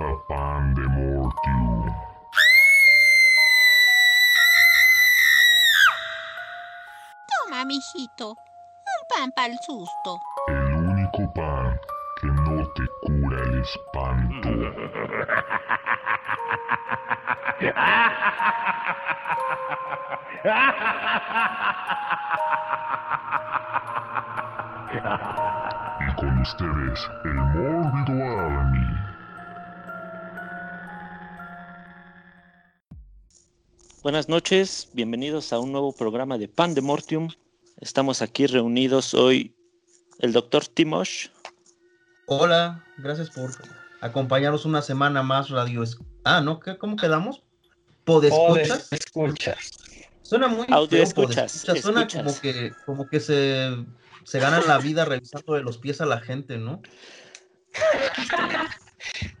[0.00, 1.92] a Pandemortium.
[7.26, 8.30] Toma, mijito.
[8.30, 10.20] Un pan para el susto.
[10.46, 11.80] El único pan
[12.20, 14.48] que no te cura el espanto.
[26.00, 29.07] Y con ustedes, el Mórbido Army.
[34.02, 37.28] Buenas noches, bienvenidos a un nuevo programa de Pandemortium.
[37.80, 39.54] Estamos aquí reunidos hoy
[40.20, 41.28] el doctor Timosh,
[42.30, 43.50] Hola, gracias por
[44.02, 45.82] acompañarnos una semana más, Radio.
[45.82, 46.60] Es- Ah, ¿no?
[46.60, 47.42] ¿Qué, ¿Cómo quedamos?
[48.04, 48.92] ¿Podescuchas?
[48.92, 49.78] escuchas.
[50.20, 51.52] Suena muy Audio feo, escuchas.
[51.52, 52.22] Suena escuchas.
[52.24, 53.70] como que, como que se,
[54.24, 56.82] se ganan la vida revisando de los pies a la gente, ¿no?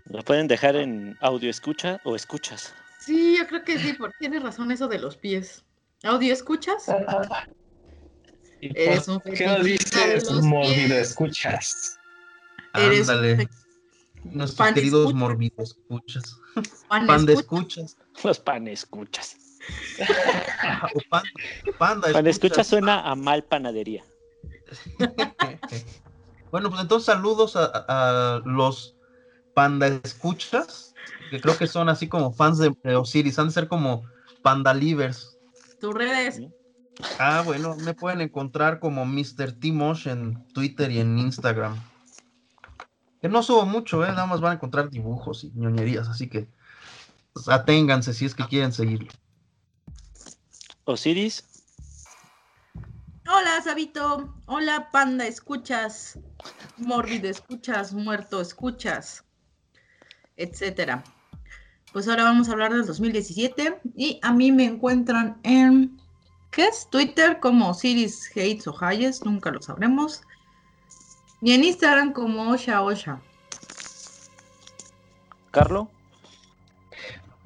[0.06, 2.74] lo pueden dejar en audio escucha o escuchas.
[3.08, 5.64] Sí, yo creo que sí, porque tienes razón eso de los pies.
[6.02, 6.84] ¿Audio escuchas?
[8.60, 10.90] ¿Y Eres un ¿Qué nos dices, pies.
[10.90, 11.98] Escuchas.
[12.74, 13.48] Ándale.
[14.24, 15.18] Nuestros Pan queridos escucha.
[15.18, 16.36] morbidos escuchas.
[16.88, 17.80] pan Pan de escucha.
[17.80, 18.24] escuchas.
[18.24, 19.36] Los pan escuchas.
[20.94, 21.22] O pan,
[21.78, 22.66] panda Pan escucha escuchas.
[22.66, 24.04] suena a mal panadería.
[26.50, 28.96] Bueno, pues entonces saludos a, a los
[29.54, 30.87] panda escuchas,
[31.28, 34.04] que creo que son así como fans de, de Osiris, han de ser como
[34.42, 35.38] panda livers.
[35.80, 36.40] Tus redes.
[37.18, 39.52] Ah, bueno, me pueden encontrar como Mr.
[39.52, 41.76] Timosh en Twitter y en Instagram.
[43.20, 44.08] Que no subo mucho, ¿eh?
[44.08, 46.48] Nada más van a encontrar dibujos y ñoñerías, así que
[47.32, 49.08] pues, aténganse si es que quieren seguirlo.
[50.84, 51.44] Osiris,
[53.30, 54.34] Hola, Sabito.
[54.46, 56.18] Hola, panda, escuchas.
[56.78, 57.92] Mórbido, escuchas.
[57.92, 59.22] Muerto, escuchas.
[60.36, 61.04] Etcétera.
[61.92, 66.00] Pues ahora vamos a hablar del 2017 y a mí me encuentran en,
[66.50, 66.88] ¿qué es?
[66.90, 70.22] Twitter como Osiris Hates o Hayes, nunca lo sabremos.
[71.40, 73.20] Y en Instagram como Osha Osha.
[75.50, 75.90] Carlo,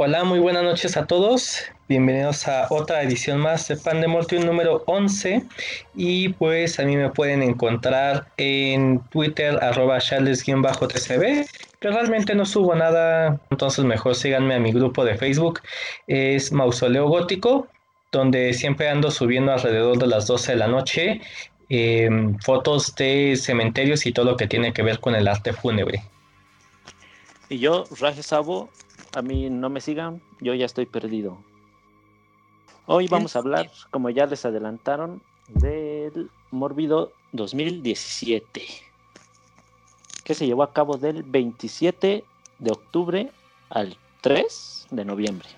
[0.05, 1.63] Hola, muy buenas noches a todos.
[1.89, 5.45] Bienvenidos a otra edición más de Pandemortium número 11.
[5.95, 11.47] Y pues a mí me pueden encontrar en Twitter, arroba charles-tcb.
[11.79, 15.61] Que realmente no subo nada, entonces mejor síganme a mi grupo de Facebook.
[16.09, 17.69] Es Mausoleo Gótico,
[18.11, 21.21] donde siempre ando subiendo alrededor de las 12 de la noche
[21.69, 22.11] eh,
[22.45, 26.03] fotos de cementerios y todo lo que tiene que ver con el arte fúnebre.
[27.49, 28.69] y yo, Raje Sabo,
[29.15, 31.39] a mí no me sigan, yo ya estoy perdido.
[32.87, 38.63] Hoy vamos a hablar, como ya les adelantaron, del Mórbido 2017,
[40.25, 42.25] que se llevó a cabo del 27
[42.59, 43.31] de octubre
[43.71, 45.49] al 3 de noviembre.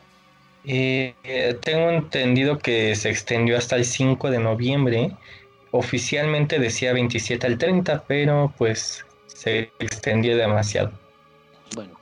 [0.66, 1.14] Eh,
[1.62, 5.16] tengo entendido que se extendió hasta el 5 de noviembre.
[5.70, 10.92] Oficialmente decía 27 al 30, pero pues se extendió demasiado.
[11.74, 11.98] Bueno,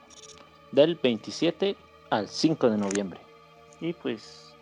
[0.73, 1.77] del 27
[2.11, 3.21] al 5 de noviembre.
[3.81, 4.55] Y pues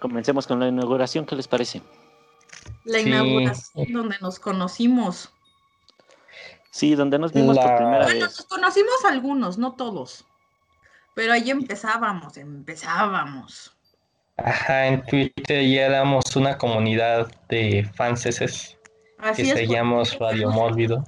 [0.00, 1.82] comencemos con la inauguración, ¿qué les parece?
[2.84, 3.08] La Sí.
[3.08, 5.32] inauguración donde nos conocimos.
[6.70, 8.36] Sí, donde nos vimos por La- primera Bueno, vez.
[8.38, 10.26] nos conocimos algunos, no todos.
[11.14, 13.74] Pero ahí empezábamos, empezábamos.
[14.36, 18.48] Ajá, en Twitter ya éramos una comunidad de fanses que
[19.18, 19.48] Así es.
[19.48, 21.02] por seguíamos Radio Mórbido.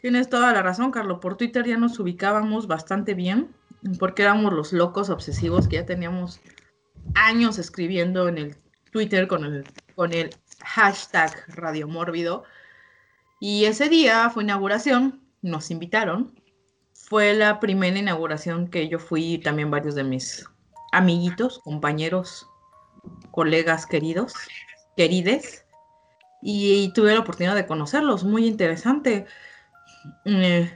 [0.00, 1.18] Tienes toda la razón, Carlos.
[1.20, 3.52] Por Twitter ya nos ubicábamos bastante bien,
[3.98, 6.40] porque éramos los locos obsesivos que ya teníamos
[7.14, 8.56] años escribiendo en el
[8.90, 9.64] Twitter con el,
[9.94, 12.44] con el hashtag Radio Mórbido.
[13.40, 16.34] Y ese día fue inauguración, nos invitaron.
[16.94, 20.44] Fue la primera inauguración que yo fui y también varios de mis
[20.92, 22.48] amiguitos, compañeros,
[23.30, 24.34] colegas queridos,
[24.96, 25.64] querides.
[26.42, 29.26] Y, tuve la oportunidad de conocerlos, muy interesante.
[30.24, 30.70] Eh,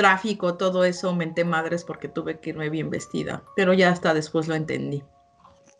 [0.00, 4.48] tráfico, todo eso, menté madres porque tuve que irme bien vestida, pero ya hasta después
[4.48, 5.02] lo entendí.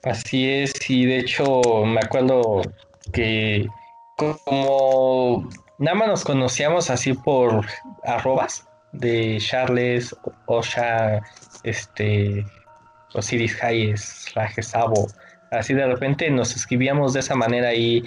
[0.02, 2.60] Así es, y de hecho me acuerdo
[3.14, 3.66] que
[4.16, 5.48] como
[5.78, 7.64] nada más nos conocíamos así por
[8.04, 11.22] arrobas de Charles, Osha,
[11.62, 12.44] este,
[13.14, 15.06] Osiris Hayes, Raje Sabo,
[15.50, 18.02] así de repente nos escribíamos de esa manera y,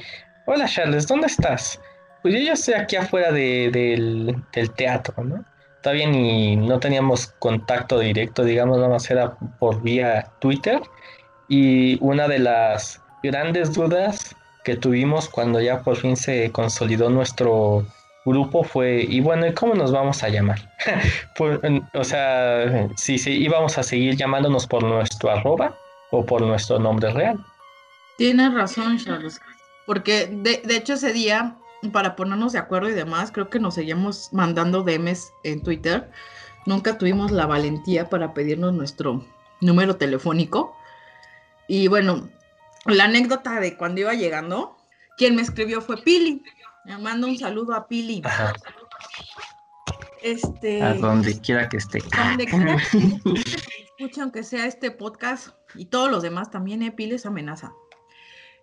[0.46, 1.80] hola Charles, ¿dónde estás?
[2.22, 5.44] Pues yo ya estoy aquí afuera de- del, del teatro, ¿no?
[5.84, 10.82] Todavía ni no teníamos contacto directo, digamos, nada más era por vía Twitter.
[11.50, 17.86] Y una de las grandes dudas que tuvimos cuando ya por fin se consolidó nuestro
[18.26, 20.60] grupo fue, y bueno, ¿y cómo nos vamos a llamar?
[21.38, 21.60] Por-
[21.94, 25.76] o sea, si sí, íbamos a seguir llamándonos por nuestro arroba
[26.12, 27.38] o por nuestro nombre real.
[28.18, 29.42] Tienes razón, Charles.
[29.86, 31.58] Porque de, de hecho ese día,
[31.92, 36.10] para ponernos de acuerdo y demás, creo que nos seguíamos mandando DMs en Twitter.
[36.66, 39.26] Nunca tuvimos la valentía para pedirnos nuestro
[39.62, 40.76] número telefónico.
[41.68, 42.30] Y bueno,
[42.86, 44.78] la anécdota de cuando iba llegando,
[45.18, 46.44] quien me escribió fue Pili.
[46.86, 48.22] Me mando un saludo a Pili.
[48.26, 48.54] Ajá,
[50.22, 52.00] Este, a donde quiera que esté.
[52.16, 52.98] donde quiera que
[53.84, 57.74] escuche, aunque sea este podcast y todos los demás también, eh, Pili es amenaza.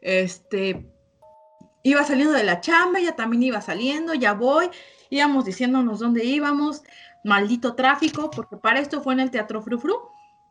[0.00, 0.86] Este,
[1.82, 4.70] iba saliendo de la chamba, ella también iba saliendo, ya voy,
[5.08, 6.82] íbamos diciéndonos dónde íbamos,
[7.24, 9.98] maldito tráfico, porque para esto fue en el Teatro Frufru,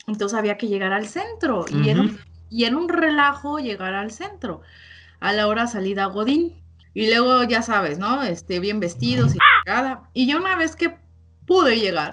[0.07, 4.11] entonces había que llegar al centro, y, era, un, y era un relajo llegar al
[4.11, 4.61] centro,
[5.19, 6.55] a la hora salida a Godín,
[6.93, 8.23] y luego ya sabes, ¿no?
[8.23, 10.09] Este, bien vestidos y chingada.
[10.13, 10.97] y ya una vez que
[11.45, 12.11] pude llegar,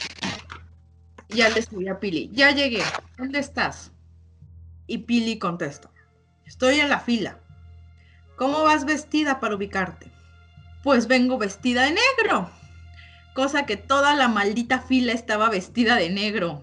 [1.28, 2.82] ya le escribí a Pili, ya llegué,
[3.16, 3.92] ¿dónde estás?
[4.86, 5.90] Y Pili contesta,
[6.44, 7.40] estoy en la fila.
[8.36, 10.10] ¿Cómo vas vestida para ubicarte?
[10.82, 12.50] Pues vengo vestida de negro.
[13.34, 16.62] Cosa que toda la maldita fila estaba vestida de negro.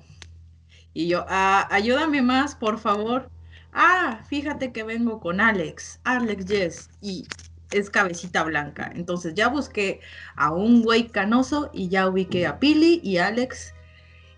[0.94, 3.30] Y yo, ah, ayúdame más, por favor.
[3.74, 7.26] Ah, fíjate que vengo con Alex, Alex Yes, y
[7.72, 8.92] es cabecita blanca.
[8.94, 10.00] Entonces ya busqué
[10.36, 13.74] a un güey canoso y ya ubiqué a Pili y Alex.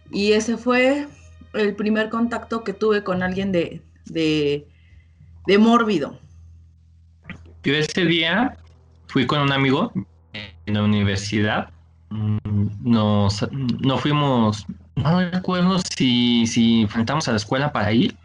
[0.10, 1.08] Y ese fue
[1.54, 4.68] el primer contacto que tuve con alguien de, de,
[5.48, 6.18] de mórbido.
[7.66, 8.56] Yo ese día
[9.08, 9.92] fui con un amigo
[10.34, 11.70] en la universidad.
[12.10, 12.38] Mm,
[12.84, 18.16] Nos, no fuimos, no recuerdo si, si enfrentamos a la escuela para ir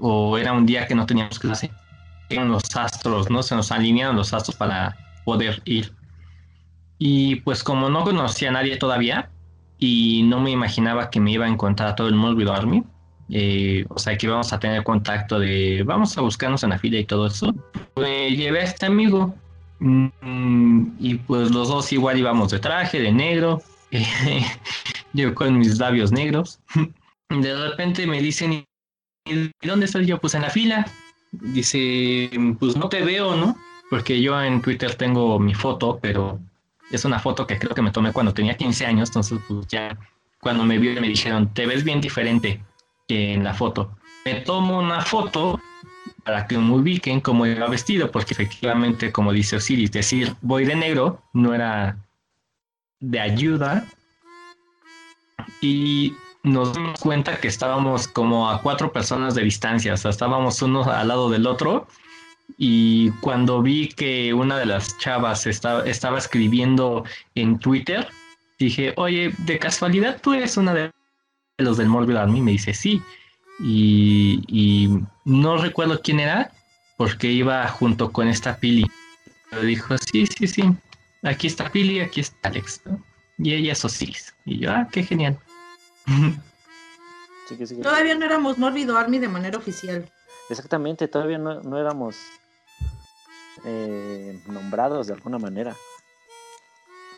[0.00, 1.70] o era un día que no teníamos clase.
[2.28, 3.42] Eran los astros, ¿no?
[3.42, 5.94] Se nos alinearon los astros para poder ir.
[6.98, 9.30] Y pues como no conocía a nadie todavía
[9.78, 12.82] y no me imaginaba que me iba a encontrar a todo el Mórbido Army,
[13.30, 16.98] eh, o sea que íbamos a tener contacto de vamos a buscarnos en la fila
[16.98, 17.54] y todo eso,
[17.96, 19.34] me llevé a este amigo
[19.80, 23.62] mm, y pues los dos igual íbamos de traje, de negro,
[25.12, 26.60] yo con mis labios negros.
[27.28, 28.64] De repente me dicen,
[29.26, 30.18] ¿y dónde estoy yo?
[30.18, 30.86] Pues en la fila.
[31.30, 33.54] Dice, pues no te veo, ¿no?
[33.90, 36.40] Porque yo en Twitter tengo mi foto, pero
[36.90, 39.98] es una foto que creo que me tomé cuando tenía 15 años, entonces pues ya
[40.40, 42.62] cuando me vio me dijeron, te ves bien diferente
[43.08, 43.96] que en la foto.
[44.24, 45.60] Me tomo una foto
[46.24, 50.76] para que me ubiquen cómo iba vestido, porque efectivamente, como dice Osiris, decir voy de
[50.76, 51.96] negro no era
[53.00, 53.86] de ayuda.
[55.60, 60.60] Y nos dimos cuenta que estábamos como a cuatro personas de distancia, o sea, estábamos
[60.62, 61.88] uno al lado del otro.
[62.58, 67.04] Y cuando vi que una de las chavas estaba, estaba escribiendo
[67.34, 68.06] en Twitter,
[68.58, 70.90] dije, oye, de casualidad tú eres una de
[71.58, 73.02] los del Morbid Army, me dice sí.
[73.60, 74.88] Y, y,
[75.24, 76.52] no recuerdo quién era,
[76.96, 78.86] porque iba junto con esta Pili.
[79.50, 80.64] Pero dijo, sí, sí, sí,
[81.22, 82.82] aquí está Pili, aquí está Alex.
[82.84, 83.02] ¿no?
[83.38, 84.34] Y ella es Osiris.
[84.44, 85.38] Y yo, ah, qué genial.
[87.48, 90.06] Sí, sí, Todavía no éramos Mórbido Army de manera oficial.
[90.50, 92.18] Exactamente, todavía no, no éramos
[93.64, 95.74] eh, nombrados de alguna manera.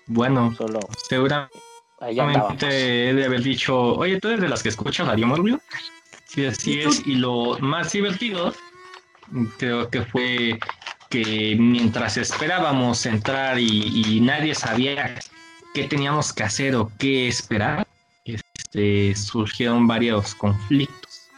[0.06, 0.78] Bueno, Solo
[1.08, 1.58] seguramente
[2.00, 5.60] ahí he de haber dicho, oye, ¿tú eres de las que escuchan Radio Morbido?
[6.24, 7.06] Sí, así es.
[7.06, 8.54] Y lo más divertido,
[9.58, 10.58] creo que fue
[11.08, 15.18] que mientras esperábamos entrar y, y nadie sabía
[15.74, 17.86] qué teníamos que hacer o qué esperar,
[18.24, 21.28] este, surgieron varios conflictos.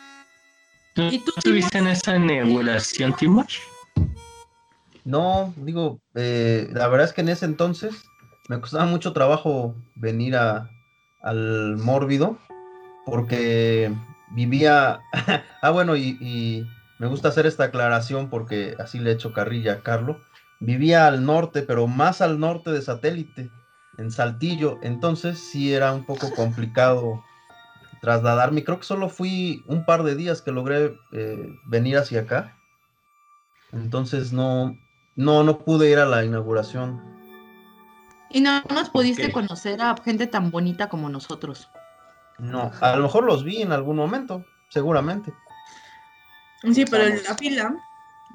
[0.95, 3.47] ¿Tú, ¿Y tú, tú estuviste en esa inauguración, Timor?
[5.05, 8.05] No, digo, eh, la verdad es que en ese entonces
[8.53, 10.69] me costaba mucho trabajo venir a,
[11.23, 12.37] al mórbido
[13.07, 13.91] porque
[14.31, 15.01] vivía,
[15.63, 16.67] ah bueno, y,
[16.99, 20.19] me gusta hacer esta aclaración porque así le he hecho carrilla a Carlos,
[20.61, 23.51] vivía al norte, pero más al norte de satélite,
[23.99, 27.25] en Saltillo, entonces sí era un poco complicado
[28.03, 32.57] trasladarme, creo que solo fui un par de días que logré eh, venir hacia acá,
[33.73, 34.77] entonces no,
[35.17, 37.22] no, no pude ir a la inauguración.
[38.33, 41.71] Y no nos pudiste conocer a gente tan bonita como nosotros.
[42.39, 45.33] No, a lo mejor los vi en algún momento, seguramente.
[46.73, 47.75] Sí, pero en la fila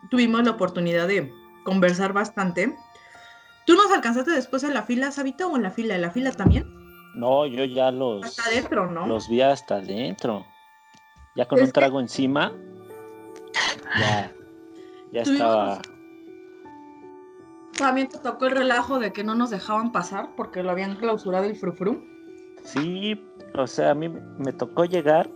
[0.09, 1.31] tuvimos la oportunidad de
[1.63, 2.77] conversar bastante.
[3.65, 5.95] ¿Tú nos alcanzaste después en la fila, Sabito, o en la fila?
[5.95, 6.65] ¿En la fila también?
[7.15, 9.07] No, yo ya los, Hasta adentro, ¿no?
[9.07, 10.45] los vi hasta adentro.
[11.35, 12.53] Ya con Es un que- trago encima,
[13.99, 14.31] ya,
[15.11, 15.81] ya Tuvimos- estaba.
[17.77, 21.45] También te tocó el relajo de que no nos dejaban pasar porque lo habían clausurado
[21.45, 22.03] el frufru.
[22.63, 23.19] Sí,
[23.55, 25.29] o sea, a mí me tocó llegar,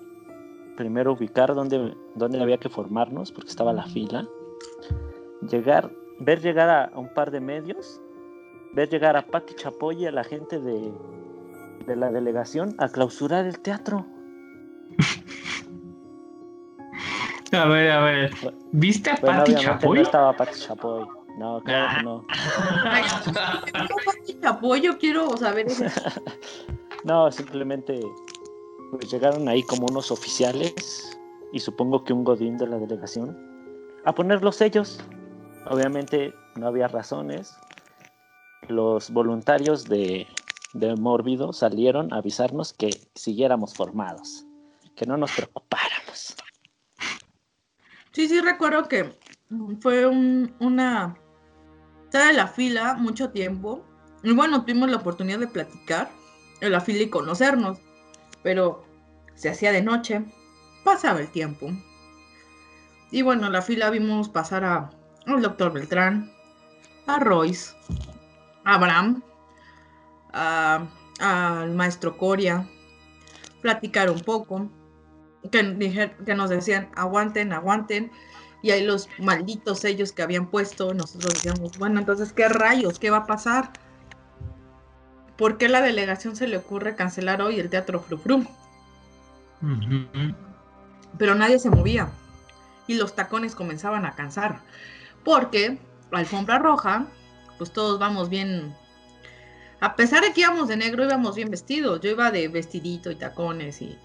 [0.76, 4.28] primero ubicar dónde, dónde había que formarnos, porque estaba la fila.
[5.50, 8.02] Llegar, ver llegar a, a un par de medios,
[8.74, 10.92] ver llegar a Pati Chapoy y a la gente de,
[11.86, 14.06] de la delegación a clausurar el teatro.
[17.54, 18.32] A ver, a ver.
[18.72, 19.98] ¿Viste a Bueno, Pati Chapoy?
[19.98, 21.06] no estaba Pati Chapoy.
[21.42, 22.26] No, claro que no.
[22.86, 23.04] Ay,
[24.44, 25.86] apoyo, quiero saber eso.
[27.04, 28.00] No, simplemente
[28.92, 31.20] pues, llegaron ahí como unos oficiales
[31.52, 33.36] y supongo que un godín de la delegación
[34.06, 35.00] a poner los sellos.
[35.66, 37.58] Obviamente no había razones.
[38.68, 40.28] Los voluntarios de,
[40.74, 44.46] de Mórbido salieron a avisarnos que siguiéramos formados,
[44.96, 46.36] que no nos preocupáramos.
[48.12, 49.18] Sí, sí, recuerdo que
[49.80, 51.18] fue un- una...
[52.12, 53.86] Estar en la fila mucho tiempo.
[54.22, 56.12] Y bueno, tuvimos la oportunidad de platicar
[56.60, 57.78] en la fila y conocernos.
[58.44, 58.84] Pero
[59.36, 60.22] se hacía de noche.
[60.84, 61.72] Pasaba el tiempo.
[63.12, 64.90] Y bueno, en la fila vimos pasar a,
[65.26, 66.30] al doctor Beltrán,
[67.08, 67.78] a Royce,
[68.66, 69.24] a Abraham,
[70.34, 72.68] al maestro Coria,
[73.62, 74.70] platicar un poco
[75.50, 78.12] que nos decían aguanten, aguanten,
[78.62, 83.00] y ahí los malditos sellos que habían puesto, nosotros decíamos, bueno, entonces, ¿qué rayos?
[83.00, 83.72] ¿Qué va a pasar?
[85.38, 88.46] ¿Por qué la delegación se le ocurre cancelar hoy el Teatro Frufru?
[89.62, 90.36] Ujú.
[91.18, 92.10] Pero nadie se movía,
[92.88, 94.62] y los tacones comenzaban a cansar,
[95.24, 95.80] porque
[96.12, 97.06] la alfombra roja,
[97.58, 98.76] pues todos vamos bien...
[99.80, 102.02] A pesar de que íbamos de negro, íbamos bien vestidos.
[102.02, 103.98] Yo iba de vestidito y tacones y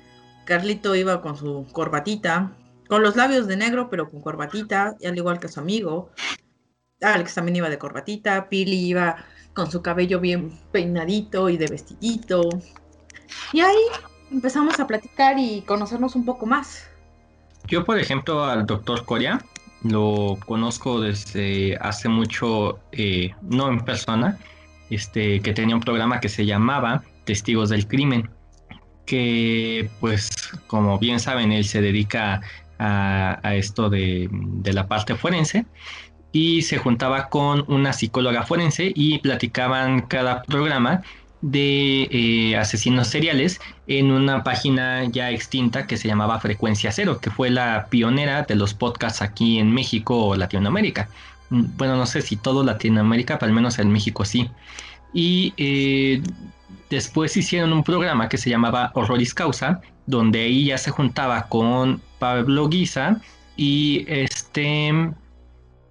[0.46, 2.52] Carlito iba con su corbatita,
[2.88, 6.10] con los labios de negro, pero con corbatita, y al igual que su amigo.
[7.02, 9.16] Alex también iba de corbatita, Pili iba
[9.54, 12.48] con su cabello bien peinadito y de vestidito.
[13.52, 13.76] Y ahí
[14.30, 16.88] empezamos a platicar y conocernos un poco más.
[17.66, 19.44] Yo, por ejemplo, al doctor Coria
[19.82, 24.38] lo conozco desde hace mucho, eh, no en persona,
[24.90, 28.30] este, que tenía un programa que se llamaba Testigos del Crimen,
[29.04, 30.30] que pues
[30.66, 32.40] como bien saben, él se dedica
[32.78, 35.66] a, a esto de, de la parte forense
[36.32, 41.02] y se juntaba con una psicóloga forense y platicaban cada programa
[41.40, 47.30] de eh, asesinos seriales en una página ya extinta que se llamaba Frecuencia Cero, que
[47.30, 51.08] fue la pionera de los podcasts aquí en México o Latinoamérica.
[51.50, 54.50] Mm, Bueno, no sé si todo Latinoamérica, pero al menos en México sí.
[55.12, 56.22] Y eh,
[56.90, 62.05] después hicieron un programa que se llamaba Horroris Causa, donde ahí ya se juntaba con
[62.18, 63.20] Pablo Guisa
[63.56, 65.12] y este...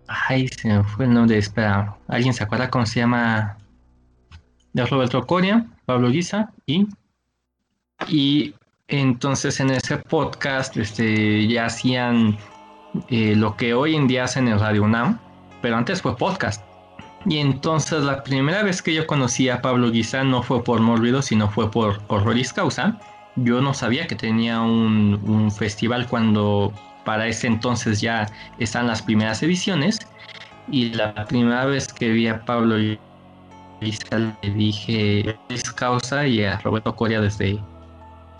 [0.07, 3.57] Ay, se me fue el nombre, espera, ¿alguien se acuerda cómo se llama?
[4.73, 6.87] De Roberto Coria, Pablo Guisa y
[8.07, 8.53] y
[8.87, 12.37] entonces en ese podcast este, ya hacían
[13.09, 15.19] eh, lo que hoy en día hacen en Radio UNAM,
[15.61, 16.63] pero antes fue podcast.
[17.25, 21.23] Y entonces la primera vez que yo conocí a Pablo Guisa no fue por Mórbido,
[21.23, 22.99] sino fue por Horroris Causa.
[23.35, 26.73] Yo no sabía que tenía un, festival cuando
[27.03, 28.27] para ese entonces ya
[28.59, 29.99] están las primeras ediciones.
[30.71, 32.77] Y la primera vez que vi a Pablo
[33.81, 37.59] Guisa le dije Horroris Causa y a Roberto Coria desde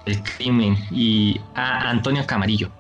[0.06, 2.72] el crimen y a Antonio Camarillo.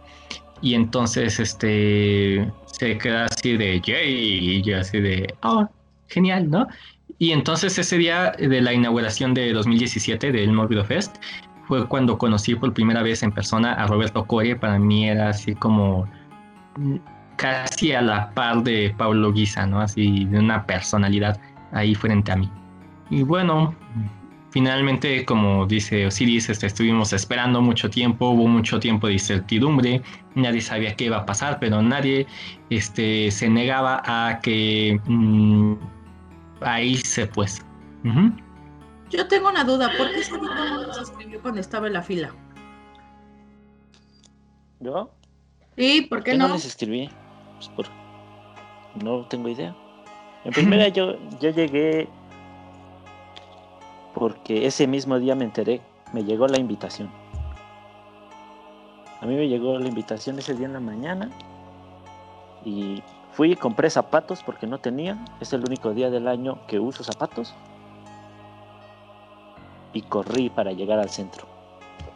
[0.62, 5.68] Y entonces este se queda así de yay y yo así de oh,
[6.08, 6.68] genial, ¿no?
[7.20, 11.18] Y entonces ese día de la inauguración de 2017 del Morbido Fest
[11.68, 14.60] fue cuando conocí por primera vez en persona a Roberto Coria.
[14.60, 16.08] Para mí era así como
[16.78, 16.96] mm,
[17.36, 19.82] casi a la par de Pablo Guisa, ¿no?
[19.82, 21.40] Así de una personalidad
[21.72, 22.50] ahí frente a mí.
[23.10, 23.76] Y bueno,
[24.52, 30.02] finalmente, como dice Osiris, este, estuvimos esperando mucho tiempo, hubo mucho tiempo de incertidumbre,
[30.34, 32.26] nadie sabía qué iba a pasar, pero nadie
[32.70, 35.74] este, se negaba a que mm,
[36.62, 37.66] a irse, pues.
[38.04, 38.45] Ujú.
[39.10, 42.32] Yo tengo una duda, ¿por qué no nos escribió cuando estaba en la fila?
[44.80, 45.12] ¿Yo?
[45.78, 46.48] ¿Y por qué ¿Qué no?
[46.48, 47.10] no les escribí?
[47.56, 47.86] Pues por...
[49.04, 49.76] No tengo idea.
[50.44, 52.08] En primera yo, yo llegué
[54.14, 55.82] porque ese mismo día me enteré,
[56.14, 57.10] me llegó la invitación.
[59.22, 61.30] A mí me llegó la invitación ese día en la mañana
[62.64, 65.18] y fui y compré zapatos porque no tenía.
[65.42, 67.54] Es el único día del año que uso zapatos.
[69.96, 71.48] Y corrí para llegar al centro.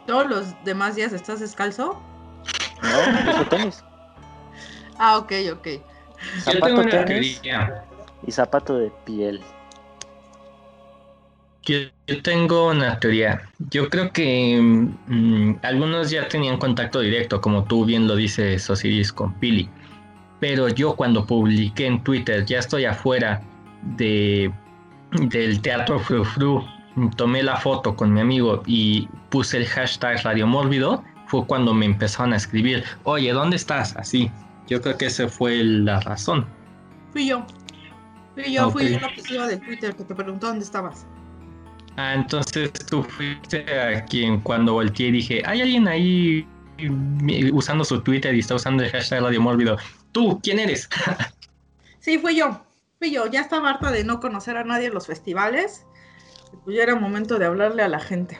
[0.06, 2.00] ¿Todos los demás días estás descalzo?
[2.82, 3.84] No, uso tenis.
[5.02, 5.66] Ah, ok, ok.
[6.52, 7.40] Yo Zapato, tengo una tenis.
[7.40, 7.84] teoría.
[8.26, 9.40] y zapato de piel.
[11.64, 13.42] Yo, yo tengo una teoría.
[13.70, 19.12] Yo creo que mm, algunos ya tenían contacto directo, como tú bien lo dices, Osiris,
[19.12, 19.70] con Pili.
[20.40, 23.40] Pero yo cuando publiqué en Twitter, ya estoy afuera
[23.96, 24.52] de,
[25.12, 26.62] del Teatro Fru Fru,
[27.16, 31.86] tomé la foto con mi amigo y puse el hashtag Radio Mórbido, fue cuando me
[31.86, 33.96] empezaron a escribir, oye, ¿dónde estás?
[33.96, 34.30] Así.
[34.68, 36.46] Yo creo que esa fue la razón.
[37.12, 37.44] Fui yo.
[38.34, 38.90] Fui yo, fui Ok.
[38.92, 41.06] yo la que iba de Twitter que te preguntó dónde estabas.
[41.96, 46.46] Ah, entonces tú fuiste a quien cuando volteé y dije, hay alguien ahí
[47.52, 49.76] usando su Twitter y está usando el hashtag Radio Mórbido.
[50.12, 50.88] ¿Tú quién eres?
[52.02, 52.62] Sí, fui yo.
[52.98, 53.26] Fui yo.
[53.26, 55.84] Ya estaba harta de no conocer a nadie en los festivales.
[56.52, 58.38] Y Pues ya era momento de hablarle a la gente.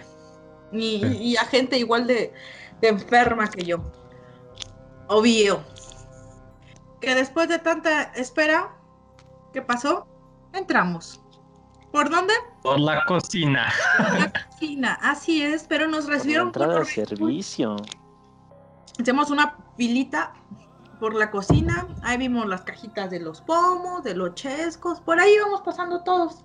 [0.72, 2.32] Y, y a gente igual de,
[2.80, 3.78] de enferma que yo.
[5.08, 5.62] Obvio.
[7.00, 8.76] Que después de tanta espera,
[9.52, 10.06] ¿qué pasó?
[10.52, 11.20] Entramos.
[11.92, 12.34] ¿Por dónde?
[12.62, 13.72] Por la cocina.
[13.96, 14.98] Por la cocina.
[15.02, 17.76] Así es, pero nos Por la recibieron entrada de por servicio.
[18.98, 20.34] Hicimos una filita
[21.00, 25.32] por la cocina, ahí vimos las cajitas de los pomos, de los chescos, por ahí
[25.34, 26.44] íbamos pasando todos.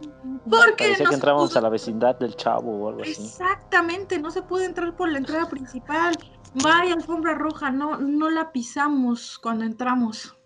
[0.00, 1.16] Porque Parecía no que
[1.50, 3.10] pudo- a la vecindad del chavo o algo así.
[3.12, 6.16] Exactamente, no se puede entrar por la entrada principal.
[6.62, 10.36] Vaya alfombra roja, no, no la pisamos cuando entramos.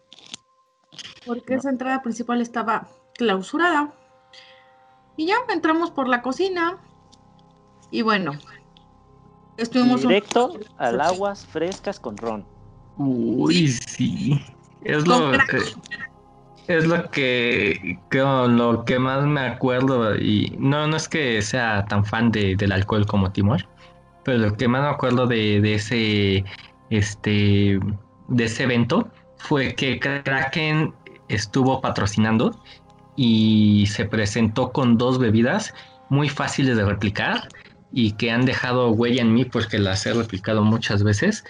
[1.27, 1.61] Porque No.
[1.61, 3.93] esa entrada principal estaba clausurada.
[5.17, 6.79] Y ya entramos por la cocina.
[7.91, 8.33] Y bueno,
[9.57, 12.47] estuvimos un- Directo al aguas frescas con ron.
[12.97, 14.41] Uy, sí.
[14.83, 15.55] Es con lo, crack.
[15.55, 15.59] eh,
[16.71, 21.85] es lo que, que lo que más me acuerdo y no, no es que sea
[21.87, 23.67] tan fan de, del alcohol como Timor,
[24.25, 26.45] pero lo que más me acuerdo de, de ese
[26.91, 27.81] este
[28.29, 30.95] de ese evento fue que Kraken
[31.29, 32.61] estuvo patrocinando
[33.17, 35.75] y se presentó con dos bebidas
[36.09, 37.49] muy fáciles de replicar
[37.93, 41.45] y que han dejado huella en mí porque las he replicado muchas veces.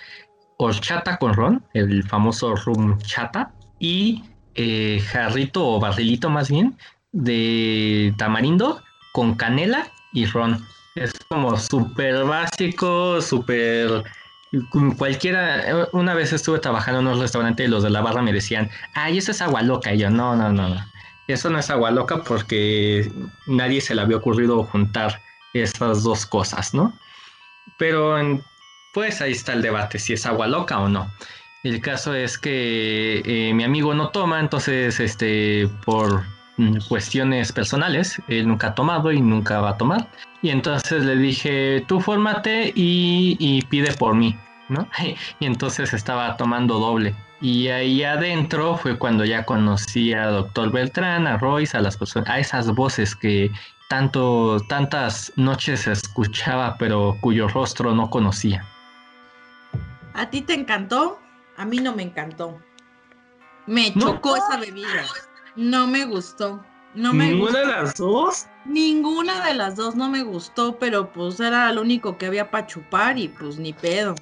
[0.56, 4.22] Horchata con ron, el famoso rum chata, y
[4.54, 6.76] eh, jarrito o barrilito más bien
[7.12, 8.82] de tamarindo
[9.12, 10.64] con canela y ron.
[10.94, 14.04] Es como súper básico, súper
[14.96, 15.88] cualquiera.
[15.92, 19.18] Una vez estuve trabajando en un restaurante y los de la barra me decían, ay,
[19.18, 19.94] eso es agua loca.
[19.94, 20.86] Y yo, no, no, no, no.
[21.28, 23.10] Eso no es agua loca porque
[23.46, 25.20] nadie se le había ocurrido juntar
[25.54, 26.92] esas dos cosas, ¿no?
[27.78, 28.16] Pero
[28.92, 31.10] pues ahí está el debate, si es agua loca o no.
[31.62, 36.24] El caso es que eh, mi amigo no toma, entonces, este, por
[36.88, 40.08] cuestiones personales, él nunca ha tomado y nunca va a tomar.
[40.42, 44.36] Y entonces le dije, tú fórmate y, y pide por mí,
[44.68, 44.88] ¿no?
[45.40, 47.14] Y entonces estaba tomando doble.
[47.42, 52.28] Y ahí adentro fue cuando ya conocí a Doctor Beltrán, a Royce, a las personas,
[52.28, 53.50] a esas voces que
[53.88, 58.64] tantas noches escuchaba, pero cuyo rostro no conocía.
[60.14, 61.19] ¿A ti te encantó?
[61.60, 62.58] A mí no me encantó.
[63.66, 64.00] Me No.
[64.14, 65.04] chocó esa bebida.
[65.56, 66.64] No me gustó.
[66.94, 67.82] No me ¿Ninguna de gustó.
[67.82, 68.46] las dos?
[68.64, 72.66] Ninguna de las dos no me gustó, pero pues era lo único que había para
[72.66, 74.14] chupar y pues ni pedo.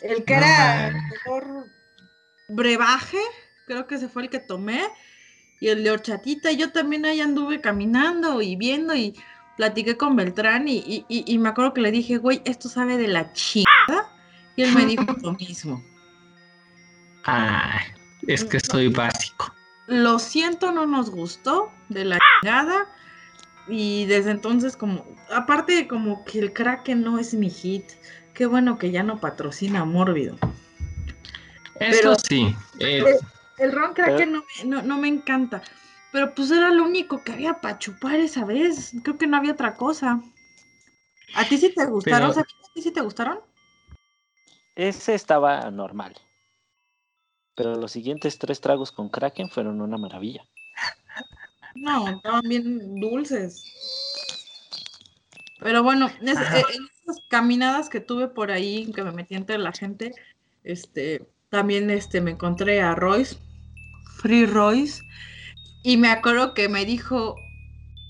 [0.00, 1.66] El que era el mejor
[2.48, 3.18] brebaje,
[3.66, 4.80] creo que ese fue el que tomé.
[5.60, 9.14] Y el de horchatita, yo también ahí anduve caminando y viendo y
[9.58, 12.96] platiqué con Beltrán y, y- y- y me acuerdo que le dije, güey, esto sabe
[12.96, 14.10] de la chingada.
[14.56, 15.84] Y él me dijo lo mismo.
[17.26, 17.80] Ah,
[18.26, 19.52] es que soy básico.
[19.86, 22.86] Lo siento, no nos gustó de la chingada.
[23.68, 27.84] Y desde entonces, como, aparte, como que el Kraken no es mi hit.
[28.32, 30.36] Qué bueno que ya no patrocina Mórbido.
[31.80, 32.54] Eso Pero- sí.
[32.78, 33.04] eh,
[33.58, 35.62] El Ron Kraken no, me- no, no me encanta.
[36.12, 38.92] Pero pues era lo único que había para chupar esa vez.
[39.02, 40.20] Creo que no había otra cosa.
[41.34, 42.30] ¿A ti sí te gustaron?
[42.30, 42.40] Pero-?
[42.40, 43.40] ¿A ti sí te gustaron?
[44.74, 46.14] Ese estaba normal.
[47.56, 50.44] Pero los siguientes tres tragos con Kraken fueron una maravilla.
[51.74, 53.64] No, estaban bien dulces.
[55.60, 59.72] Pero bueno, eh, en esas caminadas que tuve por ahí, que me metí entre la
[59.72, 60.14] gente,
[60.64, 63.36] este, también este, me encontré a Royce,
[64.18, 65.02] Free Royce,
[65.82, 67.36] y me acuerdo que me dijo,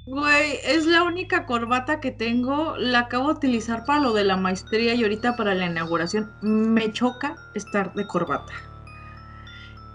[0.07, 4.37] güey, es la única corbata que tengo, la acabo de utilizar para lo de la
[4.37, 8.53] maestría y ahorita para la inauguración, me choca estar de corbata.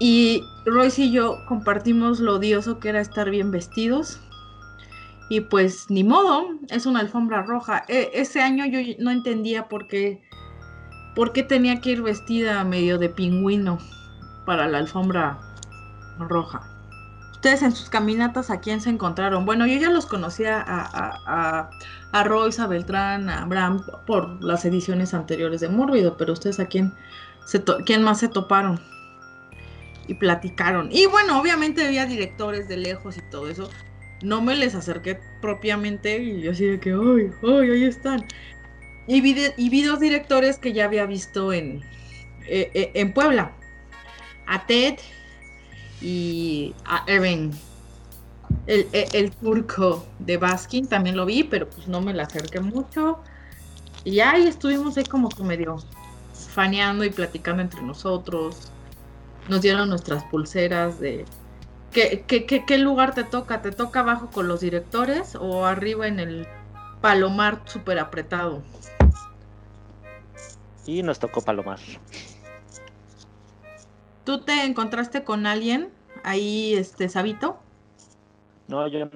[0.03, 4.19] Y Royce y yo compartimos lo odioso que era estar bien vestidos.
[5.29, 7.85] Y pues ni modo, es una alfombra roja.
[7.87, 10.23] E- ese año yo no entendía por qué,
[11.13, 13.77] por qué tenía que ir vestida medio de pingüino
[14.43, 15.39] para la alfombra
[16.17, 16.71] roja.
[17.33, 19.45] ustedes en sus caminatas a quién se encontraron.
[19.45, 21.71] Bueno, yo ya los conocía a, a,
[22.11, 26.67] a, Royce, a Beltrán, a Abraham por las ediciones anteriores de Mórbido, pero ustedes a
[26.67, 26.95] quién,
[27.45, 28.90] se quién más se toparon
[30.07, 30.89] y platicaron.
[30.91, 33.69] Y bueno, obviamente había directores de lejos y todo eso.
[34.23, 38.25] No me les acerqué propiamente y yo así de que, ¡ay, ay, ahí están!
[39.07, 41.81] Y vi, de- y vi dos directores que ya había visto en,
[42.47, 43.51] eh, eh, en Puebla.
[44.45, 44.95] A Ted
[46.01, 47.51] y a Evan.
[48.67, 52.59] El, el- el turco de Baskin también lo vi, pero pues no me la acerqué
[52.59, 53.19] mucho.
[54.03, 55.77] Y ahí estuvimos ahí como que medio
[56.33, 58.70] faneando y platicando entre nosotros.
[59.49, 61.25] Nos dieron nuestras pulseras de...
[61.91, 63.61] ¿Qué, qué, qué, qué lugar te toca?
[63.61, 66.47] ¿Te toca abajo con los directores o arriba en el
[67.01, 68.61] palomar súper apretado?
[70.85, 71.79] Y nos tocó Palomar.
[74.23, 75.91] ¿Tú te encontraste con alguien
[76.23, 77.59] ahí, este, Sabito?
[78.67, 79.09] No, yo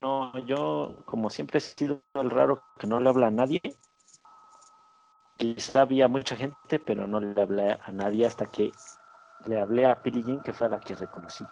[0.00, 3.60] no, yo como siempre he sido el raro que no le habla a nadie.
[5.36, 8.70] Quizá había mucha gente, pero no le hablé a nadie hasta que
[9.46, 11.48] le hablé a Pirillín, que fue a la que reconocí.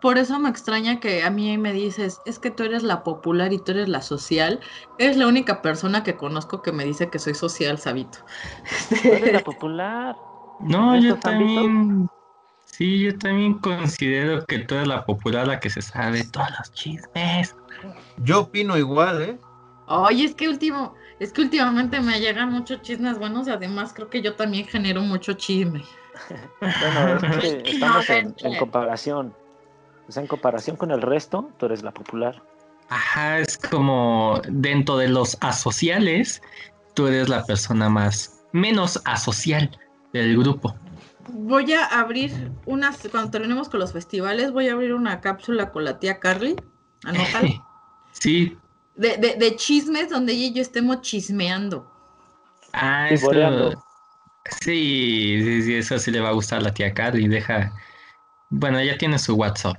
[0.00, 3.52] Por eso me extraña que a mí me dices, es que tú eres la popular
[3.52, 4.60] y tú eres la social.
[4.98, 8.18] Eres la única persona que conozco que me dice que soy social, Sabito.
[9.06, 10.16] ¿Cuál es la popular?
[10.58, 11.50] No, ¿Esto yo también?
[11.52, 12.08] también.
[12.64, 16.72] Sí, yo también considero que tú eres la popular, la que se sabe todos los
[16.72, 17.56] chismes.
[18.16, 19.40] Yo opino igual, ¿eh?
[19.84, 24.08] Oye, es que último, es que últimamente me llegan muchos chismes buenos y además creo
[24.10, 25.84] que yo también genero mucho chisme.
[26.60, 29.34] Bueno, es que estamos en, comparación.
[30.08, 32.42] O sea, en comparación con el resto, tú eres la popular.
[32.88, 36.42] Ajá, es como dentro de los asociales,
[36.94, 39.70] tú eres la persona más menos asocial
[40.12, 40.74] del grupo.
[41.28, 45.84] Voy a abrir unas, cuando terminemos con los festivales, voy a abrir una cápsula con
[45.84, 46.56] la tía Carly,
[47.04, 47.64] anótalo,
[48.12, 48.58] Sí,
[48.96, 51.90] de, de, de chismes donde ella y yo estemos chismeando.
[52.74, 53.82] ah, Sí, eso-.
[54.44, 57.72] Sí, sí, sí, eso sí le va a gustar a la tía Carly, deja.
[58.50, 59.76] Bueno, ella tiene su WhatsApp.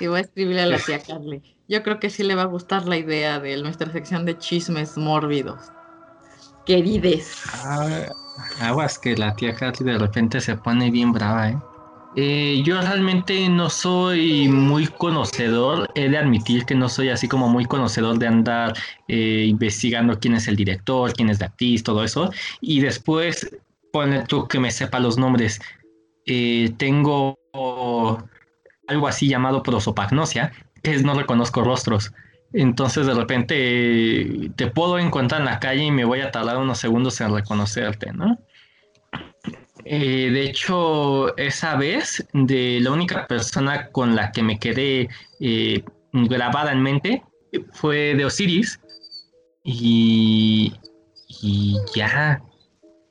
[0.00, 1.42] Y voy a escribirle a la tía Carly.
[1.68, 4.96] Yo creo que sí le va a gustar la idea de nuestra sección de chismes
[4.96, 5.70] mórbidos.
[6.66, 7.42] Querides.
[7.54, 8.08] Ah,
[8.60, 11.58] aguas que la tía Katy de repente se pone bien brava, ¿eh?
[12.14, 17.48] Eh, yo realmente no soy muy conocedor, he de admitir que no soy así como
[17.48, 18.74] muy conocedor de andar
[19.08, 23.50] eh, investigando quién es el director, quién es la actriz, todo eso, y después
[23.92, 25.58] ponle tú que me sepa los nombres.
[26.26, 27.38] Eh, tengo
[28.86, 32.12] algo así llamado prosopagnosia, que es no reconozco rostros.
[32.52, 36.78] Entonces de repente te puedo encontrar en la calle y me voy a tardar unos
[36.78, 38.38] segundos en reconocerte, ¿no?
[39.84, 45.08] Eh, de hecho, esa vez, de la única persona con la que me quedé
[45.40, 47.22] eh, grabada en mente
[47.72, 48.80] fue de Osiris.
[49.64, 50.72] Y,
[51.42, 52.42] y ya.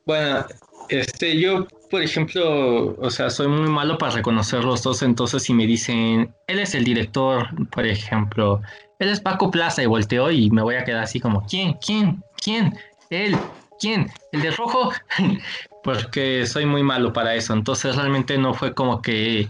[0.06, 0.46] Bueno,
[0.90, 5.54] este, yo, por ejemplo, o sea, soy muy malo para reconocer los dos, entonces si
[5.54, 8.62] me dicen, él es el director, por ejemplo,
[9.00, 11.78] él es Paco Plaza y volteo y me voy a quedar así como, ¿quién?
[11.86, 12.24] ¿Quién?
[12.44, 12.78] ¿Quién?
[13.10, 13.38] ¿Él?
[13.82, 14.12] ¿Quién?
[14.32, 14.94] ¿El de rojo?
[15.84, 17.54] Porque soy muy malo para eso.
[17.54, 19.48] Entonces realmente no fue como que,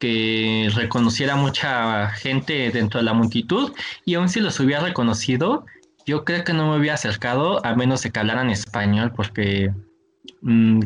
[0.00, 3.72] que reconociera mucha gente dentro de la multitud.
[4.06, 5.66] Y aun si los hubiera reconocido,
[6.06, 9.70] yo creo que no me hubiera acercado a menos de que hablaran español porque
[10.40, 10.80] mm,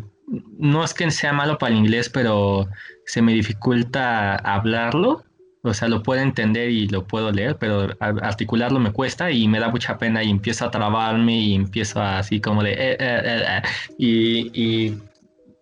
[0.59, 2.69] no es que sea malo para el inglés, pero
[3.07, 5.25] se me dificulta hablarlo.
[5.63, 9.49] O sea, lo puedo entender y lo puedo leer, pero ar- articularlo me cuesta y
[9.49, 12.73] me da mucha pena y empiezo a trabarme y empiezo así como de...
[12.73, 13.63] eh, eh, eh,
[13.99, 14.99] y, y,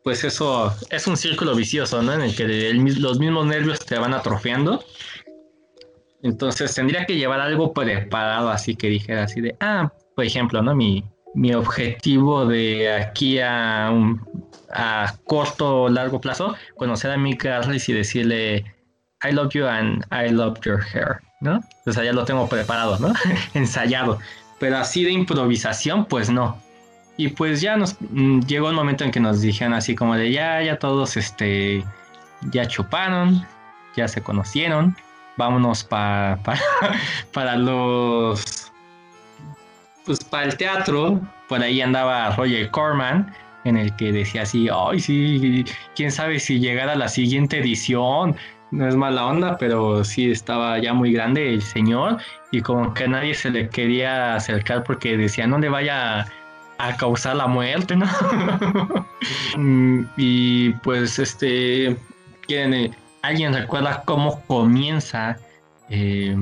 [0.04, 2.12] pues eso es un círculo vicioso, ¿no?
[2.12, 4.84] En el que los mismos nervios te van atrofiando.
[6.22, 10.74] Entonces tendría que llevar algo preparado así que dijera así de, ah, por ejemplo, ¿no?
[10.74, 11.04] Mi,
[11.34, 13.90] mi objetivo de aquí a,
[14.70, 18.64] a corto o largo plazo, conocer a Mick Garris y decirle,
[19.28, 21.60] I love you and I love your hair, ¿no?
[21.86, 23.12] O sea, ya lo tengo preparado, ¿no?
[23.54, 24.18] Ensayado.
[24.58, 26.58] Pero así de improvisación, pues no.
[27.18, 30.30] Y pues ya nos mm, llegó el momento en que nos dijeron así como de
[30.32, 31.84] ya, ya todos este,
[32.50, 33.46] ya chuparon,
[33.96, 34.94] ya se conocieron,
[35.38, 36.58] vámonos pa- pa-
[37.32, 38.70] para los,
[40.04, 43.34] pues para el teatro, por ahí andaba Roger Corman,
[43.64, 45.64] en el que decía así, ay sí,
[45.96, 48.36] quién sabe si llegara la siguiente edición,
[48.70, 52.18] no es mala onda, pero sí estaba ya muy grande el señor
[52.50, 56.26] y como que nadie se le quería acercar porque decía no le vaya
[56.78, 58.06] a causar la muerte, ¿no?
[59.56, 61.96] Mm, y pues este
[62.46, 62.90] quieren eh,
[63.22, 65.36] ¿alguien recuerda cómo comienza,
[65.88, 66.36] eh,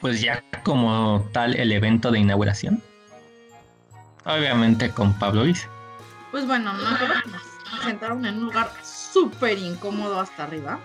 [0.00, 2.82] pues ya como tal, el evento de inauguración?
[4.24, 5.66] Obviamente con Pablo Luis.
[6.30, 10.78] Pues bueno, nos sentaron en un lugar súper incómodo hasta arriba,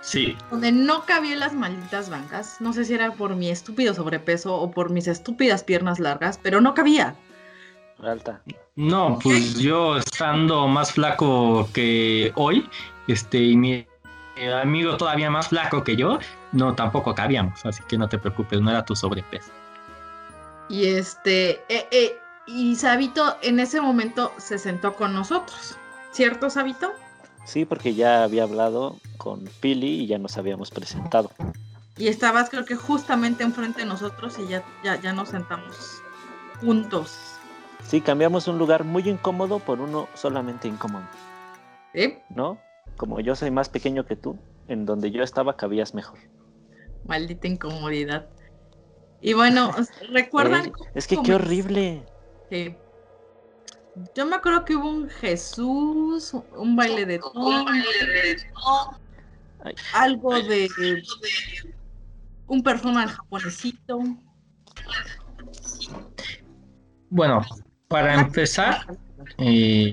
[0.00, 2.56] Sí, donde no cabían las malditas bancas.
[2.60, 6.60] No sé si era por mi estúpido sobrepeso o por mis estúpidas piernas largas, pero
[6.60, 7.14] no cabía.
[8.02, 8.40] Alta.
[8.76, 12.66] no, pues yo estando más flaco que hoy,
[13.08, 13.86] este, y mi
[14.62, 16.18] amigo todavía más flaco que yo,
[16.52, 19.50] no, tampoco cabíamos, así que no te preocupes, no era tu sobrepeso.
[20.70, 25.76] Y este, eh, eh, y Sabito en ese momento se sentó con nosotros,
[26.12, 26.94] ¿cierto, Sabito?
[27.44, 31.30] Sí, porque ya había hablado con Pili y ya nos habíamos presentado.
[31.96, 36.02] Y estabas creo que justamente enfrente de nosotros y ya, ya, ya nos sentamos
[36.60, 37.38] juntos.
[37.82, 41.04] Sí, cambiamos un lugar muy incómodo por uno solamente incómodo,
[41.94, 42.22] ¿Eh?
[42.30, 42.58] ¿no?
[42.96, 46.18] Como yo soy más pequeño que tú, en donde yo estaba cabías mejor.
[47.04, 48.28] Maldita incomodidad.
[49.20, 49.72] Y bueno,
[50.12, 50.72] ¿recuerdan?
[50.94, 52.02] Es que qué horrible.
[52.50, 52.76] Sí.
[54.14, 57.66] Yo me acuerdo que hubo un Jesús, un baile de todo,
[59.92, 60.68] algo de
[62.46, 64.00] un personal japonesito.
[67.08, 67.44] Bueno,
[67.88, 68.86] para empezar,
[69.38, 69.92] eh,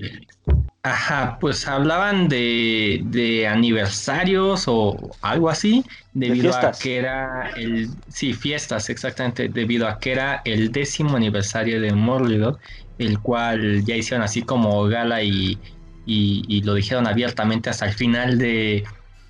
[0.83, 5.83] ajá, pues hablaban de, de aniversarios o algo así,
[6.13, 11.81] debido a que era el, sí, fiestas, exactamente, debido a que era el décimo aniversario
[11.81, 12.59] de Morlidor,
[12.97, 15.57] el cual ya hicieron así como gala y,
[16.05, 18.83] y, y lo dijeron abiertamente hasta el final de,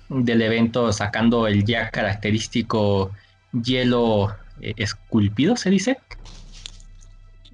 [0.08, 3.10] del evento, sacando el ya característico
[3.52, 5.98] hielo eh, esculpido, se dice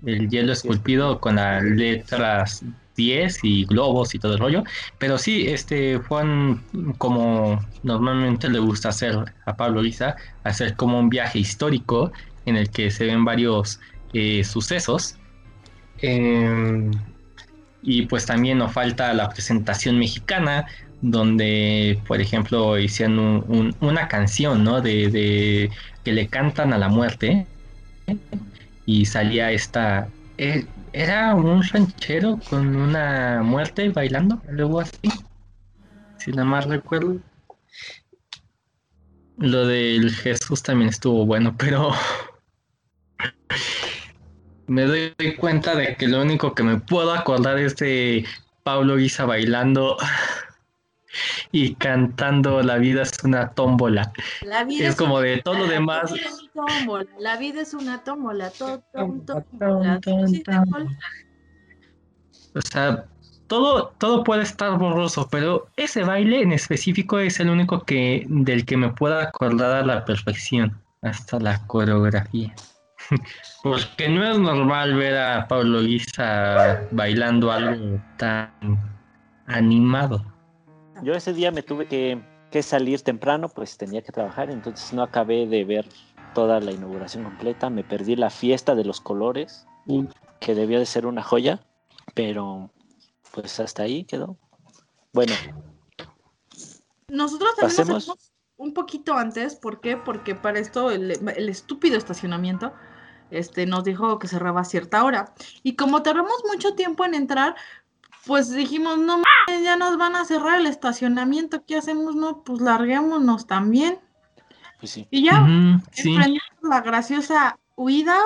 [0.06, 2.64] el hielo esculpido con las letras
[2.96, 4.64] 10 y globos y todo el rollo.
[4.98, 6.62] Pero sí, este Juan,
[6.98, 12.12] como normalmente le gusta hacer a Pablo Lisa, hacer como un viaje histórico
[12.46, 13.80] en el que se ven varios
[14.12, 15.16] eh, sucesos.
[16.06, 16.90] Em,
[17.82, 20.66] y pues también nos falta la presentación mexicana,
[21.00, 24.80] donde, por ejemplo, hicieron un- un- una canción, ¿no?
[24.80, 25.70] De,
[26.04, 27.48] que le cantan a la muerte
[28.84, 34.98] y salía esta eh, era un ranchero con una muerte bailando luego así
[36.18, 37.20] si nada más recuerdo
[39.36, 41.92] lo del Jesús también estuvo bueno pero
[44.66, 48.24] me doy cuenta de que lo único que me puedo acordar es de
[48.62, 49.96] Pablo Guisa bailando
[51.52, 56.10] y cantando La vida es una tómbola La vida es como de todo lo demás
[56.10, 60.90] La vida es una tómbola, la vida es una tómbola, tó- tom- tómbola, tómbola.
[62.56, 63.04] O sea,
[63.48, 68.64] todo, todo puede estar borroso, pero ese baile en específico es el único que del
[68.64, 72.54] que me puedo acordar a la perfección, hasta la coreografía.
[73.62, 78.50] Porque no es normal ver a Pablo Guisa bailando algo tan
[79.46, 80.24] animado.
[81.02, 85.02] Yo ese día me tuve que, que salir temprano, pues tenía que trabajar, entonces no
[85.02, 85.88] acabé de ver
[86.34, 87.70] toda la inauguración completa.
[87.70, 90.12] Me perdí la fiesta de los colores, Uf.
[90.40, 91.60] que debió de ser una joya,
[92.14, 92.70] pero
[93.32, 94.36] pues hasta ahí quedó.
[95.12, 95.34] Bueno,
[97.08, 98.04] Nosotros también nos Pasemos.
[98.04, 99.96] salimos un poquito antes, ¿por qué?
[99.96, 102.72] Porque para esto el, el estúpido estacionamiento
[103.38, 105.34] este, nos dijo que cerraba a cierta hora.
[105.62, 107.54] Y como tardamos mucho tiempo en entrar,
[108.26, 112.16] pues dijimos, no mames, ya nos van a cerrar el estacionamiento, ¿qué hacemos?
[112.16, 113.98] No, pues larguémonos también.
[114.80, 115.06] pues sí.
[115.10, 118.18] Y ya, emprendimos la graciosa huida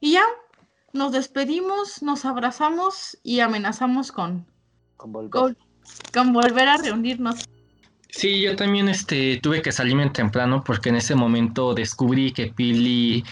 [0.00, 0.24] y ya
[0.92, 4.46] nos despedimos, nos abrazamos y amenazamos con,
[4.96, 5.30] Con volver.
[5.30, 5.58] con,
[6.12, 7.44] con volver a reunirnos.
[8.08, 13.24] Sí, yo también este, tuve que salirme temprano porque en ese momento descubrí que Pili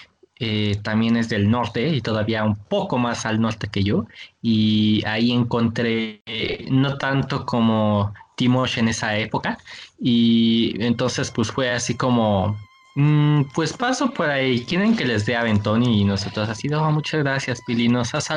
[0.44, 4.06] eh, también es del norte y todavía un poco más al norte que yo.
[4.42, 9.56] Y ahí encontré, eh, no tanto como Timosh en esa época.
[10.00, 12.58] Y entonces pues fue así como,
[12.96, 17.22] "Mm, pues paso por ahí, quieren que les dé aventón y nosotros así, no, muchas
[17.22, 18.28] gracias Pili, nos has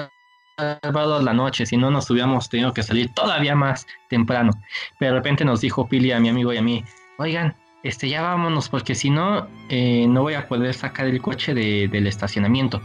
[0.57, 4.51] salvado la noche, si no nos hubiéramos tenido que salir todavía más temprano.
[4.99, 6.83] Pero de repente nos dijo Pili a mi amigo y a mí,
[7.17, 11.53] oigan, este ya vámonos porque si no, eh, no voy a poder sacar el coche
[11.53, 12.81] de- del estacionamiento.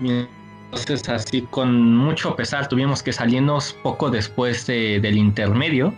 [0.00, 5.92] Entonces así con mucho pesar tuvimos que salirnos poco después de- del intermedio.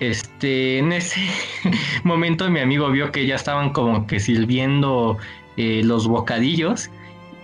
[0.00, 1.20] Este, en ese
[2.04, 5.18] momento mi amigo vio que ya estaban como que sirviendo
[5.56, 6.90] eh, los bocadillos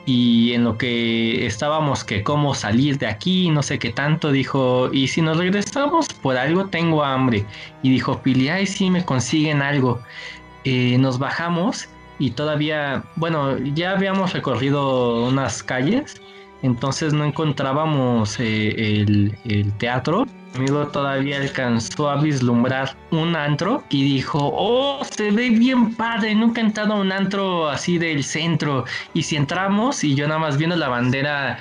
[0.06, 4.88] y en lo que estábamos que cómo salir de aquí, no sé qué tanto, dijo,
[4.92, 7.44] y si nos regresamos, por algo tengo hambre.
[7.82, 10.00] Y dijo Pili, ay, sí, me consiguen algo.
[10.64, 11.88] Eh, nos bajamos
[12.20, 16.20] y todavía, bueno, ya habíamos recorrido unas calles,
[16.62, 24.38] entonces no encontrábamos eh, el, teatro amigo todavía alcanzó a vislumbrar un antro y dijo,
[24.54, 28.86] oh, se ve bien padre, nunca he entrado a un antro así del centro.
[29.12, 31.58] Y si entramos y yo nada más viendo la bandera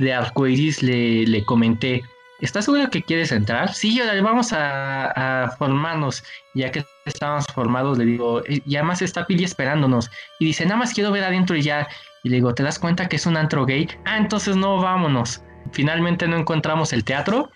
[0.00, 2.02] de arcoiris le, le comenté,
[2.40, 3.72] ¿estás seguro que quieres entrar?
[3.74, 6.24] Sí, yo vamos a formarnos.
[6.54, 10.10] Ya que estábamos formados, le digo, eh, y además está Pili esperándonos.
[10.38, 11.88] Y dice, nada más quiero ver adentro y ya.
[12.22, 13.88] Y le digo, ¿te das cuenta que es un antro gay?
[14.04, 15.42] Ah, entonces no, vámonos.
[15.72, 17.50] Finalmente no encontramos el teatro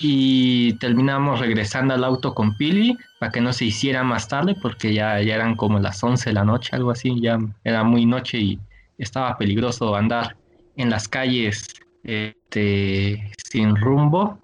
[0.00, 4.94] y terminamos regresando al auto con Pili para que no se hiciera más tarde porque
[4.94, 8.38] ya, ya eran como las 11 de la noche, algo así, ya era muy noche
[8.38, 8.60] y
[8.98, 10.36] estaba peligroso andar
[10.76, 11.66] en las calles
[12.04, 14.38] este, sin rumbo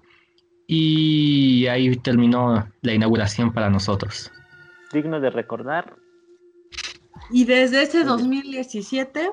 [0.67, 4.31] y ahí terminó la inauguración para nosotros.
[4.91, 5.95] Digno de recordar.
[7.29, 9.31] Y desde ese 2017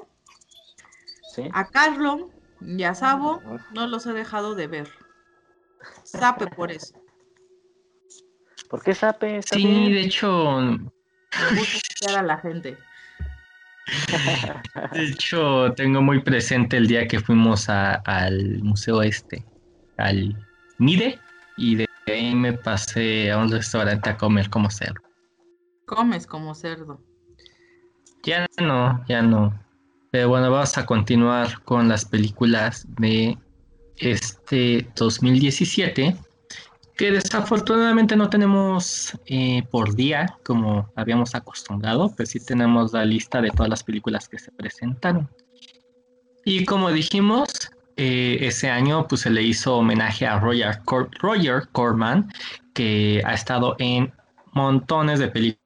[1.35, 1.49] ¿sí?
[1.53, 4.89] a Carlo y a Sabo no los he dejado de ver.
[6.05, 6.95] Sape por eso.
[8.69, 9.41] ¿Por qué Sape?
[9.43, 9.93] Sí, bien.
[9.93, 12.77] de hecho, Me gusta escuchar a la gente.
[14.93, 19.45] de hecho tengo muy presente el día que fuimos a- al museo este,
[19.97, 20.35] al
[20.79, 21.21] MIDE,
[21.57, 25.06] y de ahí me pasé a un restaurante a comer como cerdo.
[25.87, 27.01] Comes como cerdo.
[28.25, 29.59] Ya no, ya no.
[30.11, 33.39] Pero bueno, vamos a continuar con las películas de
[33.99, 36.17] este 2017,
[36.97, 43.41] que desafortunadamente no tenemos eh, por día como habíamos acostumbrado, pero sí tenemos la lista
[43.41, 45.29] de todas las películas que se presentaron.
[46.45, 47.49] Y como dijimos,
[47.97, 52.33] eh, ese año pues se le hizo homenaje a Roger, Cor- Roger Corman,
[52.75, 54.13] que ha estado en
[54.53, 55.66] montones de películas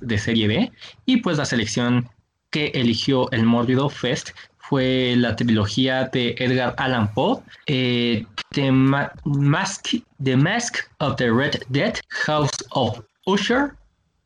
[0.00, 0.72] de serie B,
[1.06, 2.08] y pues la selección
[2.50, 9.12] que eligió el Mórbido Fest fue la trilogía de Edgar Allan Poe, eh, The, Ma-
[9.24, 9.88] Mask,
[10.22, 13.76] The Mask of the Red Dead, House of Usher,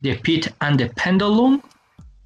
[0.01, 1.61] The Pit and the Pendulum,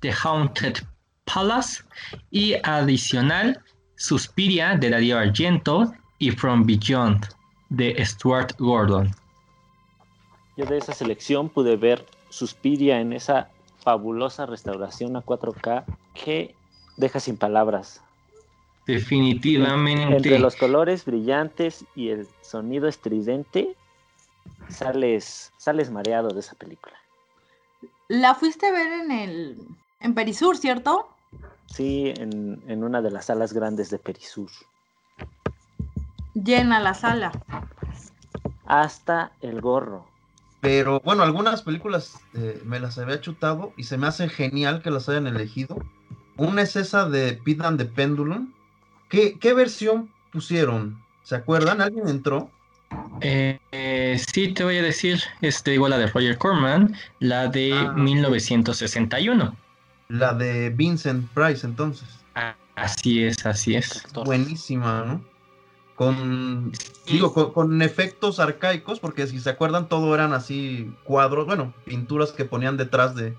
[0.01, 0.79] The Haunted
[1.25, 1.83] Palace
[2.29, 3.59] y adicional
[3.95, 7.25] Suspiria de Darío Argento y From Beyond
[7.69, 9.09] de Stuart Gordon.
[10.57, 15.83] Yo de esa selección pude ver Suspiria en esa fabulosa restauración a 4K
[16.15, 16.55] que
[16.97, 18.01] deja sin palabras.
[18.87, 20.15] Definitivamente.
[20.15, 23.75] Entre los colores brillantes y el sonido estridente,
[24.67, 26.95] sales, sales mareado de esa película.
[28.07, 29.57] La fuiste a ver en el
[29.99, 31.09] en Perisur, ¿cierto?
[31.67, 34.49] Sí, en, en una de las salas grandes de Perisur.
[36.33, 37.31] Llena la sala.
[38.65, 40.12] Hasta el gorro.
[40.63, 44.91] Pero bueno, algunas películas eh, me las había chutado y se me hace genial que
[44.91, 45.77] las hayan elegido.
[46.37, 48.53] Una es esa de Pit and the Pendulum.
[49.09, 51.03] ¿Qué, qué versión pusieron?
[51.23, 51.81] ¿Se acuerdan?
[51.81, 52.49] ¿Alguien entró?
[53.19, 57.73] Eh, eh, sí, te voy a decir, este, igual la de Roger Corman, la de
[57.73, 57.97] Ah, ok.
[57.97, 59.57] 1961.
[60.07, 62.07] La de Vincent Price, entonces.
[62.35, 64.01] Ah, así es, así es.
[64.13, 65.32] Buenísima, ¿no?
[65.95, 66.71] Con,
[67.05, 72.31] digo, con, con efectos arcaicos, porque si se acuerdan, todo eran así cuadros, bueno, pinturas
[72.31, 73.35] que ponían detrás de,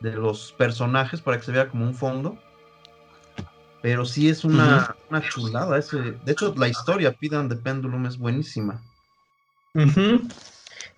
[0.00, 2.36] de los personajes para que se vea como un fondo.
[3.80, 5.78] Pero sí es una, una chulada.
[5.78, 8.82] Ese, de hecho, la historia Pit and the Pendulum es buenísima.
[9.74, 10.28] Ujú.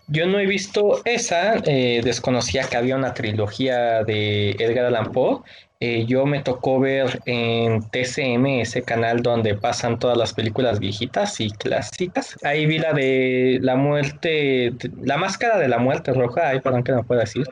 [0.09, 5.43] Yo no he visto esa, eh, desconocía que había una trilogía de Edgar Allan Poe.
[5.83, 11.41] Eh, yo me tocó ver en TCM, ese canal donde pasan todas las películas viejitas
[11.41, 12.37] y clásicas.
[12.45, 16.93] Ahí vi la de la muerte, la máscara de la muerte roja, ay, perdón que
[16.93, 17.47] no puedo decir.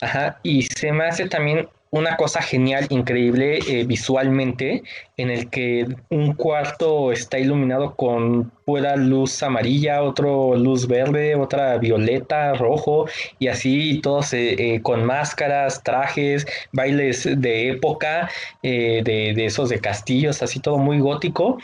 [0.00, 4.82] Ajá, y se me hace también una cosa genial, increíble eh, visualmente,
[5.16, 11.76] en el que un cuarto está iluminado con pura luz amarilla, otro luz verde, otra
[11.78, 13.06] violeta, rojo,
[13.40, 18.30] y así todos eh, eh, con máscaras, trajes, bailes de época,
[18.62, 21.58] eh, de, de esos de castillos, así todo muy gótico.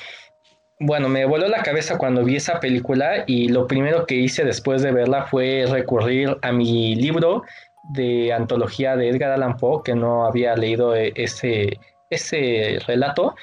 [0.78, 4.82] Bueno, me voló la cabeza cuando vi esa película y lo primero que hice después
[4.82, 7.44] de verla fue recurrir a mi libro
[7.90, 11.78] de antología de Edgar Allan Poe, que no había leído eh, ese,
[12.10, 13.34] ese relato,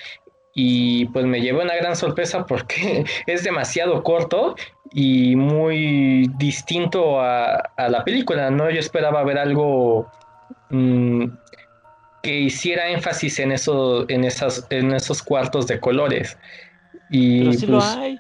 [0.55, 4.55] y pues me llevé una gran sorpresa porque es demasiado corto
[4.91, 8.69] y muy distinto a, a la película, ¿no?
[8.69, 10.11] Yo esperaba ver algo
[10.69, 11.25] mm,
[12.23, 16.37] que hiciera énfasis en eso, en esas, en esos cuartos de colores.
[17.09, 18.19] Y Pero sí lo pues, hay.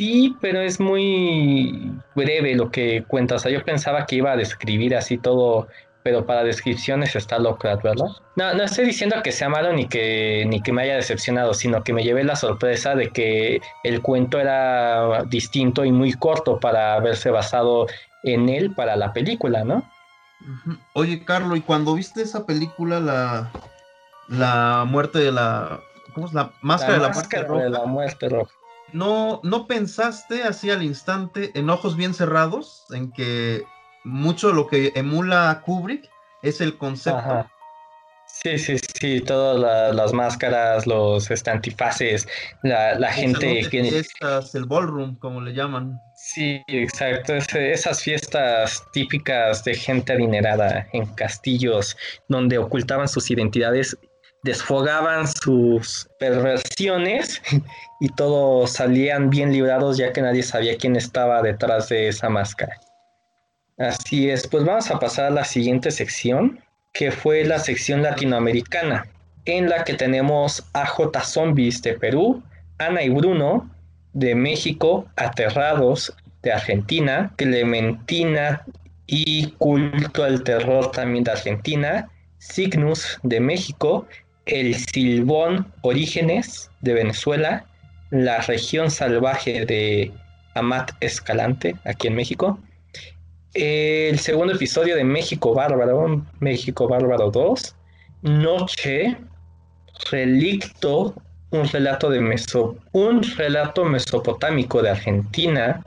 [0.00, 3.34] Sí, pero es muy breve lo que cuenta.
[3.34, 5.68] O sea, yo pensaba que iba a describir así todo,
[6.02, 8.06] pero para descripciones está Lovecraft, ¿verdad?
[8.34, 11.84] No, no estoy diciendo que sea malo ni que, ni que me haya decepcionado, sino
[11.84, 16.94] que me llevé la sorpresa de que el cuento era distinto y muy corto para
[16.94, 17.86] haberse basado
[18.22, 19.84] en él para la película, ¿no?
[20.94, 23.50] Oye, Carlos, ¿y cuando viste esa película, la,
[24.28, 25.78] la muerte de la...
[26.14, 26.32] ¿Cómo es?
[26.32, 27.62] La máscara de la muerte roja?
[27.64, 28.59] de la muerte roja.
[28.92, 33.64] ¿No, ¿No pensaste así al instante, en ojos bien cerrados, en que
[34.04, 36.08] mucho de lo que emula Kubrick
[36.42, 37.18] es el concepto?
[37.18, 37.50] Ajá.
[38.42, 42.26] Sí, sí, sí, todas la- las máscaras, los este, antifaces,
[42.62, 43.82] la, gente que...
[43.82, 46.00] fiestas, el ballroom, como le llaman.
[46.14, 47.34] Sí, exacto.
[47.34, 51.96] esas fiestas típicas de gente adinerada en castillos
[52.28, 53.98] donde ocultaban sus identidades,
[54.42, 57.42] desfogaban sus perversiones
[58.00, 62.78] y todos salían bien librados ya que nadie sabía quién estaba detrás de esa máscara.
[63.78, 66.60] Así es, pues vamos a pasar a la siguiente sección,
[66.92, 69.06] que fue la sección latinoamericana,
[69.46, 72.42] en la que tenemos a J Zombies de Perú,
[72.78, 73.70] Ana y Bruno
[74.12, 78.64] de México, Aterrados de Argentina, Clementina
[79.06, 84.06] y Culto al Terror también de Argentina, Cygnus de México,
[84.50, 87.66] El Silbón Orígenes de Venezuela,
[88.10, 90.10] La Región Salvaje de
[90.56, 92.58] Amat Escalante, aquí en México,
[93.54, 97.76] el segundo episodio de México Bárbaro, México Bárbaro 2,
[98.22, 99.16] Noche,
[100.10, 101.14] Relicto,
[101.50, 105.86] un relato de Meso, un relato mesopotámico de Argentina,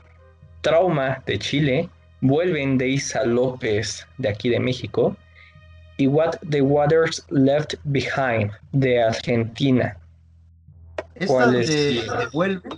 [0.61, 1.89] Trauma de Chile,
[2.22, 5.18] Vuelven de Isa López de aquí de México
[6.04, 9.97] y What the Waters Left Behind de Argentina.
[11.16, 11.68] Esta ¿Cuál de, es?
[11.70, 12.70] de Vuelve,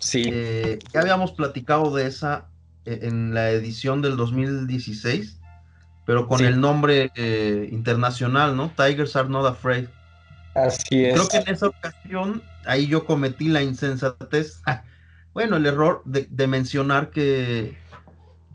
[0.00, 2.46] Sí, eh, ya habíamos platicado de esa
[2.86, 5.38] eh, en la edición del 2016,
[6.06, 6.44] pero con Sí.
[6.44, 8.72] el nombre eh, internacional, ¿no?
[8.76, 9.86] Tigers Are Not Afraid.
[10.54, 11.14] así es.
[11.14, 14.60] Creo que en esa ocasión, ahí yo cometí la insensatez,
[15.34, 17.76] bueno, el error de, de mencionar que,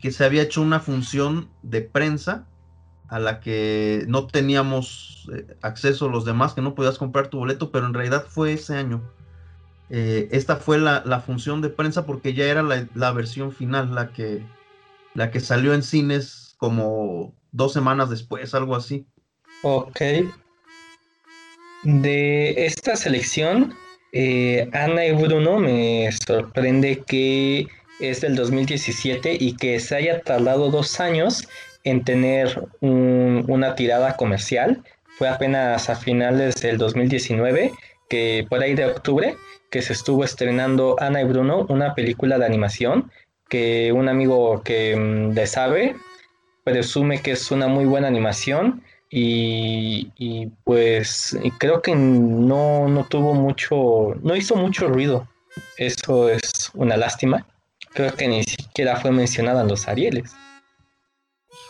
[0.00, 2.44] que se había hecho una función de prensa
[3.08, 7.70] a la que no teníamos eh, acceso los demás, que no podías comprar tu boleto,
[7.70, 9.02] pero en realidad fue ese año.
[9.90, 13.94] Eh, esta fue la, la función de prensa porque ya era la, la versión final,
[13.94, 14.42] la que,
[15.14, 19.06] la que salió en cines como dos semanas después, algo así.
[19.62, 20.00] Ok.
[21.84, 23.74] De esta selección,
[24.12, 27.66] eh, Ana y Bruno me sorprende que
[28.00, 31.48] es del 2017 y que se haya tardado dos años
[31.88, 34.82] en tener un- una tirada comercial.
[35.18, 37.72] Fue apenas a finales del 2019,
[38.08, 39.36] que por ahí de octubre,
[39.70, 43.10] que se estuvo estrenando Ana y Bruno, una película de animación
[43.48, 45.96] que un amigo que mm, le sabe
[46.64, 53.32] presume que es una muy buena animación y, y, pues creo que no, no tuvo
[53.32, 55.26] mucho, no hizo mucho ruido.
[55.78, 57.46] Eso es una lástima.
[57.94, 60.34] Creo que ni siquiera fue mencionada en los Arieles.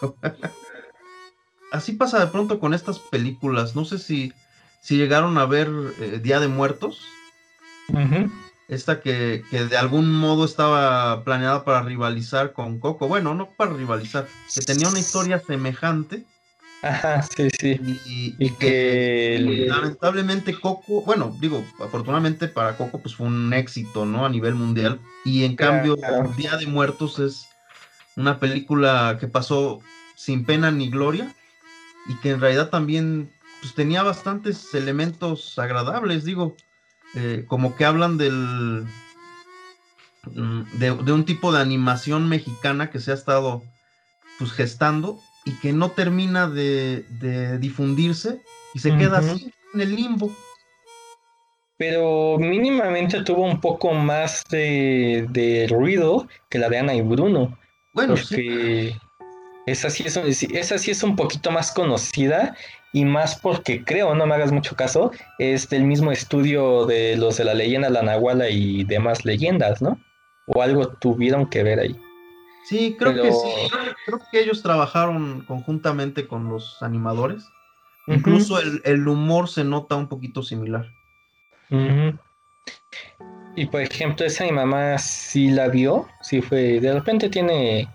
[1.73, 3.77] Así pasa de pronto con estas películas.
[3.77, 4.33] No sé si,
[4.81, 5.69] si llegaron a ver
[6.01, 7.01] eh, Día de Muertos.
[8.69, 13.09] Esta que, que de algún modo estaba planeada para rivalizar con Coco.
[13.09, 16.25] Bueno, no para rivalizar, que tenía una historia semejante
[16.83, 17.81] Ajá, sí, sí.
[18.07, 24.05] y, Y que el- lamentablemente Coco, bueno, digo, afortunadamente para Coco pues fue un éxito,
[24.05, 24.27] ¿no?
[24.27, 25.01] A nivel mundial.
[25.25, 26.33] Y en cambio, Claro.
[26.37, 27.48] Día de Muertos es
[28.19, 29.81] una película que pasó
[30.17, 31.33] sin pena ni gloria
[32.09, 36.57] y que en realidad también pues tenía bastantes elementos agradables, digo,
[37.15, 38.85] eh, como que hablan del
[40.25, 43.63] mm, de, de un tipo de animación mexicana que se ha estado
[44.39, 48.43] pues gestando y que no termina de, de difundirse
[48.75, 50.31] y se queda así en el limbo.
[51.77, 57.57] Pero mínimamente tuvo un poco más de, de ruido que la de Ana y Bruno.
[57.93, 59.01] Bueno, sí, porque
[59.67, 60.27] esa sí, es, un-
[60.57, 62.57] esa sí es un poquito más conocida
[62.93, 67.37] y más porque creo, no me hagas mucho caso, es del mismo estudio de los
[67.37, 69.99] de la leyenda La Nahuala y demás leyendas, ¿no?
[70.47, 71.97] O algo tuvieron que ver ahí.
[72.65, 73.49] sí, creo que sí.
[74.07, 77.45] Creo que ellos trabajaron conjuntamente con los animadores.
[78.07, 80.87] Incluso el, el humor se nota un poquito similar.
[83.59, 87.89] Y por ejemplo, esa mi mamá sí la vio, sí fue, de repente tiene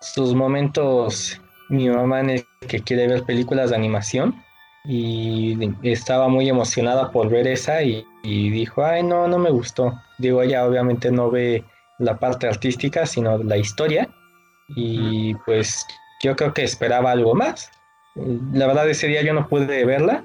[0.00, 4.34] sus momentos mi mamá en el que quiere ver películas de animación
[4.84, 9.92] y estaba muy emocionada por ver esa y, y dijo, ay, no, no me gustó.
[10.18, 11.62] Digo, ella obviamente no ve
[12.00, 14.08] la parte artística, sino la historia
[14.74, 15.86] y pues
[16.24, 17.70] yo creo que esperaba algo más.
[18.52, 20.24] La verdad ese día yo no pude verla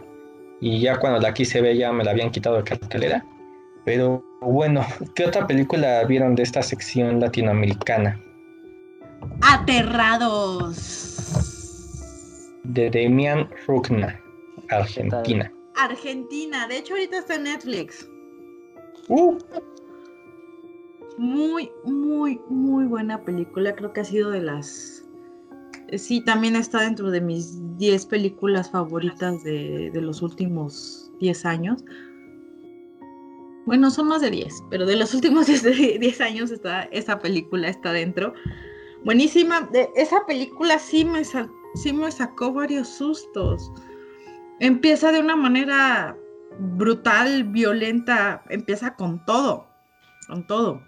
[0.59, 3.23] y ya cuando la quise ver ya me la habían quitado de cartelera.
[3.89, 4.85] Pero bueno,
[5.15, 8.21] ¿qué otra película vieron de esta sección latinoamericana?
[9.41, 11.07] Aterrados.
[12.65, 14.21] De Demian Rugna,
[14.69, 15.51] Argentina.
[15.75, 18.07] Argentina, de hecho ahorita está en Netflix.
[19.07, 19.39] Uh,
[21.17, 23.73] Muy, muy, muy buena película.
[23.73, 25.03] Creo que ha sido de las...
[25.97, 31.83] Sí, también está dentro de mis 10 películas favoritas de, de los últimos 10 años.
[33.70, 37.70] Bueno, son más de 10, pero de los últimos 10, 10 años está, esa película
[37.70, 38.34] está dentro.
[39.05, 39.70] Buenísima.
[39.95, 43.72] Esa película sí me, sí me sacó varios sustos.
[44.59, 46.17] Empieza de una manera
[46.57, 49.67] brutal, violenta, empieza con todo,
[50.28, 50.82] con todo.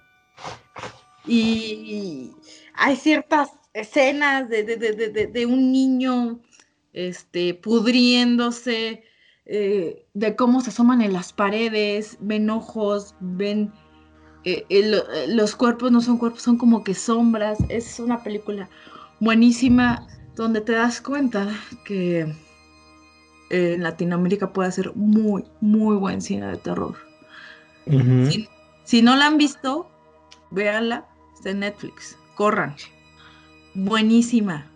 [1.28, 2.32] Y
[2.74, 6.40] hay ciertas escenas de- de- de- de un niño
[6.94, 9.04] este, pudriéndose,
[9.46, 13.72] eh, de cómo se asoman en las paredes, ven ojos, ven...
[14.44, 17.60] eh, eh, los cuerpos no son cuerpos, son como que sombras.
[17.70, 18.70] Es una película
[19.20, 21.48] buenísima donde te das cuenta
[21.86, 22.22] que
[23.50, 26.96] eh, en Latinoamérica puede hacer muy, muy buen cine de terror.
[28.86, 29.90] si no la han visto,
[30.52, 32.18] véanla, está en Netflix.
[32.36, 32.76] Corran.
[33.74, 34.68] Buenísima.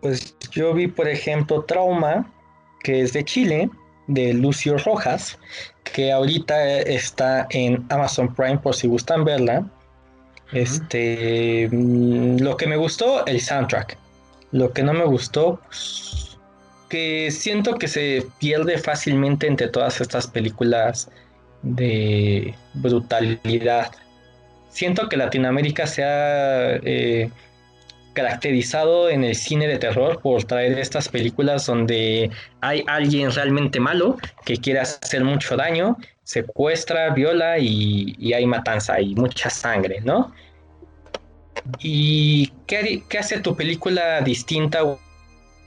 [0.00, 2.30] Pues yo vi, por ejemplo, Trauma,
[2.82, 3.70] que es de Chile,
[4.06, 5.38] de Lucio Rojas,
[5.84, 9.66] que ahorita está en Amazon Prime por si gustan verla.
[10.52, 13.98] Este, mm, lo que me gustó, el soundtrack.
[14.52, 16.38] Lo que no me gustó, pues,
[16.88, 21.10] que siento que se pierde fácilmente entre todas estas películas
[21.62, 23.92] de brutalidad.
[24.70, 27.30] Siento que Latinoamérica se ha eh,
[28.18, 34.16] caracterizado en el cine de terror por traer estas películas donde hay alguien realmente malo
[34.44, 40.32] que quiere hacer mucho daño, secuestra, viola y, hay matanza y mucha sangre, ¿no?
[41.78, 44.98] ¿Y qué, hace tu película distinta o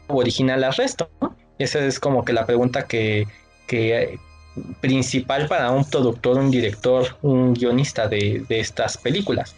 [0.09, 1.09] original al resto?
[1.57, 3.27] Esa es como que la pregunta que,
[4.81, 9.55] principal para un productor, un director, un guionista de estas películas.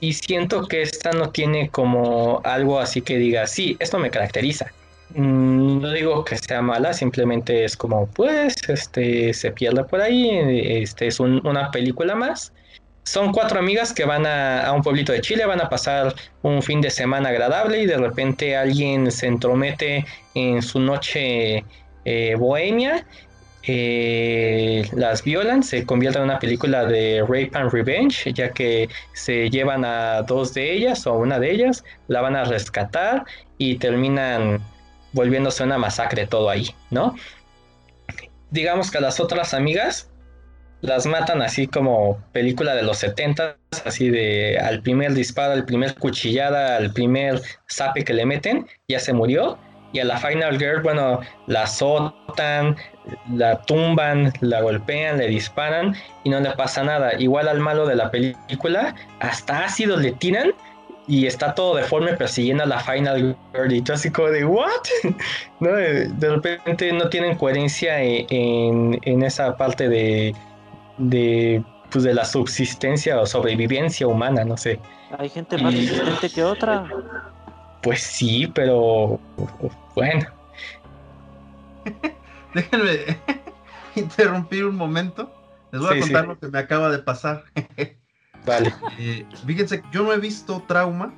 [0.00, 4.72] Y siento que esta no tiene como algo así que diga, sí, esto me caracteriza.
[5.14, 10.28] Mm, No digo que sea mala, simplemente es como, pues, este, se pierde por ahí,
[10.82, 12.52] este es un- una película más.
[13.04, 16.62] Son cuatro amigas que van a, a un pueblito de Chile, van a pasar un
[16.62, 21.64] fin de semana agradable y de repente alguien se entromete en su noche
[22.04, 23.06] eh, bohemia
[23.70, 29.50] eh, las violan, se convierte en una película de Rape and Revenge, ya que se
[29.50, 33.24] llevan a dos de ellas o una de ellas, la van a rescatar
[33.58, 34.60] y terminan
[35.12, 37.14] volviéndose una masacre todo ahí, ¿no?
[38.50, 40.08] Digamos que a las otras amigas
[40.80, 45.94] las matan así como película de los 70, así de al primer disparo, al primer
[45.94, 49.58] cuchillada, al primer zape que le meten, ya se murió.
[49.92, 52.76] Y a la Final Girl, bueno, la azotan,
[53.32, 57.18] la tumban, la golpean, le disparan y no le pasa nada.
[57.18, 60.52] Igual al malo de la película, hasta ácido le tiran
[61.06, 63.72] y está todo deforme persiguiendo a la Final Girl.
[63.72, 64.68] Y tú así como de, ¿what?
[65.60, 65.72] ¿No?
[65.72, 70.34] De, de repente no tienen coherencia en, en, en esa parte de,
[70.98, 74.78] de, pues de la subsistencia o sobrevivencia humana, no sé.
[75.18, 76.86] Hay gente más resistente que otra.
[77.82, 79.20] Pues sí, pero
[79.94, 80.26] bueno.
[82.54, 83.18] Déjenme
[83.96, 85.32] interrumpir un momento.
[85.72, 86.28] Les voy Sí, a contar sí.
[86.28, 87.44] lo que me acaba de pasar.
[88.46, 88.72] Vale.
[88.98, 91.12] Eh, fíjense, yo no he visto Trauma.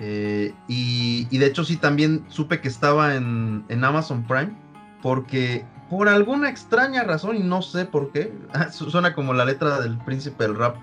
[0.00, 4.52] eh, y, y de hecho sí también supe que estaba en, en Amazon Prime.
[5.02, 8.32] Porque por alguna extraña razón, y no sé por qué,
[8.72, 10.76] su- suena como la letra del príncipe del rap.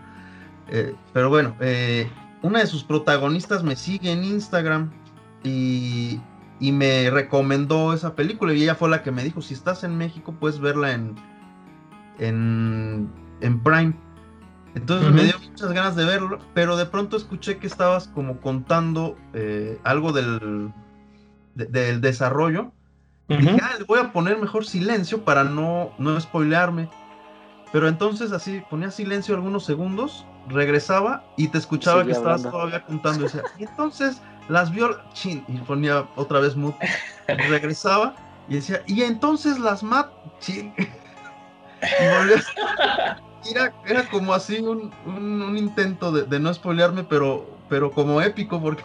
[0.69, 2.07] eh, pero bueno, eh,
[2.43, 4.91] una de sus protagonistas me sigue en Instagram
[5.43, 6.19] y,
[6.59, 8.53] y me recomendó esa película.
[8.53, 11.15] Y ella fue la que me dijo: si estás en México, puedes verla en,
[12.19, 13.09] en,
[13.41, 13.93] en Prime.
[14.73, 19.17] Entonces me dio muchas ganas de verlo, pero de pronto escuché que estabas como contando
[19.33, 20.71] eh, algo del,
[21.55, 22.71] de- del desarrollo.
[23.27, 26.89] Y dije, ah, le voy a poner mejor silencio para no, no spoilearme.
[27.71, 32.51] Pero entonces así ponía silencio algunos segundos, regresaba y te escuchaba que estabas hablando.
[32.51, 33.21] todavía contando.
[33.21, 36.87] Y decía, y entonces las vio, chin, y ponía otra vez mute,
[37.27, 38.15] regresaba
[38.49, 43.17] y decía, y entonces las mat, chin, y volvió a-
[43.49, 48.21] era, era como así un, un- un intento de, de no spoilearme, pero, pero como
[48.21, 48.83] épico, porque,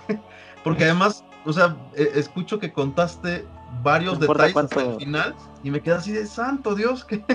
[0.64, 3.46] porque además, o sea, e- escucho que contaste
[3.82, 7.24] varios No detalles hasta el cuánto- final y me quedé así de santo Dios, que...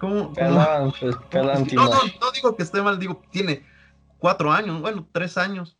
[0.00, 0.50] ¿Cómo, pues,
[1.74, 1.90] no, no,
[2.20, 3.64] no digo que esté mal, digo, tiene
[4.18, 5.78] cuatro años, bueno, tres años.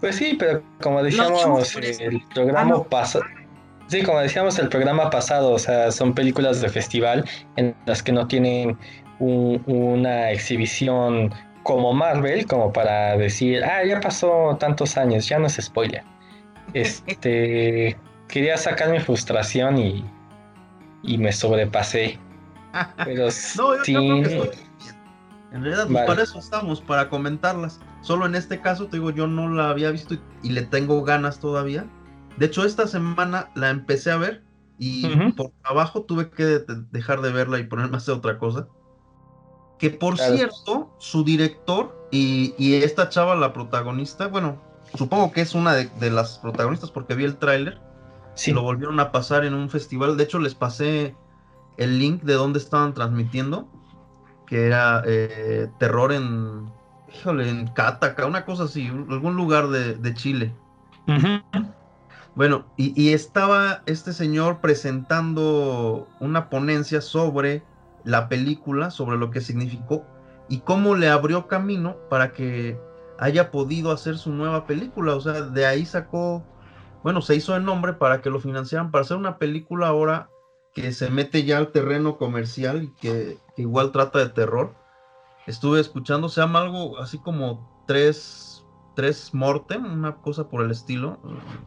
[0.00, 2.84] Pues sí, pero como decíamos el programa Ah, no.
[2.84, 3.24] pasado,
[3.88, 7.24] sí, como decíamos el programa pasado, o sea, son películas de festival
[7.56, 8.78] en las que no tienen
[9.18, 11.32] un- una exhibición
[11.64, 16.02] como Marvel, como para decir, ah, ya pasó tantos años, ya no es spoiler.
[16.72, 17.98] Este,
[18.28, 20.04] quería sacar mi frustración y,
[21.02, 22.18] y me sobrepasé.
[23.04, 23.24] Pero
[23.56, 24.96] No, yo, sí, yo creo que estoy bien.
[25.52, 26.06] En realidad, pues, Vale.
[26.06, 27.80] para eso estamos, para comentarlas.
[28.02, 31.02] Solo en este caso, te digo, yo no la había visto y, y le tengo
[31.04, 31.86] ganas todavía.
[32.36, 34.44] De hecho, esta semana la empecé a ver
[34.78, 38.68] y por trabajo tuve que de- dejar de verla y ponerme a hacer otra cosa.
[39.78, 40.36] Que por Claro.
[40.36, 44.60] cierto, su director y, y esta chava, la protagonista, bueno,
[44.94, 47.78] supongo que es una de, de las protagonistas porque vi el tráiler.
[48.34, 48.52] sí.
[48.52, 50.16] Lo volvieron a pasar en un festival.
[50.16, 51.14] De hecho, les pasé
[51.76, 53.68] el link de donde estaban transmitiendo.
[54.46, 56.70] Que era eh, terror en.
[57.14, 60.54] Híjole, en Cataca, una cosa así, algún lugar de, de Chile.
[62.34, 67.62] Bueno, y, y estaba este señor presentando una ponencia sobre
[68.04, 70.06] la película, sobre lo que significó
[70.48, 72.78] y cómo le abrió camino para que
[73.18, 75.14] haya podido hacer su nueva película.
[75.14, 76.44] O sea, de ahí sacó,
[77.02, 80.28] bueno, se hizo el nombre para que lo financiaran, para hacer una película ahora
[80.74, 84.74] que se mete ya al terreno comercial y que, que igual trata de terror.
[85.50, 91.18] Estuve escuchando, se llama algo así como tres, tres Mortem, una cosa por el estilo.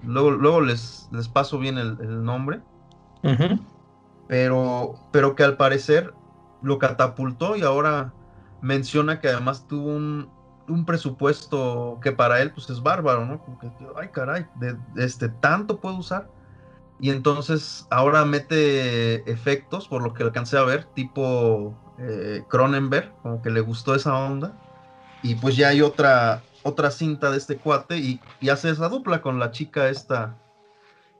[0.03, 2.61] Luego, luego les, les paso bien el, el nombre,
[4.27, 6.13] pero, pero que al parecer
[6.61, 8.13] lo catapultó y ahora
[8.61, 10.29] menciona que además tuvo un,
[10.69, 13.39] un presupuesto que para él pues es bárbaro, ¿no?
[13.43, 16.29] Como que, ay caray, de, este tanto puede usar.
[17.01, 21.75] Y entonces ahora mete efectos, por lo que alcancé a ver, tipo
[22.07, 24.53] eh, Cronenberg, como que le gustó esa onda.
[25.21, 29.21] Y pues ya hay otra, otra cinta de este cuate y, y hace esa dupla
[29.21, 30.37] con la chica esta.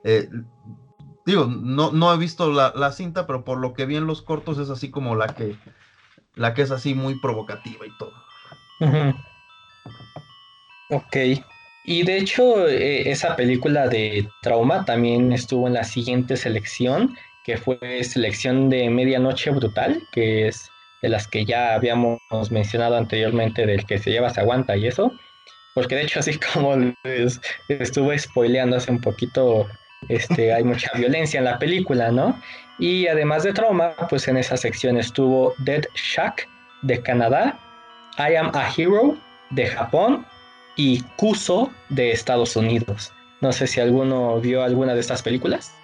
[0.04, 0.28] eh,
[1.26, 4.20] digo, no, no he visto la, la cinta, pero por lo que vi en los
[4.20, 5.56] cortos es así como la que,
[6.34, 8.12] la que es así muy provocativa y todo.
[10.90, 11.16] Ok.
[11.86, 17.56] Y de hecho, eh, esa película de Trauma también estuvo en la siguiente selección, que
[17.56, 20.70] fue selección de Medianoche Brutal, que es
[21.04, 22.18] de las que ya habíamos
[22.50, 25.12] mencionado anteriormente, del que se lleva se aguanta y eso.
[25.74, 26.74] Porque de hecho, así como
[27.04, 29.68] les estuve spoileando hace un poquito,
[30.08, 32.40] este, hay mucha violencia en la película, ¿no?
[32.78, 36.48] Y además de Trauma, pues en esa sección estuvo Dead Shack
[36.80, 37.58] de Canadá,
[38.16, 39.14] I Am a Hero
[39.50, 40.24] de Japón
[40.76, 43.12] y Kuso de Estados Unidos.
[43.42, 45.74] No sé si alguno vio alguna de estas películas.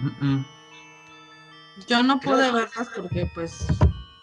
[0.00, 0.46] Mm, mm.
[1.86, 3.68] Yo no pude verlas porque, pues,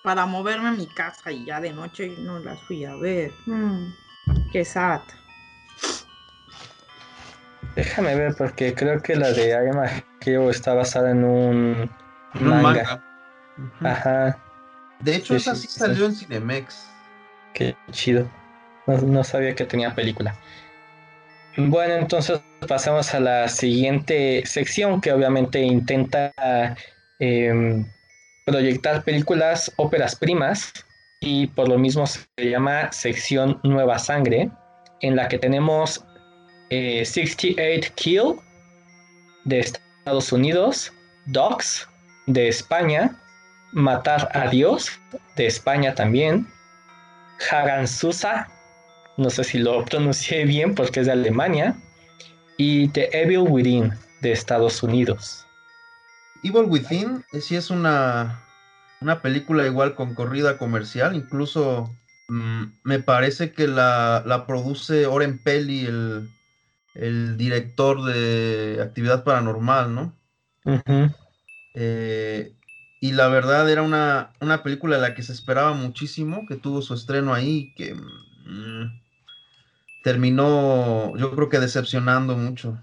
[0.03, 3.31] para moverme a mi casa y ya de noche no las fui a ver.
[3.47, 3.87] Mm,
[4.51, 5.01] qué sad.
[7.75, 9.89] Déjame ver porque creo que la de I Am a
[10.21, 11.89] Hero está basada en un
[12.33, 13.01] manga.
[13.83, 14.37] Ajá,
[14.99, 15.79] De hecho, Sí, esa sí, sí sí.
[15.79, 16.87] salió en Cinemex.
[17.53, 18.27] qué chido.
[18.85, 20.35] No, no sabía que tenía película.
[21.55, 26.31] Bueno, entonces pasamos a la siguiente sección que obviamente intenta
[27.19, 27.85] em,
[28.45, 30.73] proyectar películas, óperas primas
[31.19, 34.49] y por lo mismo se llama sección Nueva Sangre,
[35.01, 36.03] en la que tenemos
[36.69, 38.35] eh, 68 Kill
[39.45, 40.91] de Estados Unidos,
[41.27, 41.87] Dogs
[42.27, 43.19] de España,
[43.71, 44.91] Matar a Dios
[45.35, 46.47] de España también,
[47.49, 48.47] Hagansusa,
[49.17, 51.75] no sé si lo pronuncié bien porque es de Alemania,
[52.57, 55.45] y The Evil Within de Estados Unidos.
[56.43, 58.43] Evil Within eh, sí es una,
[59.01, 61.15] una película igual con corrida comercial.
[61.15, 61.89] Incluso
[62.29, 66.29] mm, me parece que la, la produce Oren Peli, el,
[66.95, 70.13] el director de Actividad Paranormal, ¿no?
[71.73, 72.53] Eh,
[72.99, 76.81] y la verdad era una, una película de la que se esperaba muchísimo, que tuvo
[76.81, 79.01] su estreno ahí, que mm,
[80.03, 82.77] terminó, yo creo que decepcionando mucho.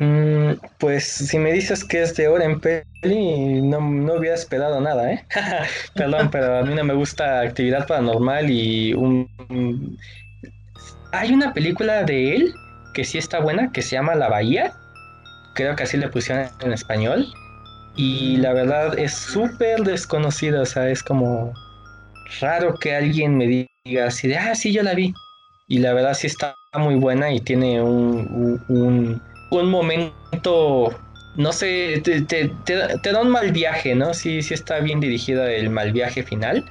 [0.00, 5.12] Mm, pues si me dices que es de Oren Peli, no, no hubiera esperado nada,
[5.12, 5.26] ¿eh?
[5.94, 9.28] Perdón, pero a mí no me gusta actividad paranormal y un,
[11.12, 12.54] hay una película de él
[12.94, 14.72] que sí está buena, que se llama La Bahía.
[15.54, 17.26] Creo que así le pusieron en español.
[17.94, 21.52] Y la verdad es súper desconocida, o sea, es como
[22.40, 25.12] raro que alguien me diga así de, ah, sí, yo la vi.
[25.68, 29.20] Y la verdad sí está muy buena y tiene un
[29.50, 30.94] momento,
[31.36, 34.14] no sé, te, te, te, da un mal viaje, ¿no?
[34.14, 36.64] Sí, sí está bien dirigida el mal viaje final.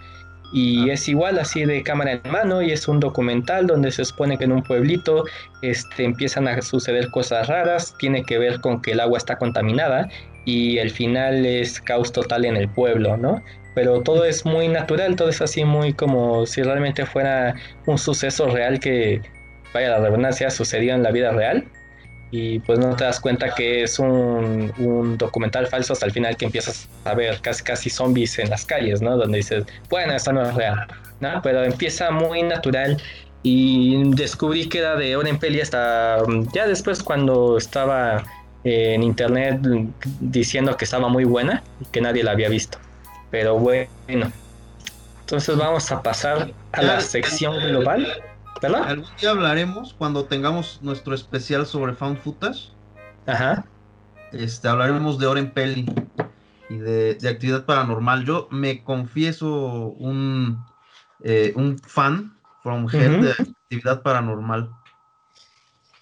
[0.51, 4.35] Y es igual así de cámara en mano y es un documental donde se supone
[4.35, 5.25] que en un pueblito
[5.61, 10.09] este, empiezan a suceder cosas raras, tiene que ver con que el agua está contaminada
[10.45, 13.43] y el final es caos total en el pueblo, ¿no?
[13.75, 17.53] Pero todo es muy natural, todo es así muy como si realmente fuera
[17.85, 19.21] un suceso real que,
[19.71, 21.67] vaya la redundancia, sucedió en la vida real
[22.31, 26.37] y pues no te das cuenta que es un, un, documental falso hasta el final
[26.37, 29.17] que empiezas a ver casi casi zombies en las calles, ¿no?
[29.17, 30.87] Donde dices, bueno, esto no es real,
[31.19, 31.41] ¿no?
[31.41, 33.01] Pero empieza muy natural
[33.41, 36.17] y descubrí que era de hora en peli hasta
[36.53, 38.23] ya después cuando estaba
[38.63, 39.61] en internet
[40.19, 42.77] diciendo que estaba muy buena y que nadie la había visto.
[43.31, 44.31] Pero bueno,
[45.21, 48.21] entonces vamos a pasar a la sección global.
[48.61, 48.83] ¿Verdad?
[48.83, 52.71] Algún día hablaremos cuando tengamos nuestro especial sobre Found Footage.
[53.25, 53.65] Ajá.
[54.31, 55.85] Este, hablaremos de Oren Peli
[56.69, 58.25] y de, actividad paranormal.
[58.25, 59.47] Yo me confieso
[59.97, 60.63] un,
[61.23, 64.69] eh, un fan from hell de actividad paranormal.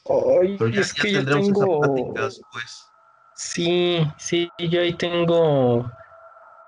[0.06, 1.82] Pero ya, es que yo tengo...
[2.52, 2.88] Pues.
[3.36, 5.92] Sí, sí, yo ahí tengo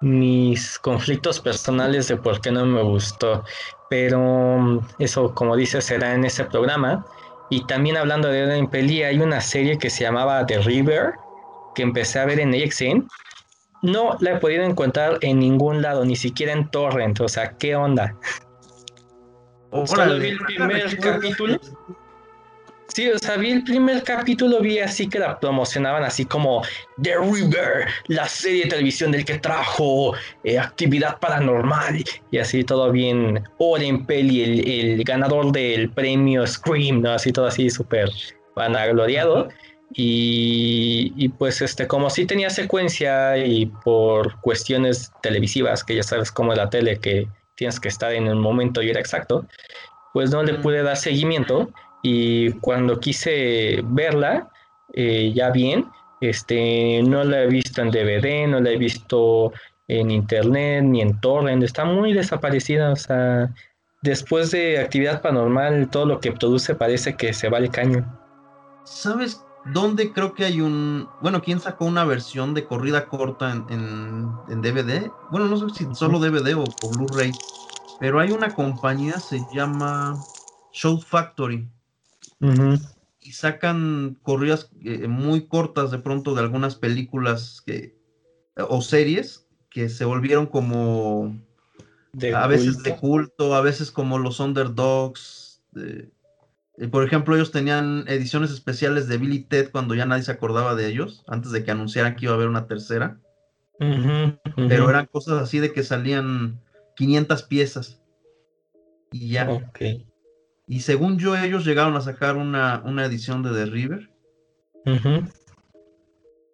[0.02, 3.44] mis conflictos personales de por qué no me gustó
[3.90, 4.20] pero
[4.60, 7.06] mm, eso, como dices, será en ese programa.
[7.50, 11.14] Y también hablando de Orden Peli, hay una serie que se llamaba The River,
[11.74, 13.08] que empecé a ver en AXN.
[13.82, 17.20] No la he podido encontrar en ningún lado, ni siquiera en Torrent.
[17.22, 18.16] O sea, ¿qué onda?
[19.86, 21.60] Solo vi el primer capítulo.
[22.94, 26.64] Sí, o sea, vi el primer capítulo, vi así que la promocionaban así como
[27.02, 32.92] The River, la serie de televisión del que trajo eh, actividad paranormal y así todo
[32.92, 33.44] bien.
[33.60, 37.12] Oren Peli, el, el ganador del premio Scream, ¿no?
[37.12, 38.10] Así todo así súper
[38.56, 39.50] vanagloriado.
[39.94, 46.32] Y, y, pues este, como sí tenía secuencia y por cuestiones televisivas, que ya sabes
[46.32, 49.46] como la tele que tienes que estar en el momento y era exacto,
[50.14, 51.70] pues no le pude dar seguimiento
[52.02, 54.50] y cuando quise verla
[54.94, 55.86] eh, ya bien,
[56.22, 59.52] este, no la he visto en DVD, no la he visto
[59.88, 63.54] en internet ni en torrent, está muy desaparecida, o sea,
[64.02, 68.06] después de actividad paranormal, todo lo que produce parece que se va al caño.
[68.84, 69.44] ¿Sabes
[69.74, 74.62] dónde creo que hay un, bueno, quién sacó una versión de corrida corta en, en,
[74.62, 75.12] DVD?
[75.32, 77.32] Bueno, no sé si solo DVD o, o Blu-ray,
[78.00, 80.16] pero hay una compañía, se llama
[80.72, 81.68] Show Factory
[83.22, 87.96] y sacan corridas eh, muy cortas de pronto de algunas películas que,
[88.56, 91.38] o series que se volvieron como
[92.36, 95.62] a veces de culto, a veces como los underdogs.
[96.92, 100.88] por ejemplo, ellos tenían ediciones especiales de Billy Ted cuando ya nadie se acordaba de
[100.88, 103.20] ellos, antes de que anunciaran que iba a haber una tercera.
[103.78, 106.60] Pero eran cosas así de que salían
[106.96, 108.02] 500 piezas.
[109.12, 109.48] Y ya.
[110.70, 114.10] Y según yo, ellos llegaron a sacar una, edición de The River.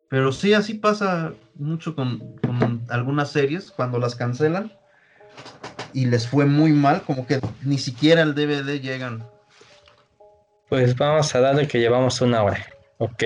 [0.10, 2.40] Pero sí, así pasa mucho con,
[2.88, 4.72] algunas series cuando las cancelan
[5.92, 9.28] y les fue muy mal, como que ni siquiera el DVD llegan.
[10.70, 12.66] Pues vamos a darle que llevamos una hora.
[13.00, 13.24] Ok.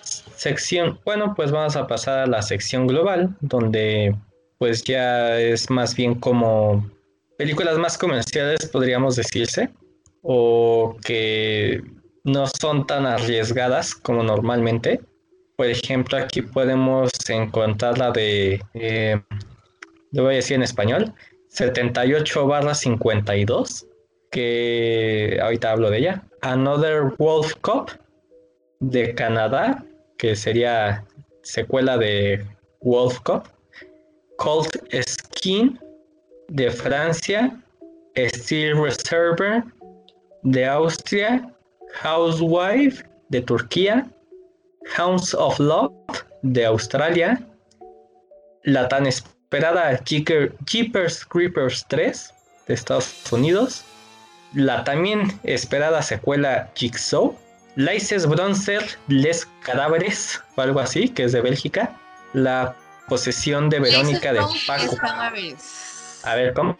[0.00, 4.16] Sección, bueno, pues vamos a pasar a la sección global, donde
[4.56, 6.90] pues ya es más bien como
[7.38, 9.70] películas más comerciales, podríamos decirse,
[10.22, 11.82] o que
[12.24, 15.00] no son tan arriesgadas como normalmente.
[15.56, 19.20] Por ejemplo, aquí podemos encontrar la de, eh,
[20.12, 21.14] voy a decir en español,
[21.48, 23.86] 78 barra 52,
[24.30, 26.22] que ahorita hablo de ella.
[26.42, 27.92] Another Wolf Cup
[28.80, 29.84] de Canadá,
[30.18, 31.04] que sería
[31.42, 32.44] secuela de
[32.80, 33.44] Wolf Cup.
[34.36, 35.78] Cold Skin
[36.48, 37.56] de Francia,
[38.16, 39.64] Steel Reserver
[40.42, 41.52] de Austria,
[42.02, 44.06] Housewife de Turquía,
[44.96, 45.92] Hounds of Love
[46.42, 47.40] de Australia,
[48.62, 52.34] la tan esperada Jeepers Creepers 3
[52.66, 53.84] de Estados Unidos,
[54.54, 57.36] la también esperada secuela Jigsaw,
[57.76, 61.94] Lices Bronzer Les Cadáveres, o algo así, que es de Bélgica,
[62.32, 62.74] la
[63.08, 64.96] posesión de Verónica de Paco.
[66.26, 66.76] A ver, ¿cómo?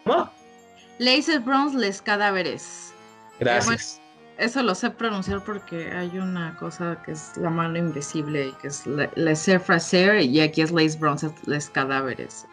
[0.99, 2.93] Laces Bronze Les Cadáveres.
[3.39, 4.01] Gracias.
[4.37, 8.67] Eso lo sé pronunciar porque hay una cosa que es la mano invisible y que
[8.67, 8.83] es
[9.15, 12.45] laissez faire y aquí es les bronzes, les cadáveres.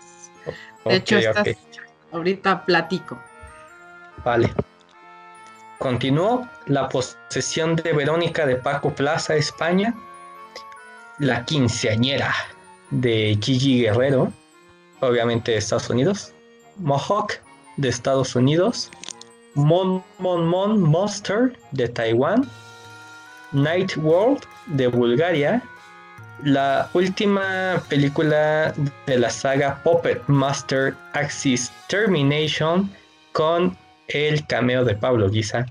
[0.86, 1.56] De hecho, estás-
[2.12, 3.18] ahorita platico.
[4.24, 4.50] Vale.
[5.78, 9.94] Continuó la posesión de Verónica de Paco Plaza, España.
[11.18, 12.32] La quinceañera
[12.90, 14.32] de Gigi Guerrero,
[15.00, 16.32] obviamente de Estados Unidos.
[16.78, 17.40] Mohawk
[17.76, 18.90] de Estados Unidos.
[19.54, 22.48] Mon Mon Mon Monster de Taiwán.
[23.52, 25.62] Night World de Bulgaria.
[26.42, 28.74] La última película
[29.06, 32.90] de la saga Puppet Master Axis Termination
[33.32, 33.76] con
[34.08, 35.66] el cameo de Pablo Guisa.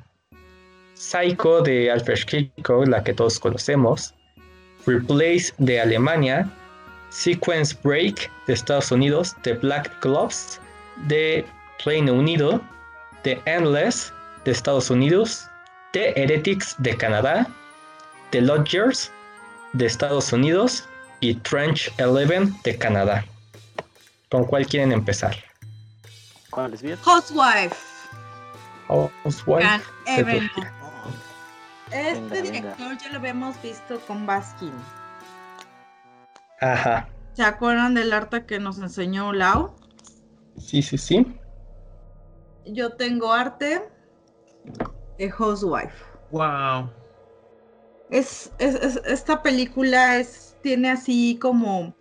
[0.94, 4.14] Psycho de Alfred Hitchcock, la que todos conocemos.
[4.86, 6.50] Replace de Alemania.
[7.10, 9.36] Sequence Break de Estados Unidos.
[9.44, 10.60] The Black Gloves
[10.98, 11.46] de
[11.86, 12.62] Reino Unido.
[13.24, 14.14] The Endless
[14.46, 15.48] de Estados Unidos.
[15.94, 17.48] The Heretics de Canadá.
[18.32, 19.12] The Lodgers
[19.74, 20.88] de Estados Unidos.
[21.20, 23.26] Y Trench Eleven de Canadá.
[24.30, 25.36] ¿Con cuál quieren empezar?
[26.50, 26.98] ¿Cuál es bien?
[27.04, 27.76] Housewife.
[28.88, 29.82] Housewife.
[30.06, 30.50] Evan.
[31.92, 32.42] Este Venga, venga.
[32.42, 34.74] director ya lo habíamos visto con Baskin.
[36.62, 37.08] Ajá.
[37.34, 39.76] ¿Se acuerdan del arte que nos enseñó Lau?
[40.58, 41.26] Sí, sí, sí.
[42.66, 43.82] Yo tengo arte
[45.18, 46.04] de Housewife.
[46.30, 46.92] Wow.
[48.10, 51.96] Es, es- es- esta película es, tiene así como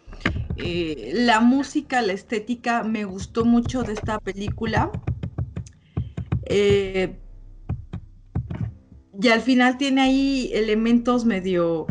[0.56, 4.90] eh, la música, la estética, me gustó mucho de esta película.
[6.48, 7.18] Eh,
[9.20, 11.86] y al final tiene ahí elementos medio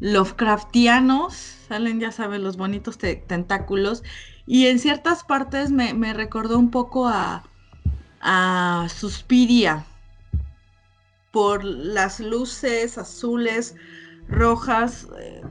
[0.00, 4.04] Lovecraftianos, salen ya saben los bonitos te- tentáculos,
[4.48, 7.44] y en ciertas partes me, me recordó un poco a,
[8.20, 9.84] a Suspiria
[11.30, 13.76] por las luces azules,
[14.28, 15.06] rojas.
[15.20, 15.42] eh,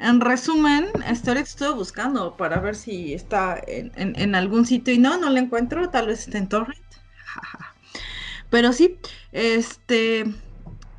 [0.00, 5.30] En resumen, estoy buscando para ver si está en, en- algún sitio y no, no
[5.30, 6.86] lo encuentro, tal vez está en Torrent.
[8.50, 8.98] Pero sí,
[9.32, 10.24] este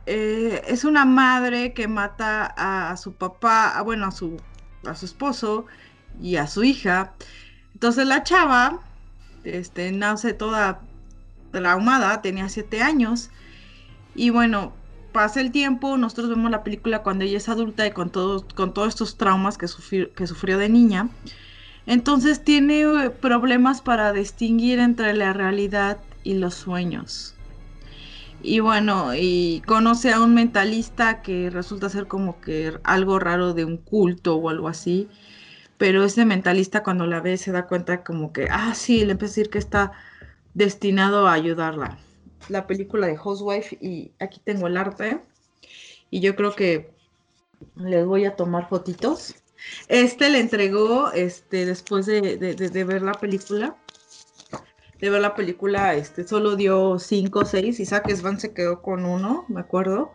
[0.06, 4.38] eh, es una madre que mata a, su papá, bueno, a su,
[4.86, 5.66] a su esposo
[6.22, 7.14] y a su hija.
[7.74, 8.80] Entonces la chava,
[9.44, 10.82] este, nace toda
[11.52, 13.30] traumada, tenía siete años.
[14.16, 14.74] Y bueno,
[15.12, 18.74] pasa el tiempo, nosotros vemos la película cuando ella es adulta y con todos, con
[18.74, 21.10] todos estos traumas que, sufrió- que sufrió de niña.
[21.86, 27.36] Entonces tiene eh, problemas para distinguir entre la realidad y los sueños.
[28.42, 33.66] Y bueno, y conoce a un mentalista que resulta ser como que algo raro de
[33.66, 35.10] un culto o algo así.
[35.84, 39.34] Pero ese mentalista cuando la ve se da cuenta como que, ah, sí, le empieza
[39.34, 39.92] a decir que está
[40.54, 41.98] destinado a ayudarla
[42.50, 45.20] la película de Housewife y aquí tengo el arte
[46.10, 46.92] y yo creo que
[47.76, 49.36] les voy a tomar fotitos.
[49.88, 53.78] Este le entregó este después de, de- ver la película.
[55.00, 58.82] De ver la película, este solo dio 5 o 6 y Zac Svan se quedó
[58.82, 60.12] con uno, me acuerdo.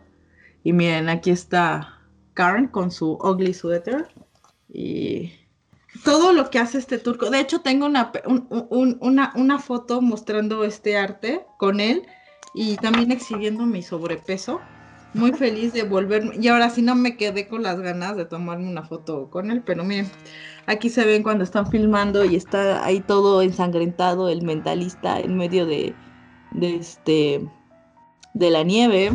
[0.63, 2.01] Y miren, aquí está
[2.33, 4.07] Karen con su ugly sweater.
[4.71, 5.33] Y
[6.03, 7.29] todo lo que hace este turco.
[7.29, 8.11] De hecho, tengo una,
[8.69, 12.03] una, una foto mostrando este arte con él
[12.53, 14.61] y también exhibiendo mi sobrepeso.
[15.13, 16.35] Muy feliz de volverme.
[16.39, 19.63] Y ahora sí no me quedé con las ganas de tomarme una foto con él,
[19.65, 20.07] pero miren,
[20.67, 25.65] aquí se ven cuando están filmando y está ahí todo ensangrentado el mentalista en medio
[25.65, 25.95] de,
[26.51, 27.41] de este
[28.35, 29.11] de la nieve.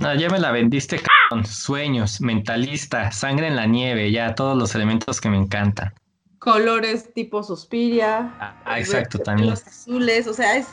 [0.00, 0.98] Ya me la vendiste
[1.44, 5.92] sueños, mentalista, sangre en la nieve, ya todos los elementos que me encantan.
[6.38, 8.34] Colores tipo Suspiria.
[8.40, 9.50] Ah, ah, exacto, también.
[9.50, 10.68] Los azules, o sea, es,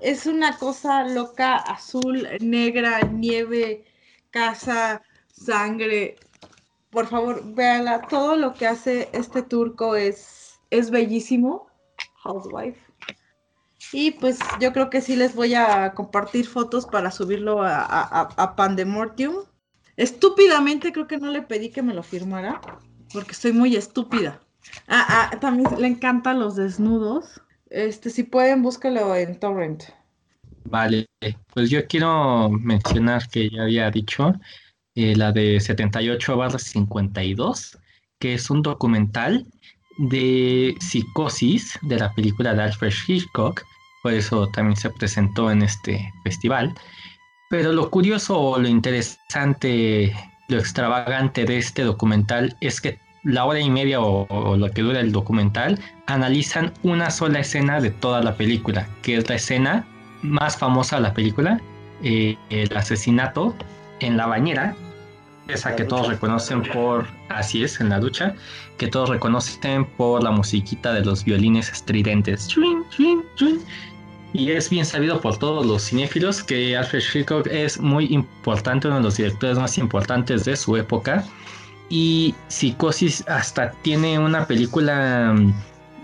[0.00, 3.84] es una cosa loca, azul, negra, nieve,
[4.30, 5.02] casa,
[5.32, 6.16] sangre.
[6.90, 8.02] Por favor, véala.
[8.02, 11.66] Todo lo que hace este turco es, es bellísimo.
[12.22, 12.80] Housewife.
[13.92, 18.00] Y pues yo creo que sí les voy a compartir fotos para subirlo a, a,
[18.20, 19.34] a- a Pandemortium.
[19.96, 22.60] Estúpidamente creo que no le pedí que me lo firmara,
[23.12, 24.40] porque estoy muy estúpida.
[24.88, 27.40] Ah, ah, también le encantan los desnudos.
[27.70, 29.84] Este, si pueden, búscalo en Torrent.
[30.64, 31.06] Vale,
[31.54, 34.34] pues yo quiero mencionar que ya había dicho
[34.94, 37.78] eh, la de 78 barra 52,
[38.18, 39.46] que es un documental
[39.98, 43.62] de psicosis de la película de Alfred Hitchcock,
[44.02, 46.74] por eso también se presentó en este festival.
[47.48, 50.14] Pero lo curioso lo interesante,
[50.48, 54.82] lo extravagante de este documental es que la hora y media o, o lo que
[54.82, 59.86] dura el documental analizan una sola escena de toda la película, que es la escena
[60.22, 61.60] más famosa de la película,
[62.02, 63.54] eh, el asesinato
[64.00, 64.76] en la bañera,
[65.48, 68.34] esa que todos reconocen por, así es, en la ducha,
[68.78, 72.48] que todos reconocen por la musiquita de los violines estridentes.
[74.36, 78.98] Y es bien sabido por todos los cinéfilos que Alfred Hitchcock es muy importante, uno
[78.98, 81.24] de los directores más importantes de su época.
[81.88, 85.34] Y Psicosis hasta tiene una película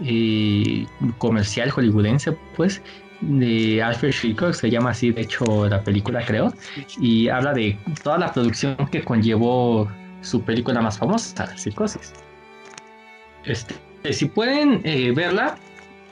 [0.03, 0.87] eh,
[1.18, 2.80] comercial hollywoodense, pues,
[3.20, 6.55] de Alfred Hitchcock, se llama así, de hecho, la película, creo,
[6.99, 9.91] y habla de toda la producción que conllevó
[10.22, 12.14] su película más famosa, Psicosis.
[13.45, 13.74] Este,
[14.11, 15.59] si pueden eh, verla,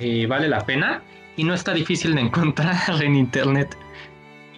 [0.00, 1.02] eh, vale la pena
[1.36, 3.76] y no está difícil de encontrar en internet.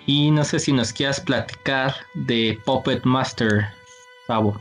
[0.07, 3.67] Y no sé si nos quieras platicar de Puppet Master,
[4.27, 4.61] Pavo.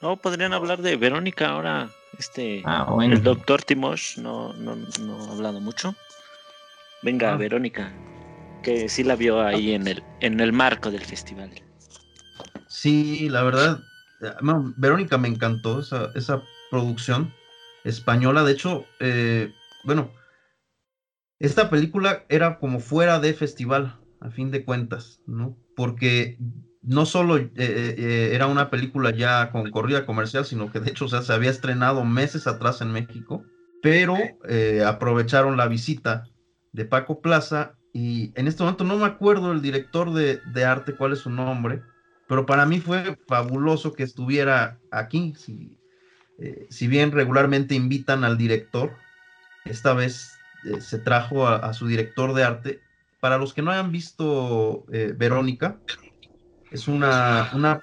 [0.00, 1.90] No, podrían hablar de Verónica ahora.
[2.18, 3.14] Este, Ah, bueno.
[3.14, 5.94] el doctor Timosh no, no, no ha hablado mucho.
[7.02, 7.36] Venga, Ah.
[7.36, 7.92] Verónica,
[8.62, 11.50] que sí la vio ahí en el, en el marco del festival.
[12.68, 13.80] Sí, la verdad,
[14.42, 17.32] no, Verónica me encantó esa, esa producción
[17.84, 18.44] española.
[18.44, 19.52] De hecho, eh,
[19.84, 20.10] bueno,
[21.40, 25.56] esta película era como fuera de festival, a fin de cuentas, ¿no?
[25.74, 26.38] Porque
[26.82, 30.90] no solo eh, eh, eh, era una película ya con corrida comercial, sino que de
[30.90, 33.42] hecho, o sea, se había estrenado meses atrás en México,
[33.82, 34.16] pero
[34.48, 36.24] eh, aprovecharon la visita
[36.72, 40.94] de Paco Plaza y en este momento no me acuerdo el director de, de arte,
[40.94, 41.82] cuál es su nombre,
[42.28, 45.34] pero para mí fue fabuloso que estuviera aquí.
[45.36, 45.78] Si,
[46.68, 48.92] si bien regularmente invitan al director,
[49.64, 52.80] esta vez eh, se trajo a, a su director de arte.
[53.20, 55.78] Para los que no hayan visto eh, Verónica,
[56.70, 57.82] es una, una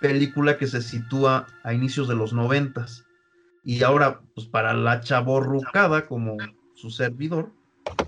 [0.00, 3.04] película que se sitúa a inicios de los noventas.
[3.64, 6.36] Y ahora, pues para la chaborrucada como
[6.74, 7.52] su servidor,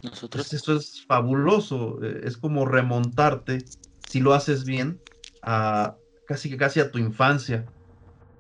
[0.02, 3.64] Nosotros, pues esto es fabuloso, eh, es como remontarte,
[4.08, 5.00] si lo haces bien,
[5.42, 5.96] a
[6.26, 7.66] casi que casi a tu infancia.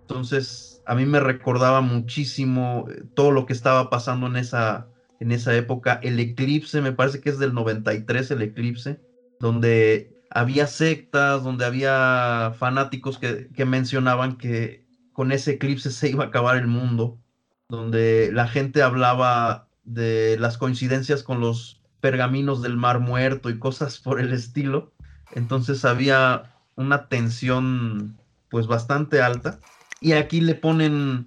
[0.02, 4.88] Entonces, a mí me recordaba muchísimo todo lo que estaba pasando en esa,
[5.20, 6.00] en esa época.
[6.02, 9.00] El eclipse, me parece que es del 93 el eclipse,
[9.38, 16.24] donde había sectas, donde había fanáticos que, que mencionaban que con ese eclipse se iba
[16.24, 17.20] a acabar el mundo,
[17.68, 23.98] donde la gente hablaba de las coincidencias con los pergaminos del Mar Muerto y cosas
[23.98, 24.92] por el estilo.
[25.32, 28.18] Entonces había una tensión
[28.48, 29.60] pues bastante alta.
[30.00, 31.26] Y aquí le ponen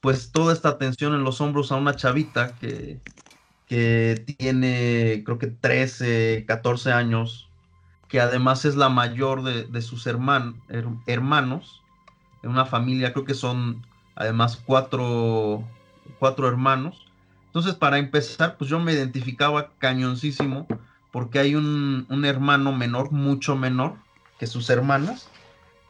[0.00, 3.00] pues toda esta tensión en los hombros a una chavita que,
[3.72, 7.54] que tiene creo que 13, 14 años,
[8.08, 11.86] que además es la mayor de, de sus herman, her- hermanos,
[12.42, 15.74] en una familia, creo que son además cuatro,
[16.18, 17.12] cuatro hermanos.
[17.46, 20.74] Entonces, para empezar, pues yo me identificaba cañoncísimo
[21.10, 24.04] porque hay un, un hermano menor, mucho menor
[24.38, 25.34] que sus hermanas,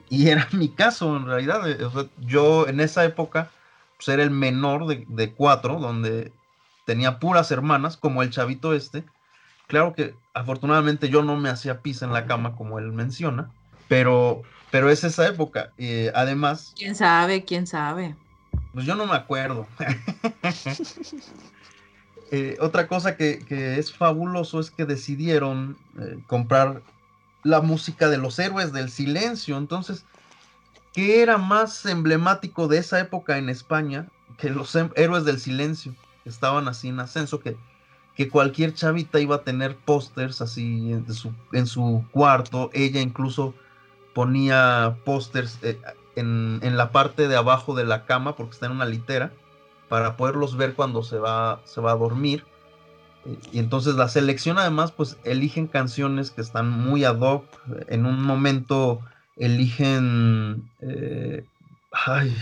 [0.09, 1.70] y era mi caso en realidad.
[1.70, 1.78] eh,
[2.16, 3.53] yo en esa época
[3.97, 6.37] pues era el menor de, de cuatro, donde
[6.85, 9.05] tenía puras hermanas, como el chavito este.
[9.68, 13.51] Claro que afortunadamente yo no me hacía pis en la cama, como él menciona,
[13.89, 15.72] pero, pero es esa época.
[15.78, 17.45] eh, además, ¿Quién sabe?
[17.45, 18.14] ¿Quién sabe?
[18.72, 19.66] pues yo no me acuerdo.
[22.30, 26.83] Eh, otra cosa que, que es fabuloso es que decidieron eh, comprar
[27.45, 29.59] la música de los héroes del silencio.
[29.59, 30.07] Entonces,
[30.95, 34.09] ¿qué era más emblemático de esa época en España
[34.39, 35.95] que los hem- héroes del silencio?
[36.24, 37.56] Estaban así en ascenso, que,
[38.16, 42.70] que cualquier chavita iba a tener pósters así en su, en su cuarto.
[42.72, 43.54] Ella incluso
[44.14, 45.80] ponía pósters eh,
[46.16, 49.32] en, en la parte de abajo de la cama, porque está en una litera,
[49.88, 52.44] para poderlos ver cuando se va, se va a dormir.
[53.24, 57.44] Eh, Y entonces la selección además, pues eligen canciones que están muy ad hoc.
[57.88, 59.00] En un momento
[59.36, 60.68] eligen...
[60.80, 61.44] eh,
[61.92, 62.36] ay,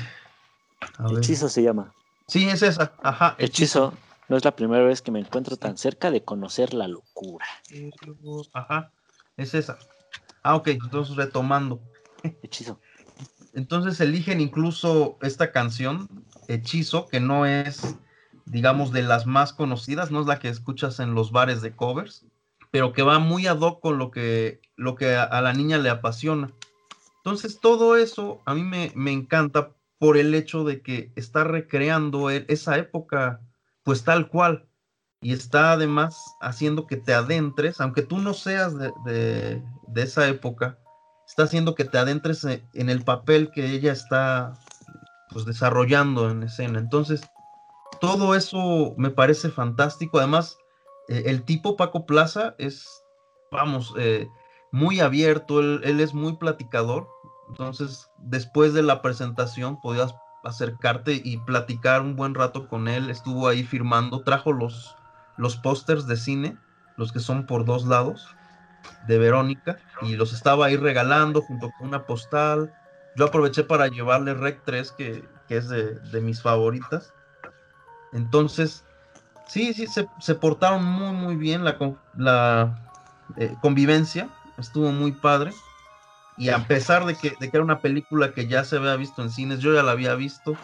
[0.98, 1.06] a.
[1.16, 1.92] Hechizo se llama.
[2.30, 2.92] Sí, es esa.
[3.02, 3.34] Ajá.
[3.38, 3.92] Hechizo.
[4.28, 7.44] No es la primera vez que me encuentro tan cerca de conocer la locura.
[8.52, 8.92] Ajá.
[9.36, 9.80] Es esa.
[10.44, 10.68] Ah, ok.
[10.68, 11.80] Entonces retomando.
[12.44, 12.78] Hechizo.
[13.52, 16.08] Entonces eligen incluso esta canción,
[16.46, 17.96] Hechizo, que no es,
[18.44, 22.24] digamos, de las más conocidas, no es la que escuchas en los bares de covers,
[22.70, 25.78] pero que va muy ad hoc con lo que, lo que a, a la niña
[25.78, 26.52] le apasiona.
[27.16, 32.30] Entonces todo eso a mí me, me encanta por el hecho de que está recreando
[32.30, 33.40] e- esa época
[33.84, 34.66] pues tal cual
[35.20, 39.62] y está además haciendo que te adentres, aunque tú no seas de, de-
[40.02, 40.78] esa época,
[41.28, 44.54] está haciendo que te adentres e- en el papel que ella está
[45.28, 46.78] pues desarrollando en escena.
[46.78, 47.20] Entonces,
[48.00, 50.18] todo eso me parece fantástico.
[50.18, 50.56] Además,
[51.08, 52.88] eh, el tipo Paco Plaza es
[53.50, 54.26] vamos, eh,
[54.72, 57.08] muy abierto, él es muy platicador,
[57.50, 63.48] entonces después de la presentación podías acercarte y platicar un buen rato con él, estuvo
[63.48, 64.96] ahí firmando, trajo los,
[65.36, 66.56] los pósters de cine,
[66.96, 68.34] los que son por dos lados,
[69.06, 72.72] de Verónica, y los estaba ahí regalando junto con una postal.
[73.16, 77.12] Yo aproveché para llevarle Rec 3, que, que es de, de mis favoritas.
[78.12, 78.84] Entonces,
[79.46, 81.64] sí, sí, se, se portaron muy, muy bien.
[81.64, 81.76] La,
[82.16, 82.78] la
[83.36, 85.52] eh, convivencia estuvo muy padre.
[86.40, 89.20] Y a pesar de que, de que era una película que ya se había visto
[89.20, 90.56] en cines, yo ya la había visto.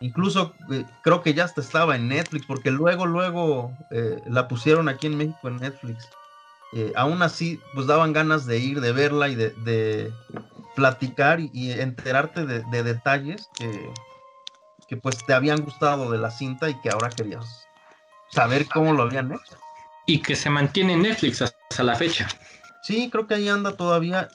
[0.00, 4.90] Incluso eh, creo que ya hasta estaba en Netflix, porque luego, luego eh, la pusieron
[4.90, 6.06] aquí en México en Netflix.
[6.74, 10.12] Eh, aún así, pues daban ganas de ir, de verla y de, de
[10.74, 13.90] platicar y, y enterarte de, de detalles que,
[14.86, 17.46] que pues te habían gustado de la cinta y que ahora querías
[18.32, 19.56] saber cómo lo habían hecho.
[20.06, 22.28] Y que se mantiene en Netflix hasta la fecha.
[22.82, 24.28] Sí, creo que ahí anda todavía.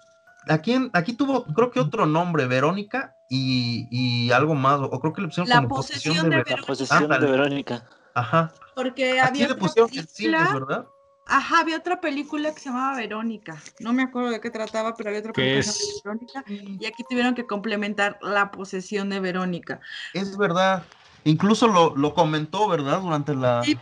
[0.48, 5.14] Aquí, en- aquí tuvo, creo que otro nombre, Verónica y, y algo más, o creo
[5.14, 7.18] que le pusieron La como posesión de Ver- La posesión de.
[7.20, 7.84] Verónica.
[8.14, 8.52] Ajá.
[8.76, 10.86] Porque había le otra pusieron película, ¿verdad?
[11.28, 13.58] ajá, había otra película que se llamaba Verónica.
[13.80, 16.78] No me acuerdo de qué trataba, pero había otra ¿Qué película que se llamaba Verónica.
[16.84, 19.80] Y aquí tuvieron que complementar la posesión de Verónica.
[20.14, 20.84] Es verdad.
[21.24, 23.00] Incluso lo, lo comentó, ¿verdad?
[23.02, 23.62] Durante la.
[23.64, 23.78] Sí.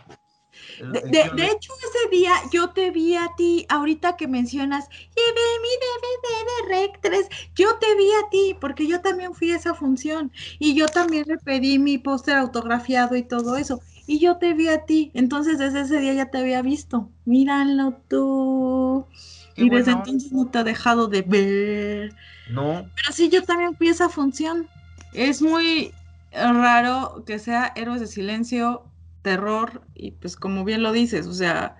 [0.80, 6.46] De, hecho, ese día yo te vi a ti, ahorita que mencionas, llevé mi DVD
[6.46, 10.32] de Rec 3, yo te vi a ti, porque yo también fui a esa función
[10.58, 14.68] y yo también le pedí mi póster autografiado y todo eso, y yo te vi
[14.68, 19.06] a ti, entonces desde ese día ya te había visto, míralo tú,
[19.54, 22.14] Qué y desde entonces no te ha dejado de ver,
[22.48, 24.66] No, pero sí, yo también fui a esa función,
[25.12, 25.92] es muy
[26.32, 28.84] raro que sea Héroes de Silencio
[29.22, 31.76] terror y pues como bien lo dices, o sea,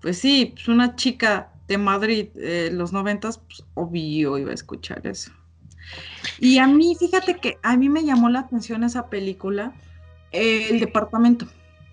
[0.00, 5.06] pues sí, pues una chica de Madrid, eh, los noventas, pues obvio iba a escuchar
[5.06, 5.32] eso.
[6.38, 9.78] Y a mí, fíjate que a mí me llamó la atención esa película,
[10.32, 11.46] eh, el departamento.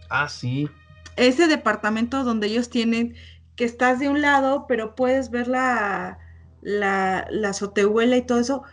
[0.09, 0.69] ah, sí.
[1.15, 3.15] Ese departamento donde ellos tienen
[3.55, 6.19] que estás de un lado, pero puedes ver la,
[6.61, 8.63] la, la azotehuela y todo eso.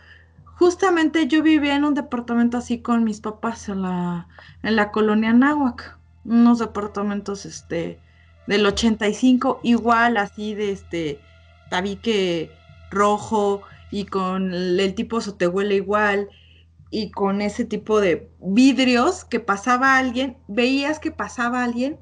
[0.45, 4.27] Justamente yo vivía en un departamento así con mis papás en la,
[4.63, 7.99] en la colonia Náhuac, unos departamentos este,
[8.47, 11.19] del 85, igual así de este
[11.69, 12.51] tabique
[12.89, 13.61] rojo
[13.91, 16.29] y con el, tipo azotehuela igual
[16.89, 21.97] y con ese tipo de vidrios que pasaba alguien, veías que pasaba alguien,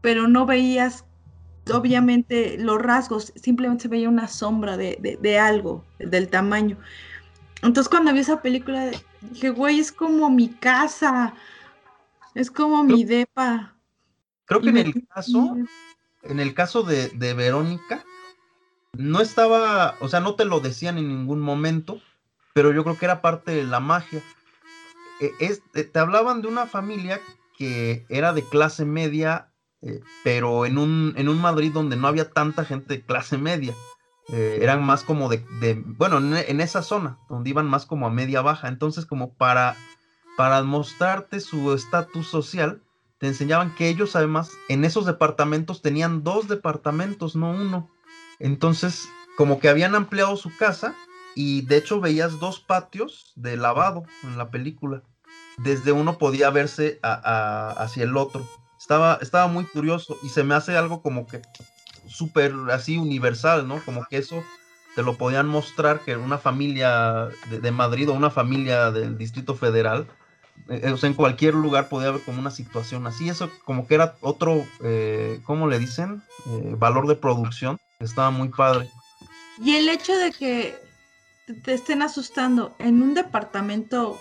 [0.00, 1.04] pero no veías
[1.72, 6.76] obviamente los rasgos, simplemente se veía una sombra de, de, de algo, del tamaño.
[7.62, 8.90] Entonces cuando vi esa película
[9.20, 11.34] dije, güey, es como mi casa,
[12.34, 13.76] es como mi depa.
[14.46, 15.56] Creo que en el caso,
[16.22, 18.04] en el caso de, de Verónica,
[18.96, 22.00] no estaba, o sea, no te lo decían en ningún momento,
[22.54, 24.22] pero yo creo que era parte de la magia.
[25.20, 27.20] Eh, es- eh, te hablaban de una familia
[27.56, 29.52] que era de clase media,
[29.82, 33.74] eh, pero en un, en un Madrid donde no había tanta gente de clase media.
[34.32, 38.06] Eh, eran más como de, de- bueno, en, en esa zona, donde iban más como
[38.06, 38.68] a media baja.
[38.68, 39.76] Entonces, como para,
[40.36, 42.82] para mostrarte su estatus social,
[43.18, 47.90] te enseñaban que ellos además en esos departamentos tenían dos departamentos, no uno.
[48.38, 50.94] Entonces, como que habían ampliado su casa
[51.34, 55.02] y de hecho veías dos patios de lavado en la película.
[55.58, 58.46] Desde uno podía verse hacia el otro.
[58.78, 61.42] Estaba, estaba muy curioso y se me hace algo como que
[62.08, 63.82] súper así universal, ¿no?
[63.84, 64.42] Como que eso
[64.94, 70.06] te lo podían mostrar que una familia de, Madrid o una familia del Distrito Federal
[70.68, 73.28] o sea, en cualquier lugar podía haber como una situación así.
[73.28, 76.22] Eso como que era otro, eh, ¿cómo le dicen?
[76.46, 77.78] Eh, valor de producción.
[77.98, 78.90] Estaba muy padre.
[79.62, 80.78] Y el hecho de que
[81.62, 84.18] te- estén asustando en un departamento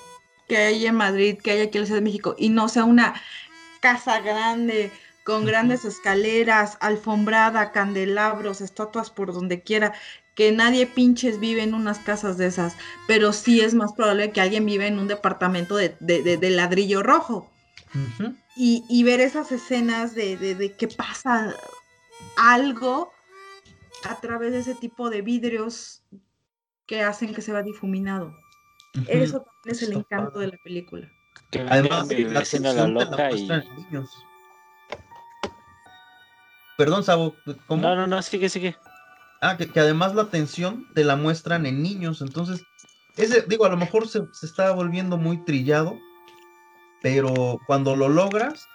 [0.47, 2.83] que hay en Madrid, que hay aquí en la Ciudad de México, y no sea
[2.85, 3.13] una
[3.81, 4.91] casa grande,
[5.23, 9.93] con grandes escaleras, alfombrada, candelabros, estatuas por donde quiera,
[10.39, 12.73] que nadie pinches vive en unas casas de esas,
[13.07, 16.49] pero sí es más probable que alguien vive en un departamento de, de- de- de
[16.49, 17.51] ladrillo rojo.
[18.55, 21.53] Y, y ver esas escenas de, de, de que pasa
[22.37, 23.11] algo
[24.05, 26.03] a través de ese tipo de vidrios
[26.85, 28.33] que hacen que se vea difuminado.
[29.07, 31.11] Eso también es el encanto de la película.
[31.51, 33.49] Que Además, mi la la la loca y...
[36.77, 37.35] Perdón, Sabo,
[37.67, 37.81] ¿cómo?
[37.81, 38.77] No, no, no, sigue, sigue.
[39.41, 42.63] Ah, que, además la atención te la muestran en niños, entonces,
[43.15, 45.97] ese, digo, a lo mejor se, se está volviendo muy trillado,
[47.01, 48.67] pero cuando lo logras,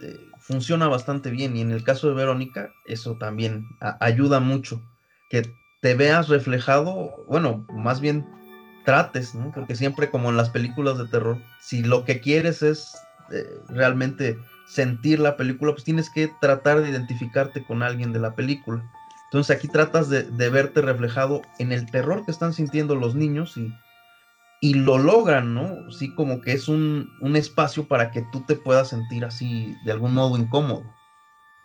[0.00, 3.66] eh, funciona bastante bien, y en el caso de Verónica, eso también
[4.00, 4.82] ayuda mucho.
[5.30, 5.42] que
[5.80, 8.24] te veas reflejado, bueno, más bien
[8.84, 9.50] trates, ¿no?
[9.52, 12.94] Porque siempre como en las películas de terror, si lo que quieres es
[13.32, 18.34] eh, realmente sentir la película, pues tienes que tratar de identificarte con alguien de la
[18.34, 18.82] película.
[19.32, 23.72] Entonces aquí tratas de, verte reflejado en el terror que están sintiendo los niños y,
[24.60, 25.90] y lo logran, ¿no?
[25.90, 29.92] Sí, como que es un, un, espacio para que tú te puedas sentir así de
[29.92, 30.82] algún modo incómodo.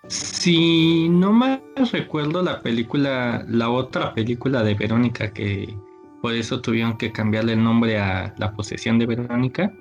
[0.08, 1.62] Si no mal
[1.92, 5.78] recuerdo la película, la otra película de Verónica que
[6.22, 9.74] por eso tuvieron que cambiarle el nombre a La posesión de Verónica,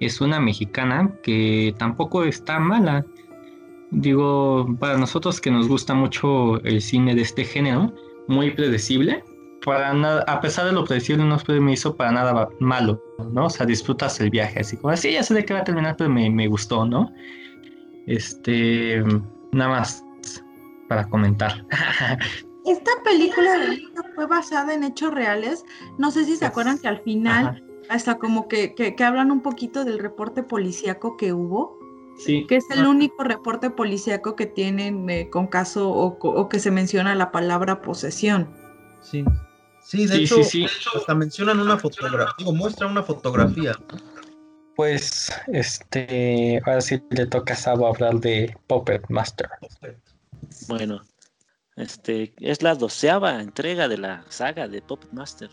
[0.00, 3.04] es una mexicana que tampoco está mala.
[3.94, 7.94] Digo, para nosotros que nos gusta mucho el cine de este género,
[8.28, 9.22] muy predecible,
[9.64, 13.02] para nada, a pesar de lo predecible, no me hizo para nada malo,
[13.32, 13.46] ¿no?
[13.46, 15.96] O sea, disfrutas el viaje, así como así, ya sé de qué va a terminar,
[15.96, 17.10] pero me, me gustó, ¿no?
[18.06, 19.02] Este,
[19.52, 20.04] nada más
[20.88, 21.64] para comentar.
[22.66, 23.76] Esta película
[24.14, 25.64] fue basada en hechos reales.
[25.98, 29.42] No sé si se acuerdan que al final, hasta como que, que, que, hablan un
[29.42, 31.78] poquito del reporte policíaco que hubo.
[32.18, 32.46] Sí.
[32.46, 36.70] Que es el único reporte policíaco que tienen eh, con caso o, o, que se
[36.70, 38.48] menciona la palabra posesión.
[39.02, 39.24] Sí.
[39.82, 40.60] Sí, de, Sí, hecho, sí, sí.
[40.60, 43.74] de hecho, hasta mencionan una fotografía, digo, muestra una fotografía.
[44.76, 49.48] Pues, este, ahora sí le toca a Sabo hablar de Puppet Master.
[50.68, 51.02] Bueno,
[51.76, 55.50] este es la doceava entrega de la saga de Puppet Master.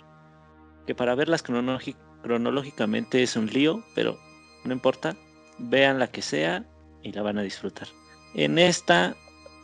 [0.88, 4.18] Que para verlas cronológi- cronológicamente es un lío, pero
[4.64, 5.16] no importa.
[5.58, 6.64] Vean la que sea
[7.04, 7.88] y la van a disfrutar.
[8.34, 9.16] En esta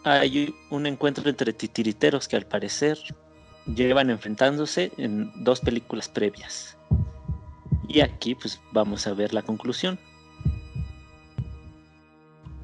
[0.03, 2.97] hay un encuentro entre titiriteros que al parecer
[3.65, 6.77] llevan enfrentándose en dos películas previas.
[7.87, 9.99] Y aquí pues vamos a ver la conclusión.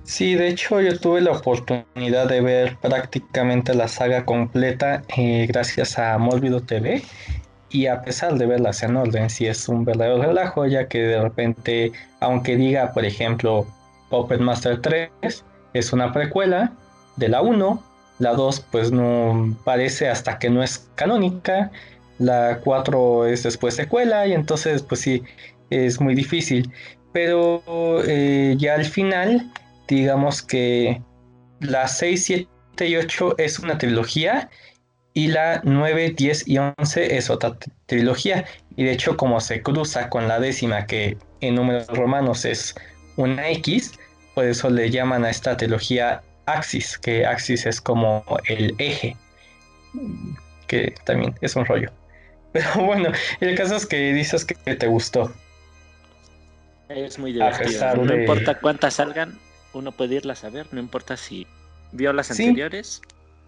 [0.04, 5.98] Sí, de hecho yo tuve la oportunidad de ver prácticamente la saga completa eh, gracias
[5.98, 7.02] a Mórbido TV
[7.74, 11.22] y a pesar de verlas en orden, sí es un verdadero relajo ya que de
[11.22, 13.66] repente, aunque diga por ejemplo
[14.10, 15.10] Puppet Master 3
[15.74, 16.72] es una precuela
[17.18, 17.84] de la 1,
[18.20, 21.72] la 2 pues no parece hasta que no es canónica,
[22.20, 25.24] la 4 es después secuela y entonces pues sí
[25.72, 26.72] es muy difícil,
[27.12, 27.64] pero
[28.06, 29.52] eh, ya al final
[29.88, 31.02] digamos que
[31.60, 34.52] la 6, 7 y 8 es una trilogía
[35.14, 38.46] y la 9, 10 y 11 es otra trilogía.
[38.76, 42.74] Y de hecho como se cruza con la décima que en números romanos es
[43.16, 43.94] una X,
[44.34, 49.16] por eso le llaman a esta trilogía Axis, que Axis es como el eje,
[50.68, 51.92] que también es un rollo.
[52.54, 55.32] Pero bueno, el caso es que dices que te gustó.
[56.90, 57.96] Es muy divertido.
[57.96, 59.38] No de- importa cuántas salgan,
[59.74, 61.48] uno puede irlas a ver, no importa si
[61.92, 62.44] vio las Sí.
[62.48, 63.02] anteriores,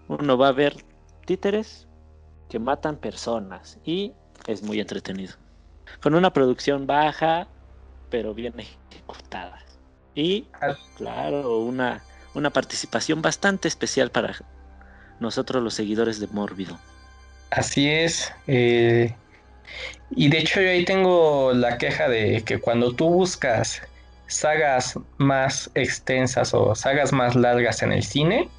[0.08, 0.76] uno va a ver
[1.26, 1.88] títeres
[2.49, 4.14] que matan personas y
[4.47, 5.34] es muy entretenido.
[6.02, 7.47] Con una producción baja,
[8.10, 9.60] pero bien ejecutada.
[10.14, 10.47] Y,
[10.95, 12.03] claro, una,
[12.34, 14.35] una participación bastante especial para
[15.19, 16.77] nosotros los seguidores de Mórbido.
[17.52, 18.31] Así es.
[18.47, 19.14] eh,
[20.11, 23.81] y de hecho yo ahí tengo la queja de que cuando tú buscas
[24.27, 28.49] sagas más extensas o sagas más largas en el cine,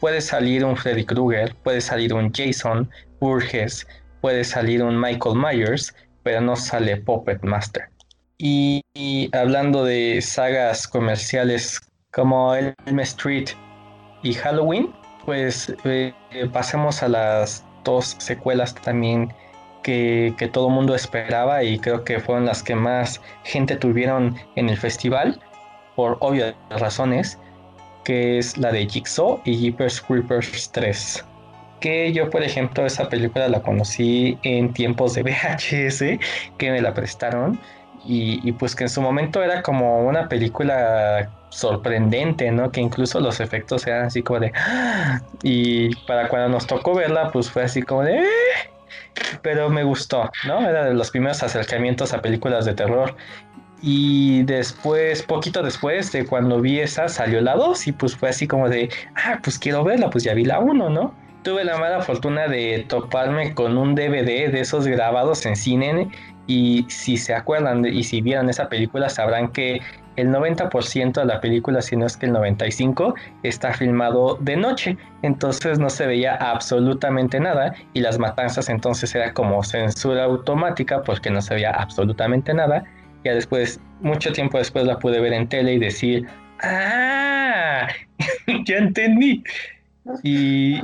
[0.00, 2.88] puede salir un Freddy Krueger, puede salir un Jason
[3.20, 3.86] Burgess,
[4.20, 7.88] puede salir un Michael Myers, pero no sale Puppet Master.
[8.38, 8.82] Y,
[9.32, 11.80] hablando de sagas comerciales
[12.12, 13.48] como Elm Street
[14.22, 14.92] y Halloween,
[15.24, 16.12] pues eh,
[16.52, 19.32] pasemos a las dos secuelas también
[19.82, 24.36] que, que todo el mundo esperaba y creo que fueron las que más gente tuvieron
[24.54, 25.40] en el festival,
[25.96, 27.38] por obvias razones,
[28.08, 31.26] que es la de Jigsaw y Jeepers Creepers 3.
[31.78, 36.18] Que yo, por ejemplo, esa película la conocí en tiempos de VHS,
[36.56, 37.60] que me la prestaron.
[38.06, 42.70] Y, y pues que en su momento era como una película sorprendente, ¿no?
[42.70, 44.52] Que incluso los efectos eran así como de...
[45.42, 48.20] Y para cuando nos tocó verla, pues fue así como de...
[48.20, 48.24] "Eh",
[49.42, 50.66] Pero me gustó, ¿no?
[50.66, 53.14] Era de los primeros acercamientos a películas de terror.
[53.80, 58.46] Y después, poquito después de cuando vi esa, salió la 2 y pues fue así
[58.46, 61.14] como de, ah, pues quiero verla, pues ya vi la 1, ¿no?
[61.44, 66.08] Tuve la mala fortuna de toparme con un DVD de esos grabados en cine
[66.48, 69.80] y si se acuerdan y si vieron esa película sabrán que
[70.18, 73.14] el 90% de la película, si no es que el 95%,
[73.44, 79.32] está filmado de noche, entonces no se veía absolutamente nada y las matanzas entonces era
[79.32, 82.82] como censura automática porque no se veía absolutamente nada.
[83.34, 86.26] Después, mucho tiempo después la pude ver en tele y decir,
[86.62, 87.88] ¡ah!
[88.66, 89.42] ya entendí.
[90.22, 90.80] Y,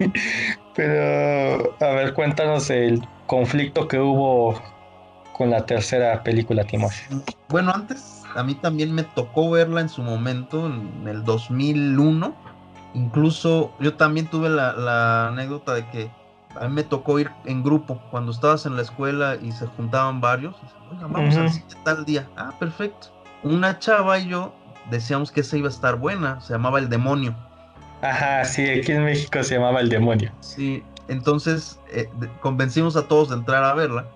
[0.74, 4.60] Pero, a ver, cuéntanos el conflicto que hubo
[5.32, 6.94] con la tercera película, Timos.
[7.48, 12.34] Bueno, antes a mí también me tocó verla en su momento, en el 2001.
[12.94, 16.10] Incluso yo también tuve la, la anécdota de que
[16.58, 20.20] a mí me tocó ir en grupo cuando estabas en la escuela y se juntaban
[20.20, 20.56] varios.
[20.90, 21.44] Oiga, vamos Ujú.
[21.44, 22.28] al cine tal día.
[22.36, 23.08] Ah, perfecto.
[23.42, 24.52] Una chava y yo
[24.90, 26.40] decíamos que esa iba a estar buena.
[26.40, 27.36] Se llamaba El Demonio.
[28.02, 30.32] Ajá, sí, aquí en México se llamaba El Demonio.
[30.40, 32.08] Sí, entonces eh,
[32.40, 34.06] convencimos a todos de entrar a verla.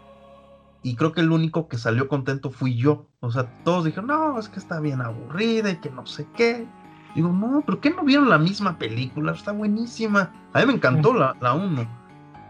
[0.82, 3.06] Y creo que el único que salió contento fui yo.
[3.20, 6.66] O sea, todos dijeron, no, es que está bien aburrida y que no sé qué.
[7.14, 9.32] Digo, no, pero ¿qué no vieron la misma película?
[9.32, 10.30] Está buenísima.
[10.52, 12.03] A mí me encantó la, la 1.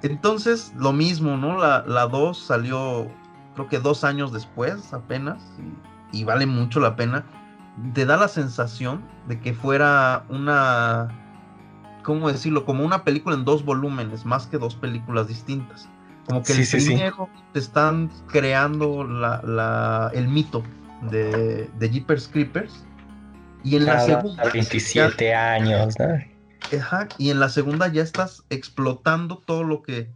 [0.04, 1.58] Entonces, lo mismo, ¿no?
[1.58, 3.10] La, la 2 salió,
[3.54, 5.42] creo que dos años después apenas.
[6.12, 7.24] Y, y vale mucho la pena.
[7.94, 11.08] Te da la sensación de que fuera una
[12.04, 12.66] ¿cómo decirlo?
[12.66, 15.88] Como una película en dos volúmenes, más que dos películas distintas.
[16.26, 16.86] Como que Sí, el sí, sí.
[16.92, 20.62] primero te están creando la, la- el mito
[21.10, 22.84] de, de Jeepers Creepers.
[23.64, 24.42] Y en la segunda.
[24.52, 26.33] 27 años, ¿no?
[26.72, 30.10] Ajá, y en la segunda ya estás explotando todo lo que,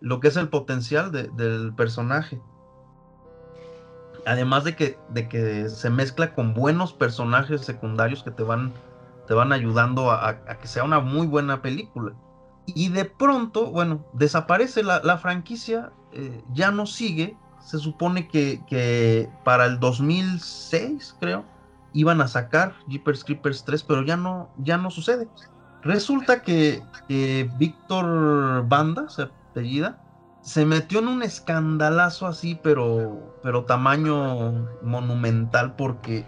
[0.00, 2.40] lo que es el potencial de- del personaje.
[4.26, 8.72] Además de que, de que se mezcla con buenos personajes secundarios que te van,
[9.26, 12.14] te van ayudando a, que sea una muy buena película.
[12.66, 17.36] Y de pronto, bueno, desaparece la, la franquicia, eh, ya no sigue.
[17.60, 21.44] Se supone que, que para el 2006, creo,
[21.92, 25.28] iban a sacar Jeepers Creepers 3, pero ya no, ya no sucede.
[25.84, 26.82] Resulta que,
[27.58, 30.00] Víctor Banda, se apellida,
[30.40, 36.26] se metió en un escandalazo así, pero, pero tamaño monumental, porque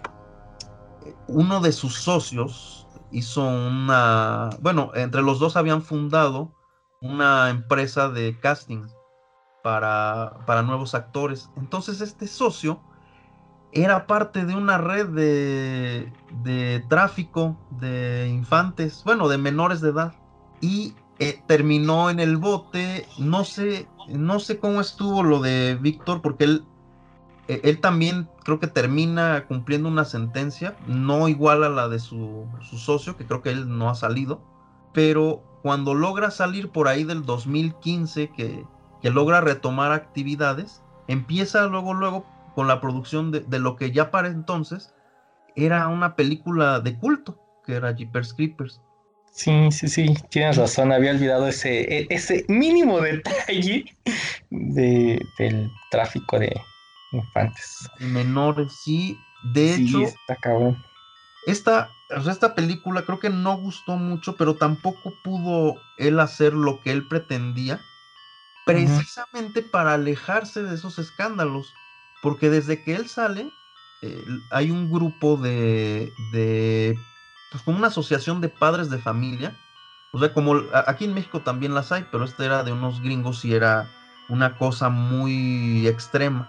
[1.27, 6.53] uno de sus socios hizo una, bueno, entre los dos habían fundado
[7.01, 8.87] una empresa de casting
[9.63, 11.51] para, para nuevos actores.
[11.57, 12.81] Entonces este socio
[13.73, 16.13] era parte de una red de,
[16.43, 20.15] de tráfico de infantes, bueno, de menores de edad.
[20.61, 23.07] Y eh, terminó en el bote.
[23.19, 26.65] No sé, no sé cómo estuvo lo de Víctor, porque él,
[27.49, 32.47] eh, él también creo que termina cumpliendo una sentencia, no igual a la de su,
[32.61, 34.41] su socio, que creo que él no ha salido.
[34.93, 38.65] Pero cuando logra salir por ahí del 2015, que,
[39.03, 42.27] que logra retomar actividades, empieza luego, luego
[42.57, 44.97] con la producción de, de lo que ya para entonces
[45.57, 48.83] era una película de culto, que era Jeepers Creepers.
[49.31, 53.85] Sí, sí, sí, tienes razón, había olvidado ese, e- ese mínimo detalle
[54.51, 56.53] de, del tráfico de
[57.13, 57.91] infantes.
[57.99, 59.27] Menores, sí.
[59.43, 60.83] De Sí, hecho, está cabrón.
[61.43, 66.91] esta, esta película creo que no gustó mucho, pero tampoco pudo él hacer lo que
[66.93, 67.87] él pretendía,
[68.65, 71.79] precisamente para alejarse de esos escándalos.
[72.23, 73.53] Porque desde que él sale,
[74.03, 76.99] eh, hay un grupo de, de,
[77.51, 79.57] pues como una asociación de padres de familia.
[80.13, 80.55] O sea, como
[80.87, 83.91] aquí en México también las hay, pero este era de unos gringos y era
[84.29, 86.49] una cosa muy extrema.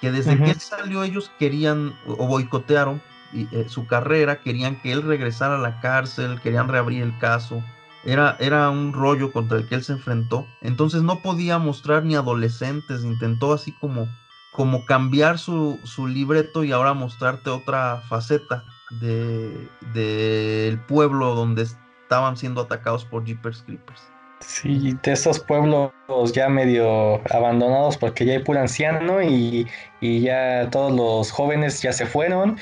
[0.00, 4.92] Que desde que él salió ellos querían o boicotearon y, eh, su carrera, querían que
[4.92, 7.62] él regresara a la cárcel, querían reabrir el caso.
[8.04, 10.46] Era, era un rollo contra el que él se enfrentó.
[10.62, 14.08] Entonces no podía mostrar ni adolescentes, intentó así como,
[14.52, 18.64] como cambiar su, su libreto y ahora mostrarte otra faceta
[19.00, 24.02] de, del pueblo donde estaban siendo atacados por Jeepers Creepers.
[24.40, 25.92] Sí, de esos pueblos
[26.32, 29.66] ya medio abandonados porque ya hay puro anciano y,
[30.00, 32.56] y ya todos los jóvenes ya se fueron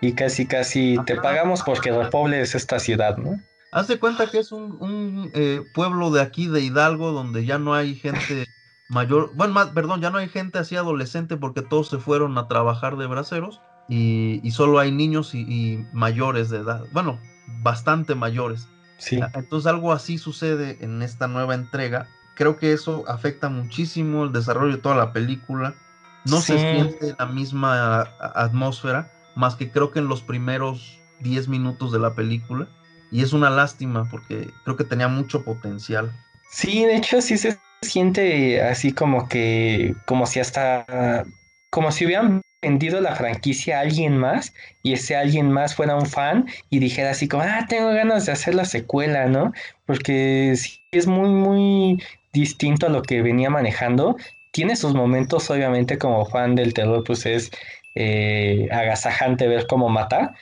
[0.00, 3.40] y casi casi te pagamos porque repobles esta ciudad, ¿no?
[3.72, 7.58] Haz de cuenta que es un, un, eh, pueblo de aquí de Hidalgo donde ya
[7.58, 8.46] no hay gente
[8.88, 12.48] mayor, bueno, más, perdón, ya no hay gente así adolescente porque todos se fueron a
[12.48, 18.14] trabajar de braceros y, y solo hay niños y, y mayores de edad, bueno, bastante
[18.14, 18.68] mayores.
[18.98, 22.08] Sí, Ah, Entonces algo así sucede en esta nueva entrega.
[22.34, 25.76] Creo que eso afecta muchísimo el desarrollo de toda la película.
[26.24, 31.92] No se siente la misma atmósfera, más que creo que en los primeros 10 minutos
[31.92, 32.68] de la película.
[33.10, 36.12] Y es una lástima porque creo que tenía mucho potencial.
[36.50, 41.24] Sí, de hecho sí se siente así como que, como si hasta,
[41.70, 46.06] como si hubieran vendido la franquicia a alguien más y ese alguien más fuera un
[46.06, 49.52] fan y dijera así como, ah, tengo ganas de hacer la secuela, ¿no?
[49.86, 52.02] Porque es muy, muy
[52.32, 54.16] distinto a lo que venía manejando.
[54.52, 57.50] Tiene sus momentos, obviamente, como fan del terror, pues es
[57.94, 60.34] eh, agasajante ver cómo mata,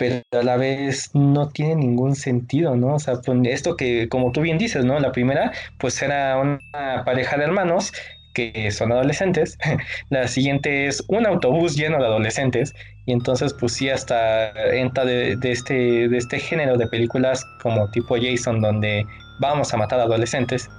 [0.00, 2.94] pero a la vez no tiene ningún sentido, ¿no?
[2.94, 4.98] O sea, pues, esto que, como tú bien dices, ¿no?
[4.98, 7.92] La primera, pues era una pareja de hermanos
[8.32, 9.58] que son adolescentes,
[10.08, 12.72] la siguiente es un autobús lleno de adolescentes,
[13.04, 17.90] y entonces pues sí hasta entra de, de, este, de este género de películas como
[17.90, 19.04] tipo Jason, donde
[19.38, 20.70] vamos a matar adolescentes,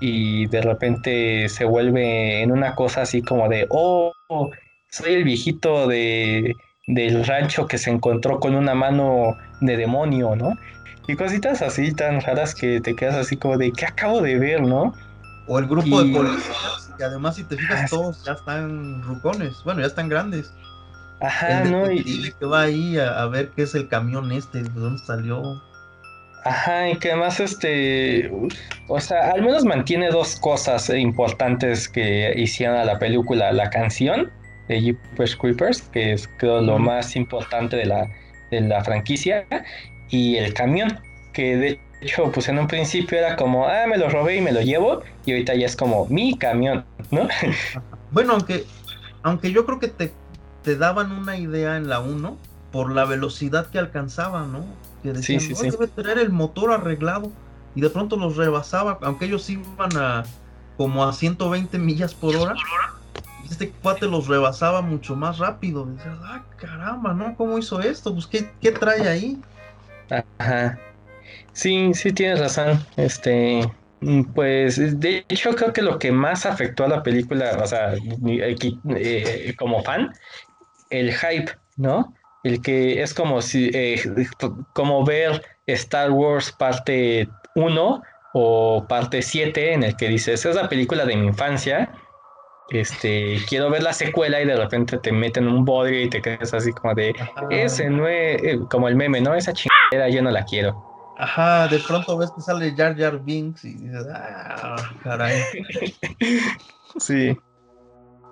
[0.00, 4.10] y de repente se vuelve en una cosa así como de, oh,
[4.88, 6.54] soy el viejito de,
[6.86, 10.56] del rancho que se encontró con una mano de demonio, ¿no?
[11.06, 14.62] Y cositas así tan raras que te quedas así como de, ¿qué acabo de ver,
[14.62, 14.94] no?
[15.46, 19.62] O el grupo Y- de policías, que además si te fijas todos ya están rucones,
[19.64, 20.52] bueno, ya están grandes.
[21.20, 21.90] Ajá, el ¿no?
[21.90, 25.62] Y- que va ahí a, a ver qué es el camión este, de dónde salió.
[26.46, 28.30] Ajá, y que además, este,
[28.88, 34.30] o sea, al menos mantiene dos cosas importantes que hicieron a la película, la canción
[34.68, 38.08] de Jeepers Creepers, que es creo lo más importante de la,
[38.50, 39.46] de la franquicia,
[40.10, 41.00] y el camión,
[41.32, 44.52] que de hecho, pues en un principio era como, ah, me lo robé y me
[44.52, 47.28] lo llevo, y ahorita ya es como mi camión, ¿no?
[48.10, 48.64] Bueno, aunque,
[49.24, 50.12] aunque yo creo que te,
[50.62, 52.36] te daban una idea en la 1
[52.70, 54.64] por la velocidad que alcanzaba, ¿no?
[55.02, 55.70] Que decían, sí, "Oh, sí.
[55.70, 57.32] debe tener el motor arreglado.
[57.74, 60.24] Y de pronto los rebasaba, aunque ellos iban a
[60.76, 62.54] como a 120 millas por hora.
[63.50, 65.86] Este cuate los rebasaba mucho más rápido.
[65.86, 67.36] Decías, ah, caramba, ¿no?
[67.36, 68.12] ¿Cómo hizo esto?
[68.12, 69.40] Pues, ¿qué, trae ahí?
[70.38, 70.78] Ajá.
[71.52, 72.84] Sí, sí tienes razón.
[72.96, 73.68] Este,
[74.00, 77.94] mm, pues de hecho creo que lo que más afectó a la película, o sea,
[78.26, 80.12] eh, como fan,
[80.90, 82.14] el hype, ¿no?
[82.42, 84.02] El que es como si, eh,
[84.74, 88.02] como ver Star Wars parte 1
[88.34, 91.90] o parte 7 en el que dices, es la película de mi infancia.
[92.70, 96.54] Este, quiero ver la secuela y de repente te meten un bodrio y te quedas
[96.54, 97.46] así como de, Ajá.
[97.50, 99.34] ese no es, eh, como el meme, ¿no?
[99.34, 100.94] Esa chingadera yo no la quiero.
[101.18, 105.42] Ajá, de pronto ves que sale Jar Jar Binks y dices, ah, caray.
[106.98, 107.36] Sí.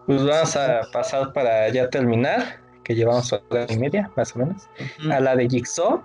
[0.07, 4.69] Pues vamos a pasar para ya terminar, que llevamos hora y media, más o menos.
[5.11, 6.03] A la de Jigsaw.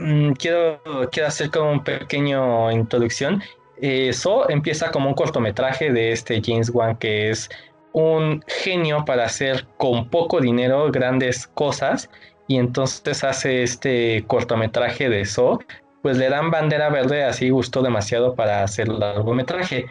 [0.00, 0.80] Mm, quiero,
[1.12, 3.42] quiero hacer como un pequeño introducción.
[3.82, 7.48] Eh, Saw empieza como un cortometraje de este James Wan, que es
[7.92, 12.10] un genio para hacer con poco dinero grandes cosas.
[12.48, 15.58] Y entonces hace este cortometraje de Saw.
[16.02, 19.86] Pues le dan bandera verde, así gustó demasiado para hacer largometraje.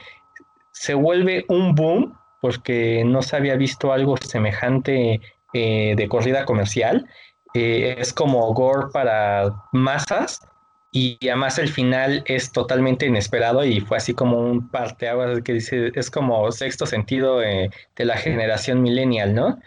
[0.71, 5.21] Se vuelve un boom porque no se había visto algo semejante
[5.53, 7.07] eh, de corrida comercial.
[7.53, 10.48] Eh, es como gore para masas
[10.91, 15.91] y además el final es totalmente inesperado y fue así como un parteaguas que dice,
[15.95, 19.59] es como sexto sentido eh, de la generación millennial, ¿no?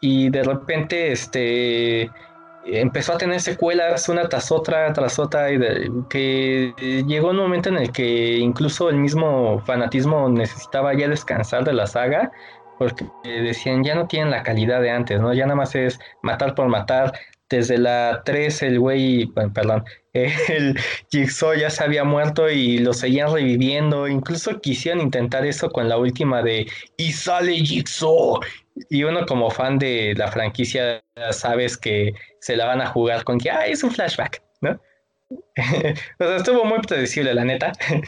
[0.00, 2.10] Y de repente, este,
[2.64, 6.74] empezó a tener secuelas una tras otra, tras otra, y de- que
[7.06, 11.86] llegó un momento en el que incluso el mismo fanatismo necesitaba ya descansar de la
[11.86, 12.32] saga,
[12.78, 15.34] porque decían, ya no tienen la calidad de antes, ¿no?
[15.34, 17.12] Ya nada más es matar por matar.
[17.50, 20.78] Desde la 3 el güey, bueno, perdón, el
[21.10, 24.08] Jigsaw ya se había muerto y lo seguían reviviendo.
[24.08, 26.66] Incluso quisieron intentar eso con la última de
[26.96, 28.40] y sale Jigsaw.
[28.88, 31.02] Y uno como fan de la franquicia
[31.32, 34.80] sabes que se la van a jugar con que ah, es un flashback, ¿no?
[36.18, 37.72] o sea, estuvo muy predecible, la neta.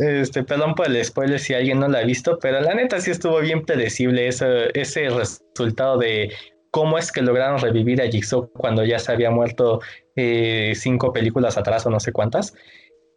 [0.00, 3.10] Este, perdón por el spoiler si alguien no la ha visto, pero la neta sí
[3.10, 6.32] estuvo bien predecible ese, ese resultado de
[6.70, 9.80] cómo es que lograron revivir a Jigsaw cuando ya se había muerto
[10.16, 12.54] eh, cinco películas atrás o no sé cuántas.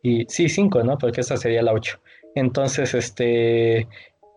[0.01, 0.97] Y sí, cinco, ¿no?
[0.97, 1.99] Porque esa sería la ocho.
[2.35, 3.88] Entonces, este,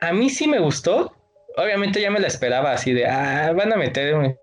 [0.00, 1.12] a mí sí me gustó.
[1.56, 4.38] Obviamente ya me la esperaba así de, ah, van a meter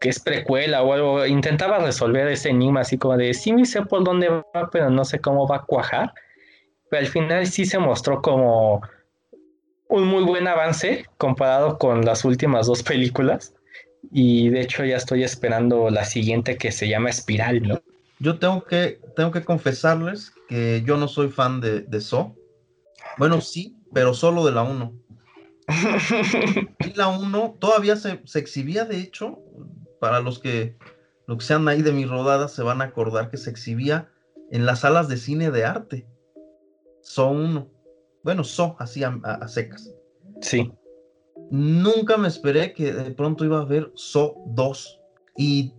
[0.00, 1.26] que es precuela o algo.
[1.26, 5.04] Intentaba resolver ese enigma así como de, sí me sé por dónde va, pero no
[5.04, 6.12] sé cómo va a cuajar.
[6.88, 8.80] Pero al final sí se mostró como
[9.88, 13.55] un muy buen avance comparado con las últimas dos películas.
[14.12, 17.82] Y de hecho ya estoy esperando la siguiente que se llama Espiral, ¿no?
[18.18, 22.34] Yo tengo que, tengo que confesarles que yo no soy fan de, de Saw.
[23.18, 24.94] Bueno, sí, pero solo de la 1.
[26.80, 29.38] Y la 1 todavía se, se exhibía, de hecho,
[30.00, 30.76] para los que,
[31.26, 34.08] los que sean ahí de mi rodada se van a acordar que se exhibía
[34.50, 36.06] en las salas de cine de arte.
[37.02, 37.68] Saw 1.
[38.22, 39.92] Bueno, Saw, así a, a- a secas.
[40.40, 40.70] sí.
[41.50, 45.00] Nunca me esperé que de pronto iba a ver Saw 2.
[45.36, 45.72] Y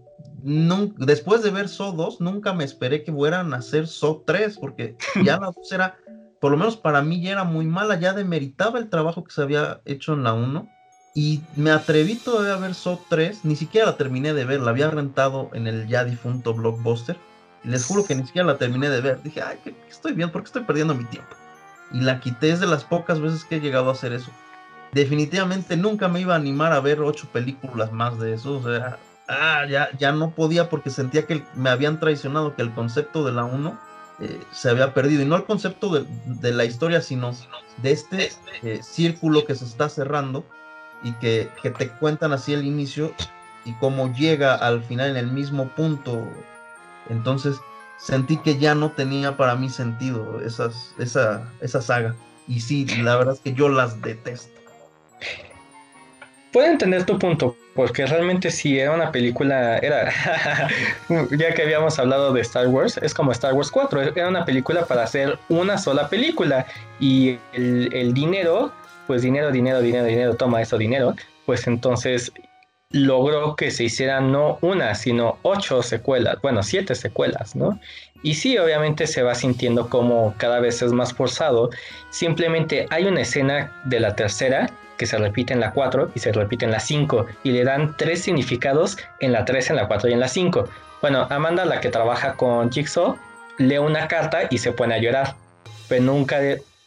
[0.98, 4.96] después de ver Saw 2, nunca me esperé que fueran a hacer Saw 3, porque
[5.24, 5.98] ya la 2 era,
[6.40, 9.42] por lo menos para mí, ya era muy mala, ya demeritaba el trabajo que se
[9.42, 10.68] había hecho en la 1.
[11.16, 14.70] Y me atreví todavía a ver So 3, ni siquiera la terminé de ver, la
[14.70, 17.18] había rentado en el ya difunto Blockbuster.
[17.64, 19.24] Y les juro que ni siquiera la terminé de ver.
[19.24, 20.32] Dije, ay, ¿qué, qué estoy viendo?
[20.32, 21.36] ¿Por qué estoy perdiendo mi tiempo?
[21.92, 24.32] Y la quité, es de las pocas veces que he llegado a hacer eso.
[24.94, 28.58] Definitivamente nunca me iba a animar a ver ocho películas más de eso.
[28.58, 28.98] O sea,
[29.28, 33.32] ah, ya, ya no podía porque sentía que me habían traicionado, que el concepto de
[33.34, 33.80] la 1
[34.20, 35.22] eh, se había perdido.
[35.22, 37.32] Y no el concepto de, de la historia, sino
[37.82, 38.32] de este
[38.64, 40.46] eh, círculo que se está cerrando
[41.04, 43.14] y que, que te cuentan así el inicio
[43.66, 46.28] y cómo llega al final en el mismo punto.
[47.10, 47.58] Entonces
[47.98, 52.16] sentí que ya no tenía para mí sentido esas, esa, esa saga.
[52.48, 54.57] Y sí, la verdad es que yo las detesto.
[56.52, 60.12] Puedo entender tu punto, porque realmente si era una película, era,
[61.32, 64.86] ya que habíamos hablado de Star Wars, es como Star Wars 4, era una película
[64.86, 66.66] para hacer una sola película
[67.00, 68.72] y el, el dinero,
[69.06, 71.16] pues dinero, dinero, dinero, dinero, toma eso dinero,
[71.46, 72.32] pues entonces
[72.92, 77.80] logró que se hicieran no una, sino ocho secuelas, bueno, siete secuelas, ¿no?
[78.24, 81.70] Y sí, obviamente se va sintiendo como cada vez es más forzado.
[82.10, 86.32] Simplemente hay una escena de la tercera que se repite en la 4 y se
[86.32, 90.10] repite en la 5 y le dan tres significados en la 3, en la 4
[90.10, 90.68] y en la 5.
[91.02, 93.18] Bueno, Amanda, la que trabaja con Jigsaw,
[93.58, 95.36] lee una carta y se pone a llorar,
[95.88, 96.40] pero nunca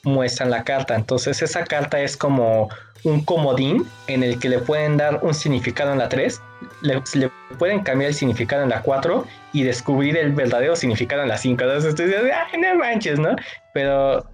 [0.02, 0.94] muestran la carta.
[0.94, 2.68] Entonces esa carta es como
[3.04, 6.40] un comodín en el que le pueden dar un significado en la 3,
[6.82, 11.38] le, pueden cambiar el significado en la 4 y descubrir el verdadero significado en la
[11.38, 11.62] 5.
[11.62, 13.36] Entonces tú dices, ay, no manches, ¿no?
[13.72, 14.26] Pero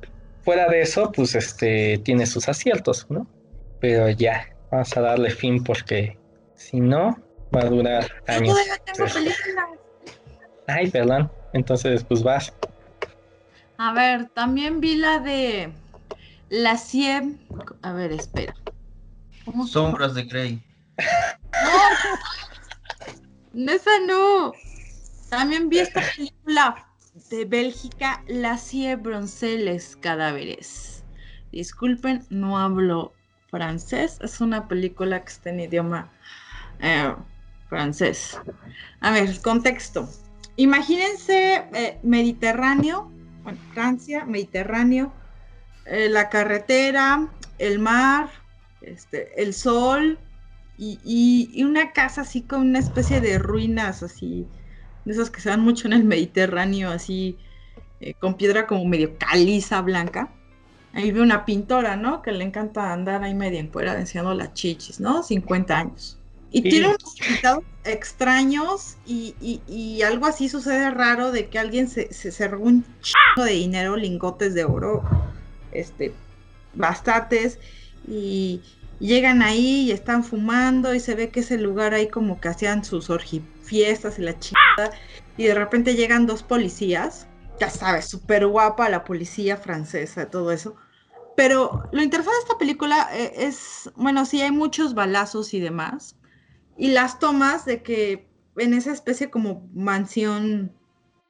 [0.42, 3.26] fuera de eso, pues este tiene sus aciertos, ¿no?
[3.80, 6.18] Pero ya, vamos a darle fin porque
[6.54, 7.16] si no,
[7.54, 8.54] va a durar años.
[8.54, 9.66] todavía tengo películas.
[10.66, 11.30] Ay, perdón.
[11.52, 12.52] Entonces, pues vas.
[13.78, 15.72] A ver, también vi la de
[16.48, 17.40] la 100.
[17.82, 18.54] A ver, espera.
[19.44, 19.66] ¿Cómo?
[19.66, 20.62] Sombras de Grey.
[23.56, 24.52] No, esa no.
[25.30, 26.86] También vi esta película
[27.30, 31.02] de Bélgica, La Cie Bronceles Cadáveres.
[31.52, 33.14] Disculpen, no hablo
[33.50, 34.18] francés.
[34.20, 36.12] Es una película que está en idioma
[36.80, 37.14] eh,
[37.68, 38.40] francés.
[39.00, 40.08] A ver, contexto.
[40.56, 43.12] Imagínense eh, Mediterráneo,
[43.42, 45.14] bueno, Francia, Mediterráneo,
[45.84, 48.30] eh, la carretera, el mar,
[48.80, 50.20] este, el sol
[50.76, 54.50] y, y- y una casa así con una especie de ruinas así,
[55.04, 57.38] de esas que se dan mucho en el Mediterráneo, así
[58.20, 60.32] con piedra como medio caliza blanca.
[60.96, 62.22] Ahí vive una pintora, ¿no?
[62.22, 65.22] Que le encanta andar ahí medio en fuera enseñando las chichis, ¿no?
[65.22, 66.18] 50 años.
[66.50, 66.68] Y Sí.
[66.70, 72.12] tiene unos invitados extraños y, y- y algo así sucede raro de que alguien se,
[72.12, 75.02] se, robó un chingo de dinero, lingotes de oro,
[75.70, 76.22] este,
[76.72, 77.60] bastantes,
[78.02, 78.64] y
[78.98, 82.84] llegan ahí y están fumando y se ve que ese lugar ahí como que hacían
[82.84, 84.92] sus orgifiestas y la chingada,
[85.36, 87.28] y de repente llegan dos policías,
[87.60, 90.76] ya sabes, súper guapa la policía francesa, todo eso.
[91.36, 96.16] Pero lo interesante de esta película eh, es, bueno, sí hay muchos balazos y demás,
[96.76, 100.72] y las tomas de que en esa especie como mansión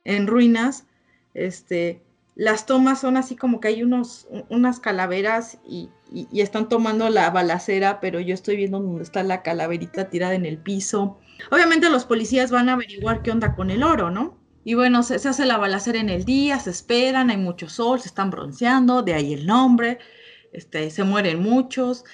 [0.05, 0.87] en ruinas,
[1.35, 2.03] este,
[2.35, 7.09] las tomas son así como que hay unos, unas calaveras y, y- y están tomando
[7.11, 11.19] la balacera, pero yo estoy viendo dónde está la calaverita tirada en el piso.
[11.51, 14.39] Obviamente los policías van a averiguar qué onda con el oro, ¿no?
[14.67, 18.09] Y bueno, se, hace la balacera en el día, se esperan, hay mucho sol, se
[18.09, 20.01] están bronceando, de ahí el nombre,
[20.53, 22.05] este, se mueren muchos,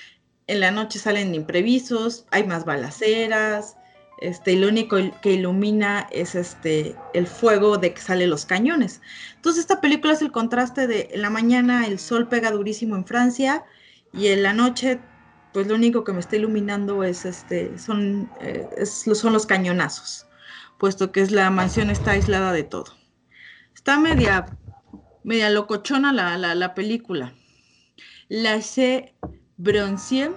[0.46, 3.78] en la noche salen de imprevistos, hay más balaceras,
[4.20, 9.00] este, lo único que ilumina es este, el fuego de que salen los cañones.
[9.36, 13.06] Entonces esta película es el contraste de en la mañana el sol pega durísimo en
[13.06, 13.64] Francia
[14.12, 15.00] y en la noche
[15.54, 20.26] pues lo único que me está iluminando es este, son, eh, son los cañonazos,
[20.82, 22.98] puesto que es la mansión está aislada de todo.
[23.72, 24.46] Está media,
[25.22, 27.36] media locochona la, la, la película.
[28.28, 29.14] La C.
[29.56, 30.32] Broncier,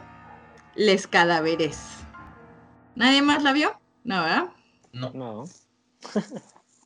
[0.75, 1.79] Les Cadáveres.
[2.95, 3.81] ¿Nadie más la vio?
[4.03, 4.49] No, ¿verdad?
[4.93, 5.09] No.
[5.15, 5.45] No.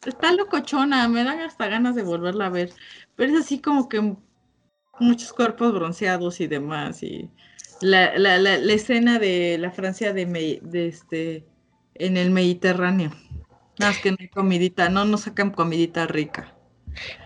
[0.06, 2.72] Está locochona, me dan hasta ganas de volverla a ver.
[3.18, 4.16] Pero es así como que
[5.02, 7.04] muchos cuerpos bronceados y demás.
[7.04, 7.30] Y
[7.82, 11.46] la, la, la, la escena de la Francia de, Me- de este
[11.96, 13.12] en el Mediterráneo.
[13.80, 16.54] Más que no hay comidita, no nos sacan comidita rica.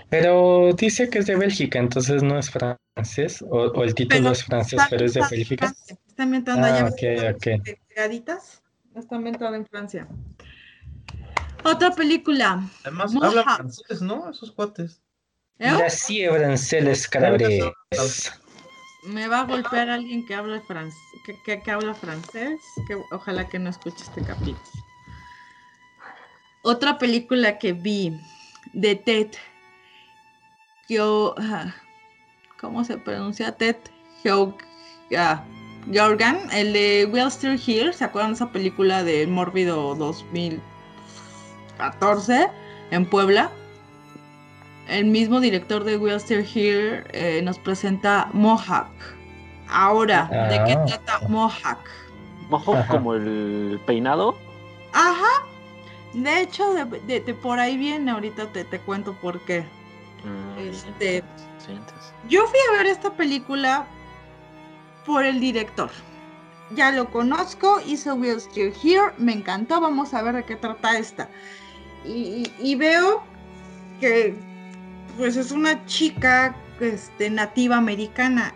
[0.10, 3.42] Pero dice que es de Bélgica, entonces no es francés.
[3.50, 5.74] O, o el título Pero es francés, está pero es de Bélgica.
[6.08, 6.86] Está ambientada Ah, allá.
[6.90, 7.78] ok, ok.
[7.90, 8.62] Pegaditas.
[8.96, 10.08] Está ambientada en Francia.
[11.64, 12.62] Otra película.
[12.84, 13.28] Además, Moja.
[13.28, 14.30] hablan francés, ¿no?
[14.30, 15.02] Esos cuates.
[15.58, 15.72] ¿eh?
[15.72, 17.64] La Ciebranceles Calabres.
[19.06, 22.62] Me va a golpear alguien que habla, francés, que, que- que habla francés.
[22.88, 24.60] Que ojalá que no escuche este capítulo.
[26.64, 28.20] Otra película que vi
[28.72, 29.28] de Ted.
[30.90, 31.36] Yo,
[32.60, 33.52] ¿Cómo se pronuncia?
[33.52, 33.76] Ted
[34.24, 34.56] Geog-
[35.18, 35.44] ah,
[35.92, 37.92] Geoghegan, el de Will Still Here.
[37.92, 42.48] ¿Se acuerdan de esa película de Mórbido 2014
[42.92, 43.52] en Puebla?
[44.88, 48.88] El mismo director de Will Still Here eh, nos presenta Mohawk.
[49.70, 50.86] Ahora, ¿de qué Ah.
[50.86, 51.80] trata Mohawk?
[52.52, 52.88] Ajá.
[52.88, 54.38] como el peinado.
[54.94, 55.44] Ajá.
[56.14, 59.62] De hecho, de, de- de por ahí viene, ahorita te, te cuento por qué.
[60.24, 61.24] Mm, Este-.
[62.30, 63.86] Yo fui a ver esta película
[65.06, 65.90] por el director.
[66.76, 70.98] Ya lo conozco, hizo Will Still Here, me encantó, vamos a ver de qué trata
[70.98, 71.30] esta.
[72.06, 72.12] Y,
[72.60, 73.24] y- y veo
[74.00, 74.36] que
[75.18, 78.54] pues es una chica este, nativa americana,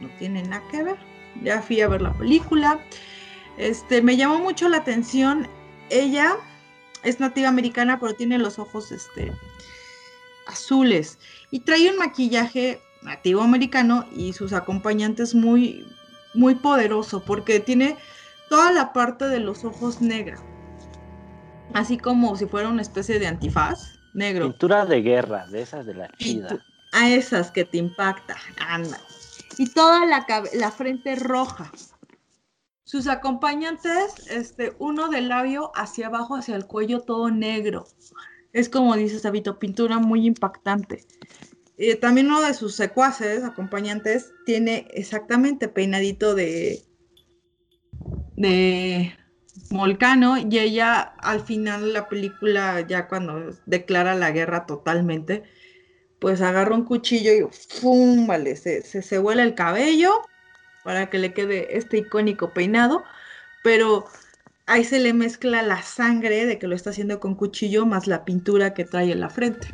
[0.00, 0.96] no tiene nada que ver.
[1.42, 2.78] Ya fui a ver la película.
[3.56, 5.46] Este, me llamó mucho la atención.
[5.90, 6.36] Ella
[7.02, 9.32] es nativa americana, pero tiene los ojos este,
[10.46, 11.18] azules.
[11.50, 15.86] Y trae un maquillaje nativo americano y sus acompañantes muy
[16.34, 17.96] muy poderoso porque tiene
[18.48, 20.38] toda la parte de los ojos negra.
[21.74, 24.46] Así como si fuera una especie de antifaz negro.
[24.48, 26.64] Pintura de guerra, de esas de la chida.
[26.92, 28.98] A esas que te impacta anda
[29.58, 30.24] y toda la,
[30.54, 31.70] la frente roja
[32.92, 37.86] sus acompañantes este uno del labio hacia abajo hacia el cuello todo negro
[38.52, 41.06] es como dice Sabito, pintura muy impactante.
[41.78, 46.82] Eh, también uno de sus secuaces, acompañantes, tiene exactamente peinadito de,
[48.36, 49.16] de
[49.70, 55.44] Molcano y ella al final de la película, ya cuando declara la guerra totalmente,
[56.20, 57.48] pues agarra un cuchillo y
[57.80, 58.26] ¡fum!
[58.26, 60.12] Vale, se, se, se vuela el cabello
[60.84, 63.04] para que le quede este icónico peinado,
[63.62, 64.06] pero
[64.66, 68.24] ahí se le mezcla la sangre de que lo está haciendo con cuchillo más la
[68.24, 69.68] pintura que trae en la frente.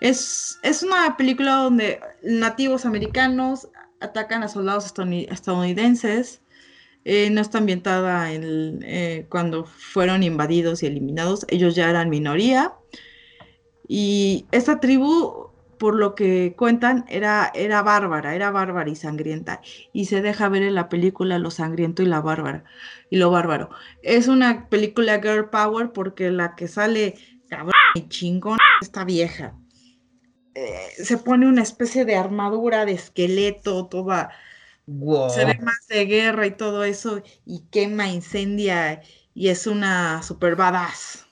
[0.00, 3.68] Es, es una película donde nativos americanos
[4.00, 6.40] atacan a soldados estadouni- estadounidenses.
[7.04, 11.46] eh, no está ambientada en, eh, cuando fueron invadidos y eliminados.
[11.48, 12.74] Ellos ya eran minoría.
[13.88, 15.47] Y esta tribu,
[15.78, 19.60] por lo que cuentan, era, era bárbara, era bárbara y sangrienta.
[19.92, 22.64] Y se deja ver en la película lo sangriento y la bárbara
[23.10, 23.70] y lo bárbaro.
[24.02, 27.14] Es una película girl power porque la que sale
[27.48, 29.54] cabrón y chingón está vieja.
[30.54, 34.30] Eh, se pone una especie de armadura de esqueleto, toda
[34.88, 35.28] Wow.
[35.30, 39.02] se ve más de guerra y todo eso y quema, incendia
[39.34, 41.26] y es una super badass.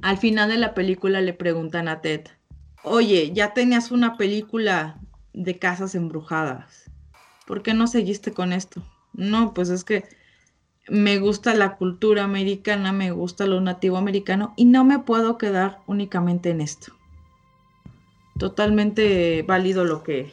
[0.00, 2.22] Al final de la película le preguntan a Ted,
[2.82, 4.98] oye, ya tenías una película
[5.32, 6.90] de casas embrujadas,
[7.46, 8.82] ¿por qué no seguiste con esto?
[9.12, 10.04] No, pues es que
[10.88, 15.80] me gusta la cultura americana, me gusta lo nativo americano y no me puedo quedar
[15.86, 16.92] únicamente en esto.
[18.38, 20.32] Totalmente válido lo que,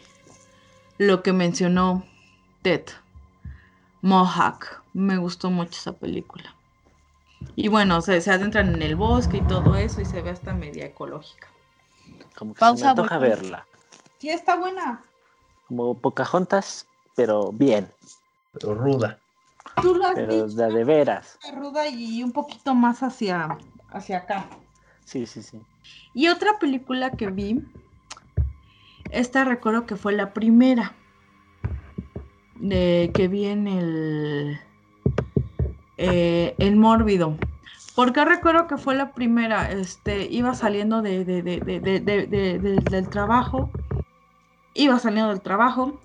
[0.97, 2.05] lo que mencionó
[2.61, 2.83] Ted.
[4.01, 4.83] Mohawk.
[4.93, 6.55] Me gustó mucho esa película.
[7.55, 10.53] Y bueno, se, se adentran en el bosque y todo eso y se ve hasta
[10.53, 11.49] media ecológica.
[12.38, 13.68] Como que Pausa, se me antoja verla.
[14.19, 15.01] Sí, está buena.
[15.68, 17.91] Como Pocahontas, pero bien.
[18.53, 19.19] Pero ruda.
[19.81, 21.39] Tú la has Pero visto, de, de veras.
[21.53, 23.57] ruda y un poquito más hacia,
[23.89, 24.45] hacia acá.
[25.03, 25.59] Sí, sí, sí.
[26.14, 27.61] Y otra película que vi,
[29.11, 30.95] esta recuerdo que fue la primera
[32.55, 34.59] de que vi en el
[35.97, 37.38] eh, en Mórbido.
[37.97, 42.27] Porque recuerdo que fue la primera, este, iba saliendo de, de- de- de- de- de-
[42.27, 43.71] de- de- del trabajo,
[44.75, 45.99] iba saliendo del trabajo,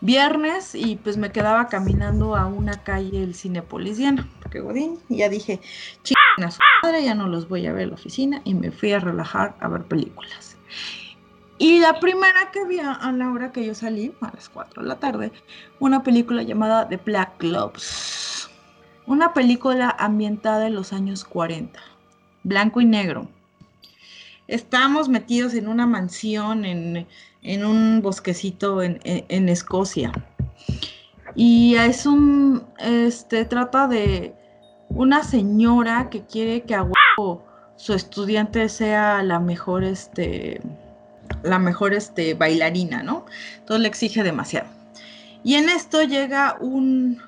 [0.00, 5.16] viernes, y pues me quedaba caminando a una calle el Cinepolis Diana, porque Godín, y
[5.16, 5.60] ya dije,
[6.38, 8.92] a su madre, ya no los voy a ver en la oficina y me fui
[8.92, 10.56] a relajar a ver películas.
[11.58, 14.80] Y la primera que vi a, a la hora que yo salí, a las 4
[14.80, 15.32] de la tarde,
[15.80, 18.41] una película llamada The Black Globes.
[19.06, 21.78] Una película ambientada en los años 40,
[22.44, 23.28] blanco y negro.
[24.48, 27.06] Estamos metidos en una mansión, en,
[27.42, 30.12] en un bosquecito en, en- Escocia.
[31.34, 34.34] Y es un, este, trata de
[34.88, 36.76] una señora que quiere que
[37.76, 40.60] su estudiante sea la mejor, este,
[41.42, 43.24] la mejor, este, bailarina, ¿no?
[43.58, 44.68] Entonces le exige demasiado.
[45.42, 47.20] Y en esto llega un,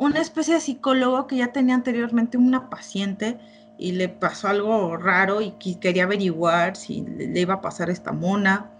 [0.00, 3.38] una especie de psicólogo que ya tenía anteriormente una paciente
[3.76, 8.70] y le pasó algo raro y quería averiguar si le, iba a pasar esta mona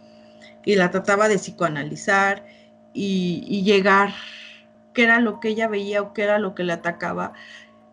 [0.64, 2.46] y la trataba de psicoanalizar
[2.94, 4.14] y, y llegar,
[4.94, 7.34] qué era lo que ella veía o qué era lo que le atacaba.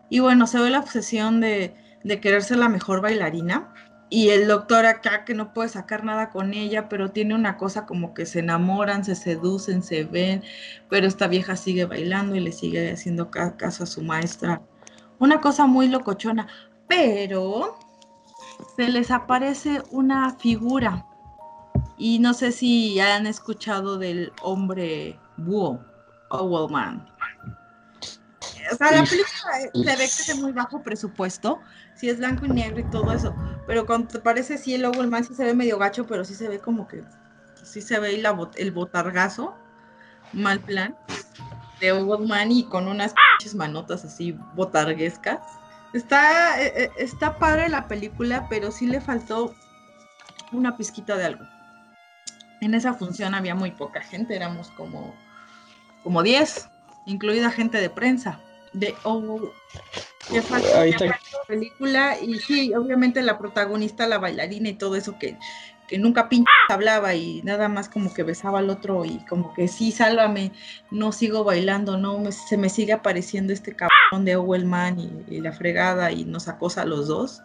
[0.08, 1.74] Y bueno, se ve la obsesión de,
[2.04, 3.74] de querer ser la mejor bailarina.
[4.10, 7.84] Y el doctor acá que no puede sacar nada con ella, pero tiene una cosa
[7.84, 10.42] como que se enamoran, se seducen, se ven,
[10.88, 14.62] pero esta vieja sigue bailando y le sigue haciendo ca- caso a su maestra.
[15.18, 16.48] Una cosa muy locochona,
[16.88, 17.78] pero
[18.76, 21.04] se les aparece una figura.
[21.98, 25.80] Y no sé si han escuchado del hombre búho,
[26.30, 27.06] Owlman.
[28.72, 29.32] O sea, la película
[29.72, 31.62] se ve que es de muy bajo presupuesto,
[31.94, 33.34] sí es blanco y negro y todo eso,
[33.66, 36.48] pero cuando te parece sí el Owlman sí se ve medio gacho, pero sí se
[36.48, 37.02] ve como que
[37.62, 39.54] sí se ve la bot- el botargazo,
[40.32, 40.94] mal plan,
[41.80, 45.40] de Owlman y con unas pinches manotas así botarguescas.
[45.94, 49.54] Está, eh, eh, está padre la película, pero sí le faltó
[50.52, 51.44] una pizquita de algo.
[52.60, 55.14] En esa función había muy poca gente, éramos como,
[56.02, 56.68] como 10,
[57.06, 58.40] incluida gente de prensa.
[58.72, 59.52] De oh,
[60.30, 61.06] Ahí que está.
[61.06, 65.38] faltó película y sí, obviamente la protagonista, la bailarina y todo eso que,
[65.88, 69.68] que nunca pinche hablaba y nada más como que besaba al otro y como que
[69.68, 70.52] sí, sálvame,
[70.90, 75.40] no sigo bailando, no, me- se me sigue apareciendo este cabrón de Owlman y, y
[75.40, 77.40] la fregada y nos acosa a los dos.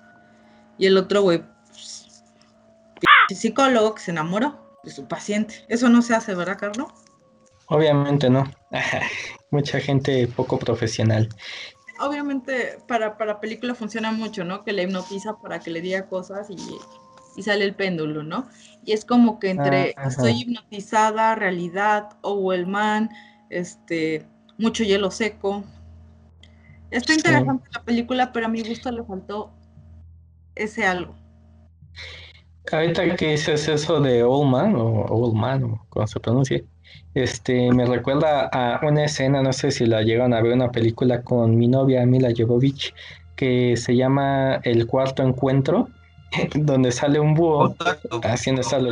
[0.77, 2.23] Y el otro güey, pues,
[3.29, 5.63] psicólogo que se enamoró de su paciente.
[5.69, 6.87] Eso no se hace, ¿verdad, Carlos?
[7.67, 8.43] Obviamente no.
[9.51, 11.29] Mucha gente poco profesional.
[11.99, 14.63] Obviamente para, para película funciona mucho, ¿no?
[14.63, 16.57] Que le hipnotiza para que le diga cosas y,
[17.35, 18.47] y sale el péndulo, ¿no?
[18.83, 20.09] Y es como que entre Ajá.
[20.09, 23.09] estoy hipnotizada, realidad, Owlman,
[23.49, 24.25] este,
[24.57, 25.63] mucho hielo seco.
[26.91, 29.51] Está interesante la película, pero a mi gusto le faltó
[30.55, 31.15] ese algo.
[32.71, 36.65] Ahorita que dices eso de Old Man o Old Man o como se pronuncie,
[37.13, 41.21] este me recuerda a una escena, no sé si la llegan a ver, una película
[41.21, 42.93] con mi novia Mila Jovovich
[43.35, 45.89] que se llama El Cuarto Encuentro,
[46.55, 48.21] donde sale un búho Contacto.
[48.23, 48.91] haciendo lo-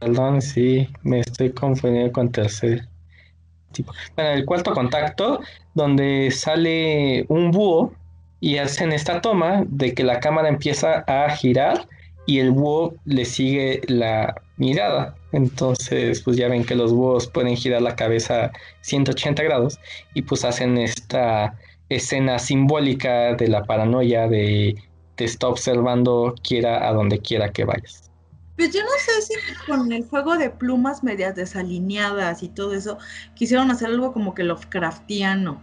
[0.00, 2.86] Perdón, sí, me estoy confundiendo con tercer
[3.72, 3.92] tipo.
[4.14, 5.40] Bueno, el cuarto contacto,
[5.74, 7.92] donde sale un búho
[8.40, 11.88] y hacen esta toma de que la cámara empieza a girar
[12.26, 15.14] y el búho le sigue la mirada.
[15.32, 18.50] Entonces, pues ya ven que los búhos pueden girar la cabeza
[18.82, 19.78] 180 grados
[20.14, 21.56] y pues hacen esta
[21.88, 24.76] escena simbólica de la paranoia de
[25.16, 28.10] te está observando quiera a donde quiera que vayas.
[28.56, 29.34] Pues yo no sé si
[29.66, 32.98] con el juego de plumas medias desalineadas y todo eso
[33.34, 35.62] quisieron hacer algo como que Lovecraftiano.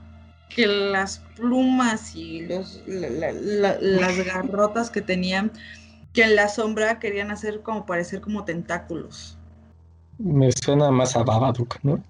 [0.50, 5.52] Que las plumas y los, la- la- la- las garrotas que tenían,
[6.16, 9.38] que en la sombra querían hacer como parecer como tentáculos.
[10.18, 12.02] Me suena más a Babadook, ¿no?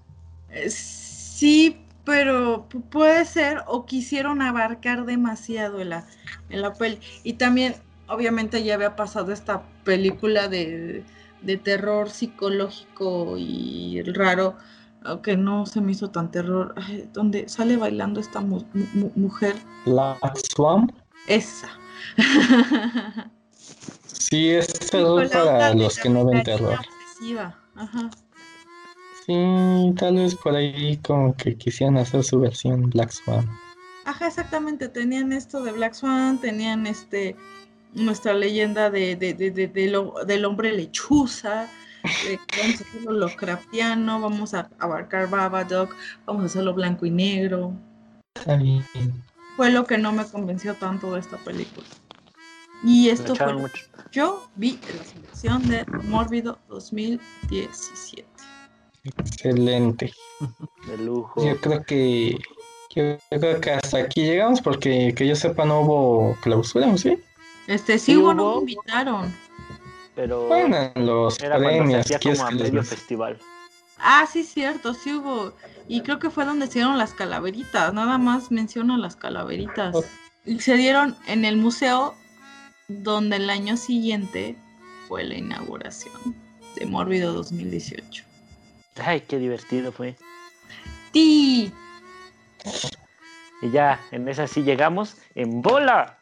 [0.50, 6.06] Eh, Sí, pero pu- puede ser o quisieron abarcar demasiado en la,
[6.48, 6.98] en la peli.
[7.24, 7.74] Y también,
[8.08, 11.04] obviamente, ya había pasado esta película de,
[11.42, 14.56] de terror psicológico y raro,
[15.22, 19.54] que no se me hizo tan terror, ay, donde sale bailando esta mu- mu- mujer,
[19.84, 20.90] Black Swan.
[21.28, 21.68] esa.
[24.28, 26.78] Sí, es terror para los que no ven terror.
[27.76, 28.10] Ajá.
[29.24, 33.48] Sí, tal vez por ahí como que quisieran hacer su versión Black Swan.
[34.04, 34.88] Ajá, exactamente.
[34.88, 37.36] Tenían esto de Black Swan, tenían este
[37.94, 41.68] nuestra leyenda de, de- de- de- de lo- del hombre lechuza.
[42.28, 45.92] de que vamos a hacerlo Lovecraftiano, vamos a abarcar Babadook,
[46.24, 47.72] vamos a hacerlo blanco y negro.
[48.36, 48.84] Está bien.
[49.56, 51.84] Fue lo que no me convenció tanto de esta película.
[52.82, 53.84] Y esto fue mucho.
[54.10, 58.26] que yo vi en la selección de Mórbido 2017.
[59.04, 60.12] Excelente.
[60.86, 61.44] De lujo.
[61.44, 62.38] Yo creo que
[62.94, 67.18] yo creo que hasta aquí llegamos porque que yo sepa no hubo clausura, ¿o ¿sí?
[67.66, 69.32] Este, sí, Sí hubo, no me invitaron.
[70.14, 73.38] Pero Bueno, los era cuando se premios, hacía ¿quieres como a les- medio festival.
[73.98, 75.52] Ah, sí, cierto, sí hubo.
[75.88, 77.92] Y creo que fue donde se dieron las calaveritas.
[77.92, 79.94] Nada más menciono las calaveritas.
[80.44, 82.14] Y se dieron en el museo
[82.88, 84.56] donde el año siguiente
[85.08, 86.34] fue la inauguración
[86.76, 88.24] de Mórbido 2018.
[88.96, 90.16] Ay, qué divertido fue.
[91.12, 91.72] ¡Ti!
[93.62, 96.18] Y ya, en esa sí llegamos en bola.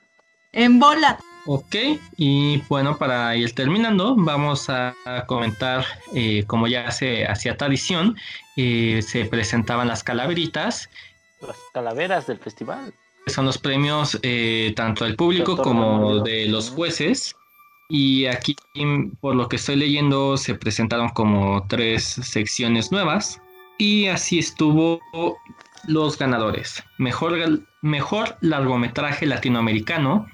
[0.52, 1.18] En bola.
[1.46, 1.74] Ok,
[2.16, 5.84] y bueno, para ir terminando, vamos a, a comentar,
[6.14, 8.16] eh, como ya se hacía tradición,
[8.56, 10.88] eh, se presentaban las calaveritas,
[11.46, 12.94] Las calaveras del festival.
[13.26, 17.34] Son los premios eh, tanto del público como de los jueces.
[17.88, 18.56] Y aquí,
[19.20, 23.40] por lo que estoy leyendo, se presentaron como tres secciones nuevas.
[23.78, 25.00] Y así estuvo
[25.86, 26.82] los ganadores.
[26.98, 30.26] Mejor, mejor largometraje latinoamericano,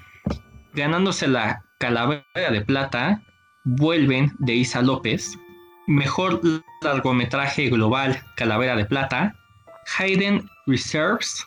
[0.73, 3.21] ganándose la Calavera de Plata,
[3.63, 5.37] Vuelven de Isa López.
[5.87, 6.41] Mejor
[6.81, 9.35] largometraje global, Calavera de Plata,
[9.97, 11.45] Hayden Reserves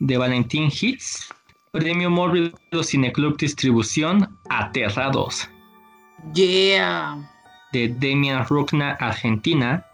[0.00, 1.32] de Valentín Hits.
[1.72, 5.48] Premio Mórbido Cineclub Distribución, Aterrados.
[6.32, 7.16] Yeah.
[7.72, 9.84] De Demian Rukna, Argentina.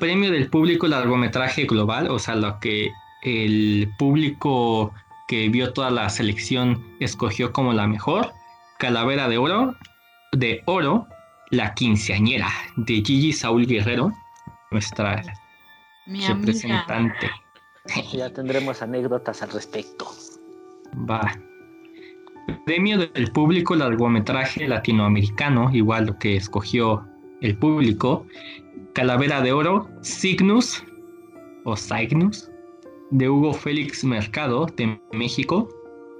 [0.00, 2.90] Premio del público largometraje global, o sea, lo que
[3.22, 4.92] el público
[5.28, 8.32] que vio toda la selección escogió como la mejor.
[8.78, 9.76] Calavera de Oro,
[10.32, 11.06] de Oro,
[11.50, 14.12] La Quinceañera, de Gigi Saúl Guerrero,
[14.70, 15.22] nuestra
[16.06, 17.30] Mi representante.
[18.12, 20.06] Ya tendremos anécdotas al respecto.
[21.08, 21.38] Va.
[22.66, 27.06] Premio del público largometraje latinoamericano, igual lo que escogió
[27.40, 28.26] el público.
[28.92, 30.84] Calavera de Oro, Cygnus
[31.64, 32.50] o Cygnus,
[33.10, 35.68] de Hugo Félix Mercado, de México.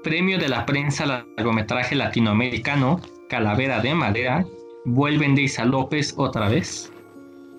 [0.02, 4.44] Premio de la prensa largometraje latinoamericano, Calavera de Madera,
[4.86, 6.92] Vuelven de Isa López otra vez.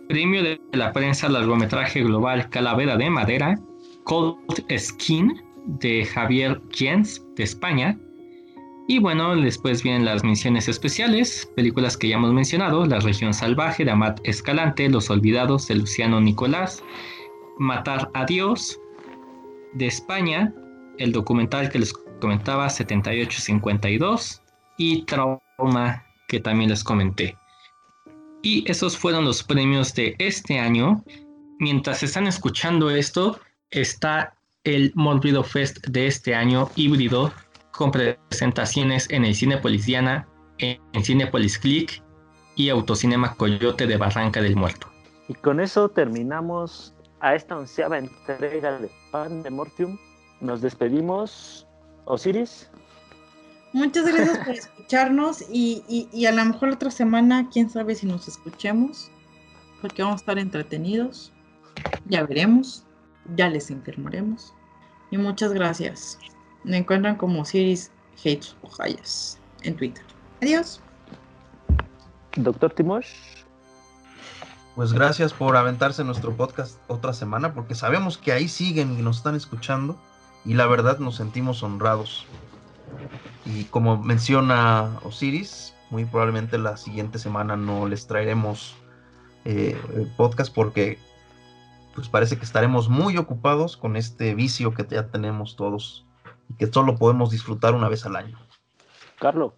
[0.07, 3.59] Premio de la prensa largometraje global Calavera de Madera,
[4.05, 4.37] Cold
[4.77, 7.99] Skin, de Javier Jens, de España.
[8.87, 13.83] Y bueno, después vienen las menciones especiales, películas que ya hemos mencionado, La región salvaje
[13.83, 16.83] de Amat Escalante, Los olvidados de Luciano Nicolás,
[17.57, 18.79] Matar a Dios
[19.73, 20.53] de España,
[20.99, 24.41] el documental que les comentaba 7852
[24.77, 27.37] y Trauma que también les comenté.
[28.41, 31.03] Y esos fueron los premios de este año.
[31.59, 33.39] Mientras están escuchando esto,
[33.71, 37.31] está el Morbido Fest de este año híbrido
[37.71, 40.27] con presentaciones en el Cinepolis Diana,
[40.59, 42.01] en Cinepolis Click
[42.55, 44.87] y Autocinema Coyote de Barranca del Muerto.
[45.27, 49.97] Y con eso terminamos a esta onceava entrega de Pan de Mortium.
[50.41, 51.67] Nos despedimos.
[52.05, 52.69] Osiris.
[53.73, 57.95] Muchas gracias por escucharnos y, y, y, a lo mejor la otra semana, quién sabe
[57.95, 59.11] si nos escuchemos,
[59.81, 61.33] porque vamos a estar entretenidos.
[62.05, 62.84] Ya veremos,
[63.35, 64.53] ya les informaremos.
[65.11, 66.19] Y muchas gracias.
[66.63, 70.03] Me encuentran como Osiris Hates Hayas en Twitter.
[70.41, 70.81] Adiós.
[72.35, 73.07] Doctor Timosh.
[74.75, 79.17] Pues gracias por aventarse nuestro podcast otra semana, porque sabemos que ahí siguen y nos
[79.17, 79.97] están escuchando,
[80.43, 82.25] y la verdad nos sentimos honrados.
[83.45, 88.75] Y como menciona Osiris, muy probablemente la siguiente semana no les traeremos
[89.45, 90.99] eh, el podcast porque
[91.95, 96.05] pues parece que estaremos muy ocupados con este vicio que ya tenemos todos
[96.49, 98.37] y que solo podemos disfrutar una vez al año.
[99.19, 99.53] Carlos.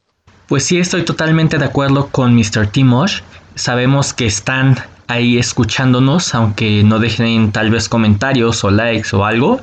[0.47, 2.68] Pues sí, estoy totalmente de acuerdo con Mr.
[2.68, 3.22] Timosh.
[3.55, 4.77] Sabemos que están
[5.07, 9.59] ahí escuchándonos, aunque no dejen tal vez comentarios o likes o algo.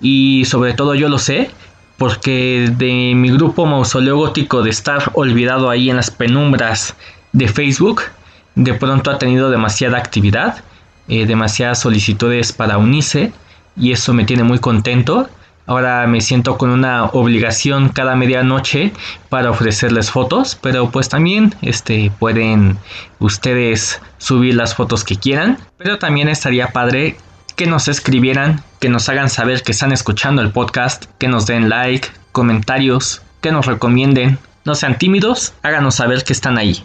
[0.00, 1.50] Y sobre todo yo lo sé,
[1.96, 6.94] porque de mi grupo Mausoleo Gótico de estar olvidado ahí en las penumbras
[7.32, 8.02] de Facebook,
[8.54, 10.62] de pronto ha tenido demasiada actividad,
[11.10, 13.32] eh, demasiadas solicitudes para unirse
[13.76, 15.28] y eso me tiene muy contento.
[15.66, 18.92] Ahora me siento con una obligación cada medianoche
[19.28, 22.78] para ofrecerles fotos, pero pues también este, pueden
[23.18, 25.58] ustedes subir las fotos que quieran.
[25.78, 27.16] Pero también estaría padre
[27.56, 31.68] que nos escribieran, que nos hagan saber que están escuchando el podcast, que nos den
[31.68, 34.38] like, comentarios, que nos recomienden.
[34.64, 36.84] No sean tímidos, háganos saber que están ahí.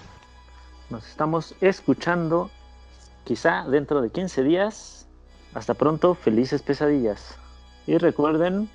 [0.90, 2.50] Nos estamos escuchando
[3.26, 5.10] quizá dentro de 15 días.
[5.54, 7.38] Hasta pronto, felices pesadillas.
[7.88, 8.70] Y recuerden...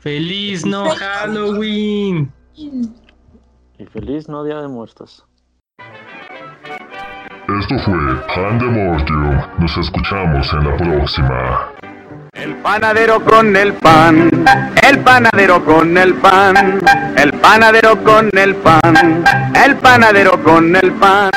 [0.00, 2.32] ¡Feliz no Halloween!
[2.54, 5.26] Y feliz no Día de Muertos.
[7.60, 7.94] Esto fue
[8.34, 9.40] Pan de Mortium.
[9.58, 11.72] Nos escuchamos en la próxima.
[12.32, 14.28] El panadero con el pan,
[14.82, 16.80] el panadero con el pan,
[17.16, 19.24] el panadero con el pan,
[19.54, 21.30] el panadero con el pan.